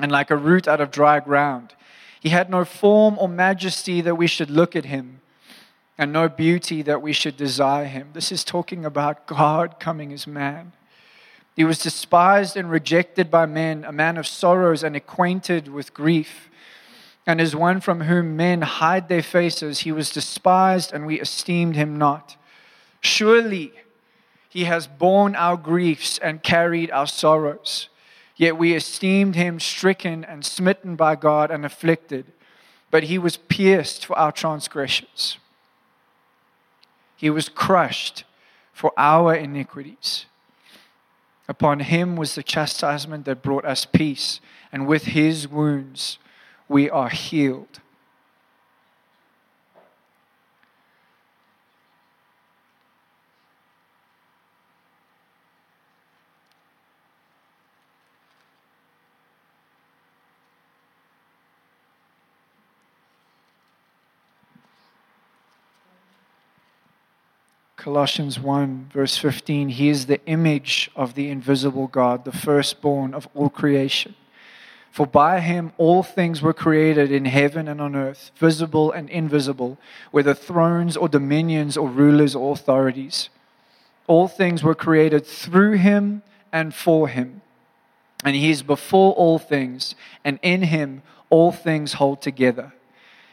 and 0.00 0.12
like 0.12 0.30
a 0.30 0.36
root 0.36 0.68
out 0.68 0.80
of 0.80 0.90
dry 0.90 1.20
ground. 1.20 1.74
He 2.20 2.28
had 2.28 2.50
no 2.50 2.64
form 2.64 3.16
or 3.18 3.28
majesty 3.28 4.00
that 4.00 4.16
we 4.16 4.26
should 4.26 4.50
look 4.50 4.76
at 4.76 4.84
him, 4.84 5.17
and 5.98 6.12
no 6.12 6.28
beauty 6.28 6.80
that 6.82 7.02
we 7.02 7.12
should 7.12 7.36
desire 7.36 7.84
him. 7.84 8.10
This 8.12 8.30
is 8.30 8.44
talking 8.44 8.84
about 8.84 9.26
God 9.26 9.80
coming 9.80 10.12
as 10.12 10.26
man. 10.26 10.72
He 11.56 11.64
was 11.64 11.80
despised 11.80 12.56
and 12.56 12.70
rejected 12.70 13.32
by 13.32 13.44
men, 13.46 13.84
a 13.84 13.90
man 13.90 14.16
of 14.16 14.28
sorrows 14.28 14.84
and 14.84 14.94
acquainted 14.94 15.66
with 15.66 15.92
grief. 15.92 16.48
And 17.26 17.40
as 17.40 17.56
one 17.56 17.80
from 17.80 18.02
whom 18.02 18.36
men 18.36 18.62
hide 18.62 19.08
their 19.08 19.24
faces, 19.24 19.80
he 19.80 19.90
was 19.90 20.10
despised 20.10 20.92
and 20.92 21.04
we 21.04 21.20
esteemed 21.20 21.74
him 21.74 21.98
not. 21.98 22.36
Surely 23.00 23.72
he 24.48 24.64
has 24.64 24.86
borne 24.86 25.34
our 25.34 25.56
griefs 25.56 26.18
and 26.18 26.42
carried 26.42 26.92
our 26.92 27.06
sorrows. 27.08 27.88
Yet 28.36 28.56
we 28.56 28.74
esteemed 28.74 29.34
him 29.34 29.58
stricken 29.58 30.24
and 30.24 30.46
smitten 30.46 30.94
by 30.94 31.16
God 31.16 31.50
and 31.50 31.66
afflicted. 31.66 32.26
But 32.90 33.04
he 33.04 33.18
was 33.18 33.36
pierced 33.36 34.06
for 34.06 34.16
our 34.16 34.32
transgressions, 34.32 35.38
he 37.18 37.30
was 37.30 37.48
crushed 37.48 38.22
for 38.72 38.92
our 38.96 39.34
iniquities. 39.34 40.26
Upon 41.48 41.80
him 41.80 42.14
was 42.14 42.36
the 42.36 42.44
chastisement 42.44 43.24
that 43.24 43.42
brought 43.42 43.64
us 43.64 43.84
peace, 43.84 44.40
and 44.70 44.86
with 44.86 45.06
his 45.06 45.48
wounds 45.48 46.18
we 46.68 46.88
are 46.88 47.08
healed. 47.08 47.80
Colossians 67.78 68.40
1, 68.40 68.90
verse 68.92 69.16
15, 69.18 69.68
He 69.68 69.88
is 69.88 70.06
the 70.06 70.20
image 70.26 70.90
of 70.96 71.14
the 71.14 71.30
invisible 71.30 71.86
God, 71.86 72.24
the 72.24 72.32
firstborn 72.32 73.14
of 73.14 73.28
all 73.34 73.48
creation. 73.48 74.16
For 74.90 75.06
by 75.06 75.38
him 75.38 75.72
all 75.78 76.02
things 76.02 76.42
were 76.42 76.52
created 76.52 77.12
in 77.12 77.26
heaven 77.26 77.68
and 77.68 77.80
on 77.80 77.94
earth, 77.94 78.32
visible 78.36 78.90
and 78.90 79.08
invisible, 79.08 79.78
whether 80.10 80.34
thrones 80.34 80.96
or 80.96 81.08
dominions 81.08 81.76
or 81.76 81.88
rulers 81.88 82.34
or 82.34 82.52
authorities. 82.52 83.28
All 84.08 84.26
things 84.26 84.64
were 84.64 84.74
created 84.74 85.24
through 85.24 85.74
him 85.74 86.22
and 86.52 86.74
for 86.74 87.06
him. 87.06 87.42
And 88.24 88.34
he 88.34 88.50
is 88.50 88.64
before 88.64 89.12
all 89.12 89.38
things, 89.38 89.94
and 90.24 90.40
in 90.42 90.62
him 90.62 91.02
all 91.30 91.52
things 91.52 91.92
hold 91.92 92.22
together. 92.22 92.72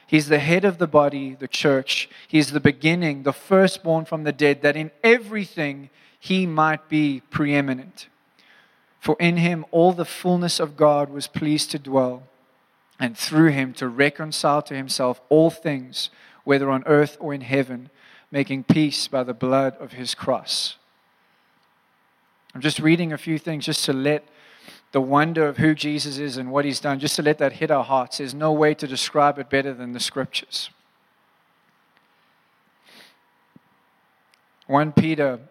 He's 0.07 0.27
the 0.27 0.39
head 0.39 0.65
of 0.65 0.77
the 0.77 0.87
body, 0.87 1.35
the 1.35 1.47
church. 1.47 2.09
He's 2.27 2.51
the 2.51 2.59
beginning, 2.59 3.23
the 3.23 3.33
firstborn 3.33 4.05
from 4.05 4.23
the 4.23 4.31
dead, 4.31 4.61
that 4.61 4.75
in 4.75 4.91
everything 5.03 5.89
he 6.19 6.45
might 6.45 6.89
be 6.89 7.21
preeminent. 7.29 8.07
For 8.99 9.15
in 9.19 9.37
him 9.37 9.65
all 9.71 9.93
the 9.93 10.05
fullness 10.05 10.59
of 10.59 10.77
God 10.77 11.09
was 11.09 11.27
pleased 11.27 11.71
to 11.71 11.79
dwell, 11.79 12.23
and 12.99 13.17
through 13.17 13.49
him 13.51 13.73
to 13.73 13.87
reconcile 13.87 14.61
to 14.63 14.75
himself 14.75 15.21
all 15.29 15.49
things, 15.49 16.09
whether 16.43 16.69
on 16.69 16.83
earth 16.85 17.17
or 17.19 17.33
in 17.33 17.41
heaven, 17.41 17.89
making 18.31 18.63
peace 18.63 19.07
by 19.07 19.23
the 19.23 19.33
blood 19.33 19.75
of 19.77 19.93
his 19.93 20.15
cross. 20.15 20.77
I'm 22.53 22.61
just 22.61 22.79
reading 22.79 23.11
a 23.11 23.17
few 23.17 23.37
things 23.37 23.65
just 23.65 23.85
to 23.85 23.93
let 23.93 24.27
the 24.95 25.01
wonder 25.01 25.45
of 25.45 25.57
who 25.57 25.75
Jesus 25.75 26.19
is 26.19 26.37
and 26.37 26.53
what 26.53 26.63
he's 26.63 26.79
done, 26.79 27.01
just 27.01 27.17
to 27.17 27.21
let 27.21 27.37
that 27.39 27.51
hit 27.51 27.69
our 27.69 27.83
hearts. 27.83 28.19
There's 28.19 28.33
no 28.33 28.53
way 28.53 28.73
to 28.75 28.87
describe 28.87 29.37
it 29.37 29.49
better 29.49 29.73
than 29.73 29.91
the 29.91 29.99
scriptures. 29.99 30.69
1 34.67 34.93
Peter 34.93 35.41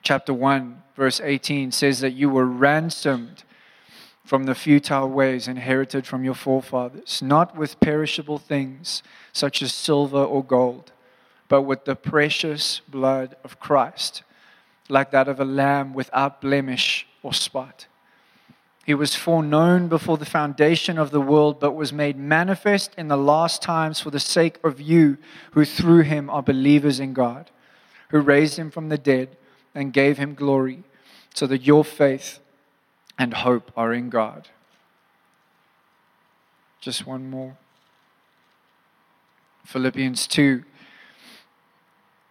chapter 0.00 0.32
1 0.32 0.82
verse 0.96 1.20
18 1.22 1.72
says 1.72 2.00
that 2.00 2.12
you 2.12 2.30
were 2.30 2.46
ransomed 2.46 3.44
from 4.24 4.44
the 4.44 4.54
futile 4.54 5.10
ways 5.10 5.46
inherited 5.46 6.06
from 6.06 6.24
your 6.24 6.32
forefathers, 6.32 7.20
not 7.20 7.54
with 7.54 7.78
perishable 7.80 8.38
things 8.38 9.02
such 9.30 9.60
as 9.60 9.74
silver 9.74 10.24
or 10.24 10.42
gold, 10.42 10.90
but 11.48 11.60
with 11.60 11.84
the 11.84 11.94
precious 11.94 12.80
blood 12.88 13.36
of 13.44 13.60
Christ, 13.60 14.22
like 14.88 15.10
that 15.10 15.28
of 15.28 15.38
a 15.38 15.44
lamb 15.44 15.92
without 15.92 16.40
blemish 16.40 17.06
or 17.22 17.34
spot. 17.34 17.87
He 18.88 18.94
was 18.94 19.14
foreknown 19.14 19.88
before 19.88 20.16
the 20.16 20.24
foundation 20.24 20.96
of 20.96 21.10
the 21.10 21.20
world, 21.20 21.60
but 21.60 21.72
was 21.74 21.92
made 21.92 22.16
manifest 22.16 22.94
in 22.96 23.08
the 23.08 23.18
last 23.18 23.60
times 23.60 24.00
for 24.00 24.10
the 24.10 24.18
sake 24.18 24.56
of 24.64 24.80
you, 24.80 25.18
who 25.50 25.66
through 25.66 26.04
him 26.04 26.30
are 26.30 26.42
believers 26.42 26.98
in 26.98 27.12
God, 27.12 27.50
who 28.08 28.18
raised 28.18 28.58
him 28.58 28.70
from 28.70 28.88
the 28.88 28.96
dead 28.96 29.36
and 29.74 29.92
gave 29.92 30.16
him 30.16 30.32
glory, 30.34 30.84
so 31.34 31.46
that 31.48 31.66
your 31.66 31.84
faith 31.84 32.38
and 33.18 33.34
hope 33.34 33.70
are 33.76 33.92
in 33.92 34.08
God. 34.08 34.48
Just 36.80 37.06
one 37.06 37.28
more. 37.28 37.58
Philippians 39.66 40.26
2 40.28 40.64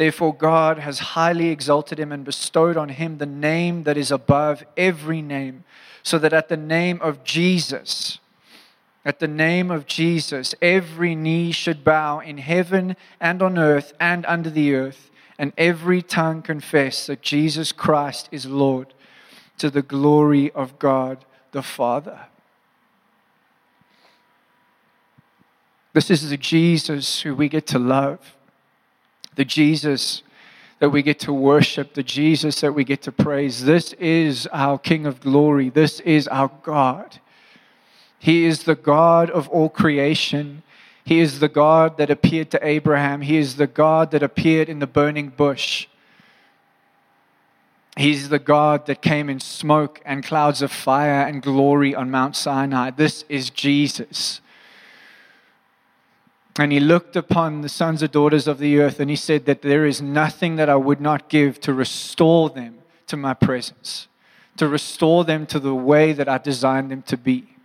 Therefore, 0.00 0.34
God 0.34 0.78
has 0.78 0.98
highly 1.12 1.48
exalted 1.48 2.00
him 2.00 2.10
and 2.10 2.24
bestowed 2.24 2.78
on 2.78 2.88
him 2.88 3.18
the 3.18 3.26
name 3.26 3.82
that 3.82 3.98
is 3.98 4.10
above 4.10 4.64
every 4.74 5.20
name, 5.20 5.64
so 6.02 6.18
that 6.18 6.32
at 6.32 6.48
the 6.48 6.56
name 6.56 6.98
of 7.02 7.22
Jesus, 7.22 8.18
at 9.04 9.18
the 9.18 9.28
name 9.28 9.70
of 9.70 9.84
Jesus, 9.84 10.54
every 10.62 11.14
knee 11.14 11.52
should 11.52 11.84
bow 11.84 12.18
in 12.18 12.38
heaven 12.38 12.96
and 13.20 13.42
on 13.42 13.58
earth 13.58 13.92
and 14.00 14.24
under 14.24 14.48
the 14.48 14.74
earth, 14.74 15.10
and 15.38 15.52
every 15.58 16.00
tongue 16.00 16.40
confess 16.40 17.06
that 17.06 17.20
Jesus 17.20 17.70
Christ 17.70 18.26
is 18.32 18.46
Lord, 18.46 18.94
to 19.58 19.68
the 19.68 19.82
glory 19.82 20.50
of 20.52 20.78
God 20.78 21.26
the 21.52 21.62
Father. 21.62 22.20
This 25.92 26.10
is 26.10 26.30
the 26.30 26.38
Jesus 26.38 27.20
who 27.20 27.34
we 27.34 27.50
get 27.50 27.66
to 27.66 27.78
love 27.78 28.38
the 29.40 29.44
Jesus 29.46 30.22
that 30.80 30.90
we 30.90 31.00
get 31.02 31.18
to 31.20 31.32
worship, 31.32 31.94
the 31.94 32.02
Jesus 32.02 32.60
that 32.60 32.74
we 32.74 32.84
get 32.84 33.00
to 33.00 33.10
praise. 33.10 33.64
This 33.64 33.94
is 33.94 34.46
our 34.52 34.78
King 34.78 35.06
of 35.06 35.18
glory. 35.18 35.70
This 35.70 36.00
is 36.00 36.28
our 36.28 36.50
God. 36.62 37.20
He 38.18 38.44
is 38.44 38.64
the 38.64 38.74
God 38.74 39.30
of 39.30 39.48
all 39.48 39.70
creation. 39.70 40.62
He 41.06 41.20
is 41.20 41.40
the 41.40 41.48
God 41.48 41.96
that 41.96 42.10
appeared 42.10 42.50
to 42.50 42.62
Abraham. 42.62 43.22
He 43.22 43.38
is 43.38 43.56
the 43.56 43.66
God 43.66 44.10
that 44.10 44.22
appeared 44.22 44.68
in 44.68 44.78
the 44.78 44.86
burning 44.86 45.30
bush. 45.30 45.86
He's 47.96 48.28
the 48.28 48.38
God 48.38 48.84
that 48.88 49.00
came 49.00 49.30
in 49.30 49.40
smoke 49.40 50.02
and 50.04 50.22
clouds 50.22 50.60
of 50.60 50.70
fire 50.70 51.26
and 51.26 51.40
glory 51.40 51.94
on 51.94 52.10
Mount 52.10 52.36
Sinai. 52.36 52.90
This 52.90 53.24
is 53.30 53.48
Jesus. 53.48 54.42
And 56.60 56.72
he 56.72 56.78
looked 56.78 57.16
upon 57.16 57.62
the 57.62 57.70
sons 57.70 58.02
and 58.02 58.12
daughters 58.12 58.46
of 58.46 58.58
the 58.58 58.80
earth 58.80 59.00
and 59.00 59.08
he 59.08 59.16
said 59.16 59.46
that 59.46 59.62
there 59.62 59.86
is 59.86 60.02
nothing 60.02 60.56
that 60.56 60.68
I 60.68 60.76
would 60.76 61.00
not 61.00 61.30
give 61.30 61.58
to 61.62 61.72
restore 61.72 62.50
them 62.50 62.80
to 63.06 63.16
my 63.16 63.32
presence, 63.32 64.08
to 64.58 64.68
restore 64.68 65.24
them 65.24 65.46
to 65.46 65.58
the 65.58 65.74
way 65.74 66.12
that 66.12 66.28
I 66.28 66.36
designed 66.36 66.90
them 66.90 67.00
to 67.04 67.16
be. 67.16 67.56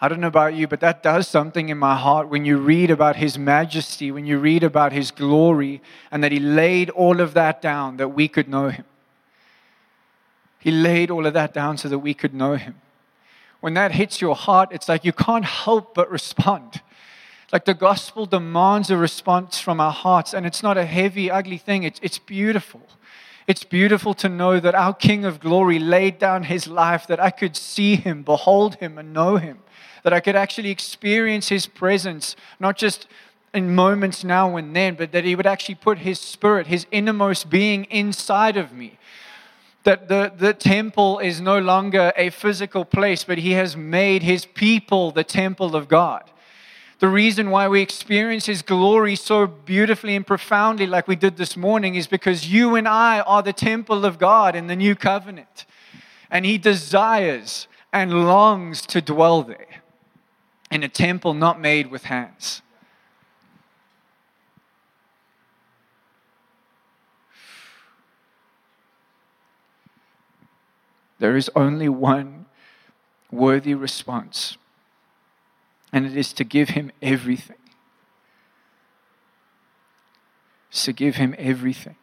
I 0.00 0.06
don't 0.06 0.20
know 0.20 0.28
about 0.28 0.54
you, 0.54 0.68
but 0.68 0.78
that 0.78 1.02
does 1.02 1.26
something 1.26 1.70
in 1.70 1.76
my 1.76 1.96
heart 1.96 2.28
when 2.28 2.44
you 2.44 2.56
read 2.56 2.88
about 2.88 3.16
his 3.16 3.36
majesty, 3.36 4.12
when 4.12 4.26
you 4.26 4.38
read 4.38 4.62
about 4.62 4.92
his 4.92 5.10
glory, 5.10 5.82
and 6.12 6.22
that 6.22 6.30
he 6.30 6.38
laid 6.38 6.88
all 6.90 7.20
of 7.20 7.34
that 7.34 7.60
down 7.60 7.96
that 7.96 8.10
we 8.10 8.28
could 8.28 8.48
know 8.48 8.68
him. 8.68 8.84
He 10.60 10.70
laid 10.70 11.10
all 11.10 11.26
of 11.26 11.34
that 11.34 11.52
down 11.52 11.78
so 11.78 11.88
that 11.88 11.98
we 11.98 12.14
could 12.14 12.32
know 12.32 12.54
him. 12.54 12.76
When 13.58 13.74
that 13.74 13.90
hits 13.90 14.20
your 14.20 14.36
heart, 14.36 14.68
it's 14.70 14.88
like 14.88 15.04
you 15.04 15.12
can't 15.12 15.44
help 15.44 15.96
but 15.96 16.08
respond 16.12 16.80
Like 17.52 17.64
the 17.64 17.74
gospel 17.74 18.26
demands 18.26 18.90
a 18.90 18.96
response 18.96 19.58
from 19.58 19.80
our 19.80 19.90
hearts, 19.90 20.32
and 20.32 20.46
it's 20.46 20.62
not 20.62 20.78
a 20.78 20.84
heavy, 20.84 21.30
ugly 21.30 21.58
thing, 21.58 21.82
it's, 21.82 21.98
it's 22.02 22.18
beautiful. 22.18 22.82
It's 23.48 23.64
beautiful 23.64 24.14
to 24.14 24.28
know 24.28 24.60
that 24.60 24.76
our 24.76 24.94
King 24.94 25.24
of 25.24 25.40
glory 25.40 25.80
laid 25.80 26.20
down 26.20 26.44
his 26.44 26.68
life, 26.68 27.08
that 27.08 27.18
I 27.18 27.30
could 27.30 27.56
see 27.56 27.96
him, 27.96 28.22
behold 28.22 28.76
him, 28.76 28.98
and 28.98 29.12
know 29.12 29.36
him, 29.36 29.58
that 30.04 30.12
I 30.12 30.20
could 30.20 30.36
actually 30.36 30.70
experience 30.70 31.48
his 31.48 31.66
presence, 31.66 32.36
not 32.60 32.76
just 32.76 33.08
in 33.52 33.74
moments 33.74 34.22
now 34.22 34.56
and 34.56 34.76
then, 34.76 34.94
but 34.94 35.10
that 35.10 35.24
he 35.24 35.34
would 35.34 35.46
actually 35.46 35.74
put 35.74 35.98
his 35.98 36.20
spirit, 36.20 36.68
his 36.68 36.86
innermost 36.92 37.50
being 37.50 37.84
inside 37.86 38.56
of 38.56 38.72
me. 38.72 38.96
That 39.82 40.06
the, 40.06 40.32
the 40.36 40.54
temple 40.54 41.18
is 41.18 41.40
no 41.40 41.58
longer 41.58 42.12
a 42.14 42.30
physical 42.30 42.84
place, 42.84 43.24
but 43.24 43.38
he 43.38 43.52
has 43.52 43.76
made 43.76 44.22
his 44.22 44.46
people 44.46 45.10
the 45.10 45.24
temple 45.24 45.74
of 45.74 45.88
God 45.88 46.30
the 47.00 47.08
reason 47.08 47.48
why 47.48 47.66
we 47.66 47.80
experience 47.80 48.44
His 48.44 48.60
glory 48.60 49.16
so 49.16 49.46
beautifully 49.46 50.14
and 50.14 50.26
profoundly, 50.26 50.86
like 50.86 51.08
we 51.08 51.16
did 51.16 51.38
this 51.38 51.56
morning, 51.56 51.94
is 51.94 52.06
because 52.06 52.46
you 52.46 52.76
and 52.76 52.86
I 52.86 53.20
are 53.20 53.42
the 53.42 53.54
temple 53.54 54.04
of 54.04 54.18
God 54.18 54.54
in 54.54 54.66
the 54.66 54.76
new 54.76 54.94
covenant. 54.94 55.64
And 56.30 56.44
He 56.44 56.58
desires 56.58 57.66
and 57.90 58.26
longs 58.26 58.82
to 58.82 59.00
dwell 59.00 59.42
there 59.42 59.82
in 60.70 60.82
a 60.82 60.88
temple 60.88 61.32
not 61.32 61.58
made 61.58 61.90
with 61.90 62.04
hands. 62.04 62.60
There 71.18 71.36
is 71.36 71.50
only 71.56 71.88
one 71.88 72.44
worthy 73.30 73.74
response 73.74 74.58
and 75.92 76.06
it 76.06 76.16
is 76.16 76.32
to 76.34 76.44
give 76.44 76.70
him 76.70 76.90
everything. 77.02 77.56
To 80.72 80.92
give 80.92 81.16
him 81.16 81.34
everything. 81.38 81.96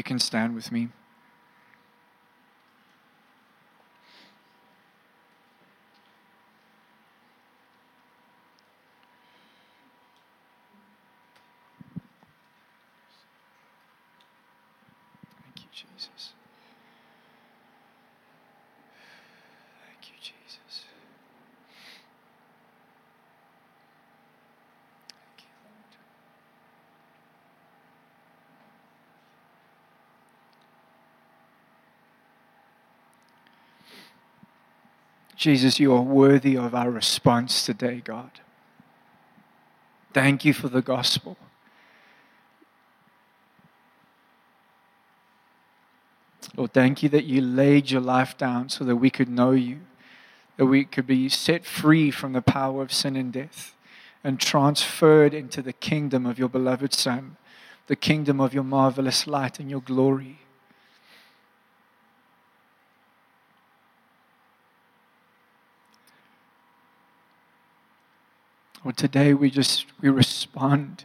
You 0.00 0.02
can 0.02 0.18
stand 0.18 0.54
with 0.54 0.72
me. 0.72 0.88
Thank 15.44 15.58
you, 15.58 15.68
Jesus. 15.70 16.32
Thank 19.84 20.08
you, 20.08 20.16
Jesus. 20.18 20.86
Thank 25.10 25.44
you, 25.44 25.52
Lord. 25.62 25.92
Jesus, 35.40 35.80
you 35.80 35.94
are 35.94 36.02
worthy 36.02 36.54
of 36.54 36.74
our 36.74 36.90
response 36.90 37.64
today, 37.64 38.02
God. 38.04 38.30
Thank 40.12 40.44
you 40.44 40.52
for 40.52 40.68
the 40.68 40.82
gospel. 40.82 41.38
Lord, 46.54 46.74
thank 46.74 47.02
you 47.02 47.08
that 47.08 47.24
you 47.24 47.40
laid 47.40 47.90
your 47.90 48.02
life 48.02 48.36
down 48.36 48.68
so 48.68 48.84
that 48.84 48.96
we 48.96 49.08
could 49.08 49.30
know 49.30 49.52
you, 49.52 49.80
that 50.58 50.66
we 50.66 50.84
could 50.84 51.06
be 51.06 51.30
set 51.30 51.64
free 51.64 52.10
from 52.10 52.34
the 52.34 52.42
power 52.42 52.82
of 52.82 52.92
sin 52.92 53.16
and 53.16 53.32
death 53.32 53.74
and 54.22 54.38
transferred 54.38 55.32
into 55.32 55.62
the 55.62 55.72
kingdom 55.72 56.26
of 56.26 56.38
your 56.38 56.50
beloved 56.50 56.92
Son, 56.92 57.38
the 57.86 57.96
kingdom 57.96 58.42
of 58.42 58.52
your 58.52 58.62
marvelous 58.62 59.26
light 59.26 59.58
and 59.58 59.70
your 59.70 59.80
glory. 59.80 60.40
Lord, 68.82 68.96
today 68.96 69.34
we 69.34 69.50
just 69.50 69.86
we 70.00 70.08
respond. 70.08 71.04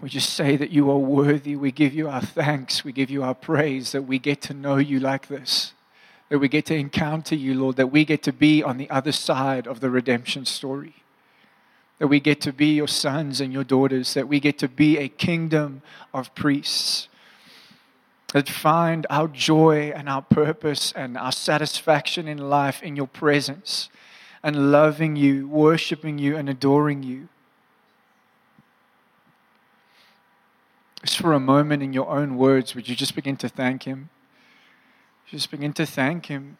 We 0.00 0.08
just 0.08 0.30
say 0.30 0.56
that 0.56 0.70
you 0.70 0.90
are 0.90 0.96
worthy. 0.96 1.54
We 1.54 1.72
give 1.72 1.92
you 1.92 2.08
our 2.08 2.22
thanks. 2.22 2.84
We 2.84 2.92
give 2.92 3.10
you 3.10 3.22
our 3.22 3.34
praise 3.34 3.92
that 3.92 4.02
we 4.02 4.18
get 4.18 4.40
to 4.42 4.54
know 4.54 4.78
you 4.78 4.98
like 4.98 5.28
this. 5.28 5.74
That 6.30 6.38
we 6.38 6.48
get 6.48 6.64
to 6.66 6.74
encounter 6.74 7.34
you, 7.34 7.54
Lord, 7.54 7.76
that 7.76 7.88
we 7.88 8.06
get 8.06 8.22
to 8.22 8.32
be 8.32 8.62
on 8.62 8.78
the 8.78 8.88
other 8.88 9.12
side 9.12 9.66
of 9.66 9.80
the 9.80 9.90
redemption 9.90 10.46
story. 10.46 10.94
That 11.98 12.06
we 12.06 12.18
get 12.18 12.40
to 12.42 12.52
be 12.52 12.76
your 12.76 12.88
sons 12.88 13.42
and 13.42 13.52
your 13.52 13.64
daughters, 13.64 14.14
that 14.14 14.28
we 14.28 14.40
get 14.40 14.56
to 14.60 14.68
be 14.68 14.96
a 14.96 15.08
kingdom 15.08 15.82
of 16.14 16.34
priests. 16.34 17.08
That 18.32 18.48
find 18.48 19.06
our 19.10 19.28
joy 19.28 19.92
and 19.94 20.08
our 20.08 20.22
purpose 20.22 20.92
and 20.96 21.18
our 21.18 21.32
satisfaction 21.32 22.26
in 22.26 22.38
life 22.38 22.82
in 22.82 22.96
your 22.96 23.08
presence 23.08 23.90
and 24.42 24.72
loving 24.72 25.16
you, 25.16 25.48
worshiping 25.48 26.18
you, 26.18 26.36
and 26.36 26.48
adoring 26.48 27.02
you. 27.02 27.28
Just 31.02 31.18
for 31.18 31.32
a 31.32 31.40
moment, 31.40 31.82
in 31.82 31.92
your 31.92 32.08
own 32.08 32.36
words, 32.36 32.74
would 32.74 32.88
you 32.88 32.94
just 32.94 33.14
begin 33.14 33.36
to 33.38 33.48
thank 33.48 33.84
Him? 33.84 34.10
Just 35.26 35.50
begin 35.50 35.72
to 35.74 35.86
thank 35.86 36.26
Him. 36.26 36.58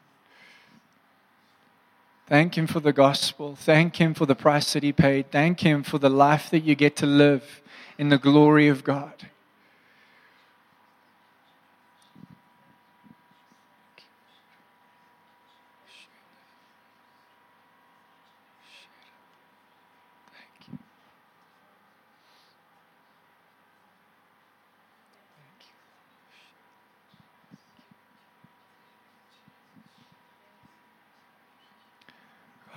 Thank 2.26 2.56
Him 2.56 2.66
for 2.66 2.80
the 2.80 2.92
gospel. 2.92 3.56
Thank 3.56 3.96
Him 3.96 4.14
for 4.14 4.24
the 4.24 4.34
price 4.34 4.72
that 4.72 4.82
He 4.82 4.92
paid. 4.92 5.30
Thank 5.30 5.60
Him 5.60 5.82
for 5.82 5.98
the 5.98 6.08
life 6.08 6.48
that 6.50 6.60
you 6.60 6.74
get 6.74 6.96
to 6.96 7.06
live 7.06 7.60
in 7.98 8.08
the 8.08 8.18
glory 8.18 8.68
of 8.68 8.84
God. 8.84 9.28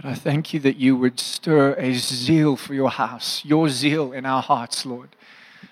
I 0.06 0.16
thank 0.16 0.54
you 0.54 0.60
that 0.60 0.76
you 0.76 0.97
would 0.97 1.18
stir 1.18 1.76
a 1.76 1.93
zeal 1.93 2.58
for 2.58 2.74
your 2.74 2.89
house, 2.89 3.45
your 3.45 3.70
zeal 3.70 4.12
in 4.12 4.26
our 4.26 4.41
hearts, 4.41 4.86
Lord. 4.86 5.16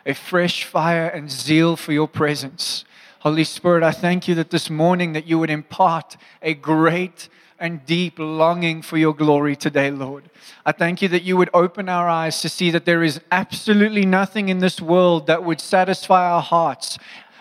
A 0.06 0.14
fresh 0.14 0.64
fire 0.64 1.08
and 1.08 1.30
zeal 1.30 1.76
for 1.76 1.92
your 1.92 2.08
presence. 2.08 2.86
Holy 3.20 3.44
Spirit, 3.44 3.84
I 3.84 3.92
thank 3.92 4.30
you 4.30 4.36
that 4.36 4.50
this 4.50 4.70
morning 4.70 5.12
that 5.12 5.28
you 5.28 5.38
would 5.38 5.50
impart 5.50 6.16
a 6.42 6.54
great 6.54 7.28
and 7.60 7.86
deep 7.86 8.20
longing 8.20 8.82
for 8.82 8.98
your 8.98 9.14
glory 9.14 9.58
today, 9.58 9.92
Lord. 9.92 10.30
I 10.66 10.72
thank 10.72 11.02
you 11.02 11.10
that 11.10 11.24
you 11.24 11.36
would 11.36 11.50
open 11.54 11.90
our 11.90 12.08
eyes 12.08 12.42
to 12.42 12.48
see 12.48 12.72
that 12.72 12.86
there 12.86 13.04
is 13.04 13.20
absolutely 13.34 14.06
nothing 14.06 14.48
in 14.48 14.60
this 14.60 14.80
world 14.80 15.28
that 15.28 15.44
would 15.44 15.60
satisfy 15.60 16.32
our 16.32 16.42
hearts 16.42 16.98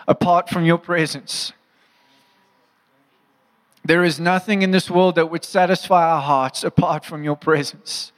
apart 0.09 0.49
from 0.49 0.65
your 0.65 0.77
presence. 0.77 1.53
There 3.83 4.03
is 4.03 4.19
nothing 4.19 4.61
in 4.61 4.71
this 4.71 4.91
world 4.91 5.15
that 5.15 5.31
would 5.31 5.43
satisfy 5.43 6.07
our 6.07 6.21
hearts 6.21 6.63
apart 6.63 7.03
from 7.03 7.23
your 7.23 7.35
presence. 7.35 8.11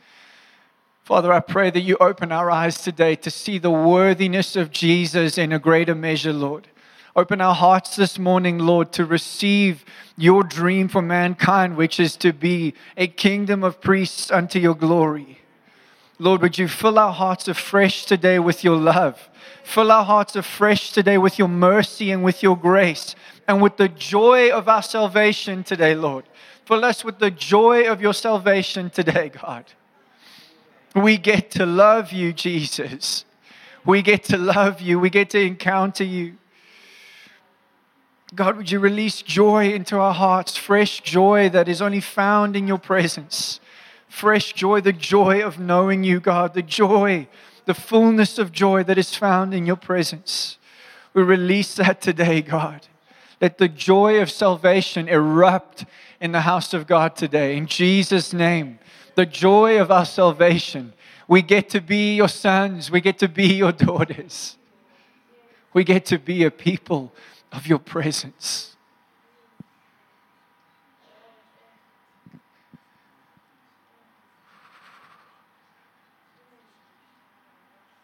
Father, 1.03 1.31
I 1.31 1.39
pray 1.39 1.69
that 1.69 1.81
you 1.81 1.97
open 1.99 2.31
our 2.31 2.49
eyes 2.49 2.81
today 2.81 3.15
to 3.17 3.31
see 3.31 3.57
the 3.57 3.71
worthiness 3.71 4.55
of 4.55 4.71
Jesus 4.71 5.37
in 5.37 5.51
a 5.51 5.59
greater 5.59 5.95
measure, 5.95 6.33
Lord. 6.33 6.67
Open 7.15 7.41
our 7.41 7.53
hearts 7.53 7.95
this 7.95 8.17
morning, 8.17 8.57
Lord, 8.57 8.91
to 8.93 9.05
receive 9.05 9.85
your 10.17 10.43
dream 10.43 10.87
for 10.87 11.01
mankind, 11.01 11.77
which 11.77 11.99
is 11.99 12.15
to 12.17 12.33
be 12.33 12.73
a 12.97 13.07
kingdom 13.07 13.63
of 13.63 13.81
priests 13.81 14.31
unto 14.31 14.59
your 14.59 14.75
glory. 14.75 15.42
Lord, 16.19 16.41
would 16.41 16.57
you 16.57 16.67
fill 16.67 16.99
our 16.99 17.11
hearts 17.11 17.47
afresh 17.47 18.05
today 18.05 18.39
with 18.39 18.63
your 18.63 18.77
love? 18.77 19.29
Fill 19.63 19.91
our 19.91 20.05
hearts 20.05 20.35
afresh 20.35 20.91
today 20.91 21.17
with 21.17 21.39
your 21.39 21.47
mercy 21.47 22.11
and 22.11 22.23
with 22.23 22.43
your 22.43 22.57
grace 22.57 23.15
and 23.47 23.61
with 23.61 23.77
the 23.77 23.89
joy 23.89 24.51
of 24.51 24.67
our 24.67 24.83
salvation 24.83 25.63
today, 25.63 25.95
Lord. 25.95 26.25
Fill 26.65 26.85
us 26.85 27.03
with 27.03 27.19
the 27.19 27.31
joy 27.31 27.89
of 27.89 28.01
your 28.01 28.13
salvation 28.13 28.89
today, 28.89 29.29
God. 29.29 29.65
We 30.95 31.17
get 31.17 31.49
to 31.51 31.65
love 31.65 32.11
you, 32.11 32.33
Jesus. 32.33 33.25
We 33.85 34.01
get 34.01 34.23
to 34.25 34.37
love 34.37 34.79
you. 34.79 34.99
We 34.99 35.09
get 35.09 35.31
to 35.31 35.41
encounter 35.41 36.03
you. 36.03 36.37
God, 38.35 38.57
would 38.57 38.71
you 38.71 38.79
release 38.79 39.21
joy 39.21 39.73
into 39.73 39.97
our 39.97 40.13
hearts, 40.13 40.55
fresh 40.55 41.01
joy 41.01 41.49
that 41.49 41.67
is 41.67 41.81
only 41.81 41.99
found 41.99 42.55
in 42.55 42.67
your 42.67 42.77
presence? 42.77 43.59
Fresh 44.13 44.53
joy, 44.53 44.79
the 44.79 44.93
joy 44.93 45.41
of 45.41 45.57
knowing 45.57 46.03
you, 46.03 46.19
God, 46.19 46.53
the 46.53 46.61
joy, 46.61 47.27
the 47.65 47.73
fullness 47.73 48.37
of 48.37 48.51
joy 48.51 48.83
that 48.83 48.99
is 48.99 49.15
found 49.15 49.55
in 49.55 49.65
your 49.65 49.75
presence. 49.75 50.59
We 51.15 51.23
release 51.23 51.73
that 51.75 51.99
today, 51.99 52.43
God. 52.43 52.87
Let 53.41 53.57
the 53.57 53.67
joy 53.67 54.21
of 54.21 54.29
salvation 54.29 55.09
erupt 55.09 55.85
in 56.21 56.31
the 56.31 56.41
house 56.41 56.75
of 56.75 56.85
God 56.85 57.15
today. 57.15 57.57
In 57.57 57.65
Jesus' 57.65 58.33
name, 58.33 58.77
the 59.15 59.25
joy 59.25 59.81
of 59.81 59.89
our 59.89 60.05
salvation. 60.05 60.93
We 61.27 61.41
get 61.41 61.67
to 61.69 61.81
be 61.81 62.15
your 62.15 62.29
sons, 62.29 62.91
we 62.91 63.01
get 63.01 63.17
to 63.17 63.27
be 63.27 63.47
your 63.47 63.71
daughters. 63.71 64.57
We 65.73 65.83
get 65.83 66.05
to 66.05 66.19
be 66.19 66.43
a 66.43 66.51
people 66.51 67.11
of 67.51 67.65
your 67.65 67.79
presence. 67.79 68.72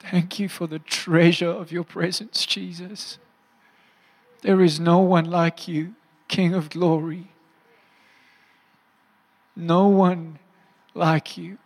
Thank 0.09 0.39
you 0.39 0.49
for 0.49 0.65
the 0.65 0.79
treasure 0.79 1.49
of 1.49 1.71
your 1.71 1.83
presence, 1.83 2.45
Jesus. 2.45 3.19
There 4.41 4.61
is 4.61 4.79
no 4.79 4.99
one 4.99 5.25
like 5.25 5.67
you, 5.67 5.93
King 6.27 6.53
of 6.53 6.69
glory. 6.69 7.27
No 9.55 9.87
one 9.87 10.39
like 10.95 11.37
you. 11.37 11.57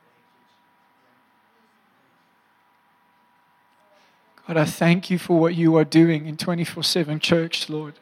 God, 4.47 4.57
I 4.57 4.65
thank 4.65 5.09
you 5.09 5.17
for 5.17 5.39
what 5.39 5.55
you 5.55 5.77
are 5.77 5.85
doing 5.85 6.25
in 6.25 6.35
24 6.35 6.83
7 6.83 7.19
church, 7.19 7.69
Lord. 7.69 7.93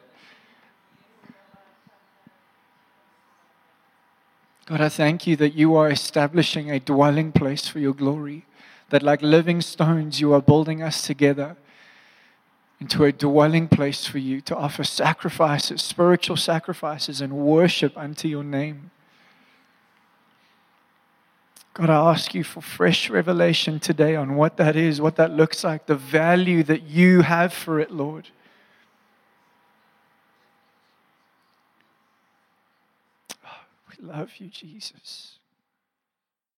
God, 4.66 4.80
I 4.80 4.88
thank 4.88 5.26
you 5.26 5.36
that 5.36 5.54
you 5.54 5.76
are 5.76 5.88
establishing 5.88 6.70
a 6.70 6.80
dwelling 6.80 7.30
place 7.30 7.68
for 7.68 7.78
your 7.78 7.94
glory, 7.94 8.44
that 8.92 9.02
like 9.02 9.22
living 9.22 9.62
stones, 9.62 10.20
you 10.20 10.34
are 10.34 10.42
building 10.42 10.82
us 10.82 11.00
together 11.00 11.56
into 12.78 13.04
a 13.04 13.10
dwelling 13.10 13.66
place 13.66 14.06
for 14.06 14.18
you 14.18 14.42
to 14.42 14.54
offer 14.54 14.84
sacrifices, 14.84 15.80
spiritual 15.80 16.36
sacrifices, 16.36 17.22
and 17.22 17.32
worship 17.32 17.96
unto 17.96 18.28
your 18.28 18.44
name. 18.44 18.90
God, 21.72 21.88
I 21.88 22.10
ask 22.10 22.34
you 22.34 22.44
for 22.44 22.60
fresh 22.60 23.08
revelation 23.08 23.80
today 23.80 24.14
on 24.14 24.36
what 24.36 24.58
that 24.58 24.76
is, 24.76 25.00
what 25.00 25.16
that 25.16 25.30
looks 25.30 25.64
like, 25.64 25.86
the 25.86 25.94
value 25.94 26.62
that 26.64 26.82
you 26.82 27.22
have 27.22 27.54
for 27.54 27.80
it, 27.80 27.90
Lord. 27.90 28.28
Oh, 33.42 33.60
we 33.88 34.06
love 34.06 34.32
you, 34.36 34.48
Jesus. 34.48 35.38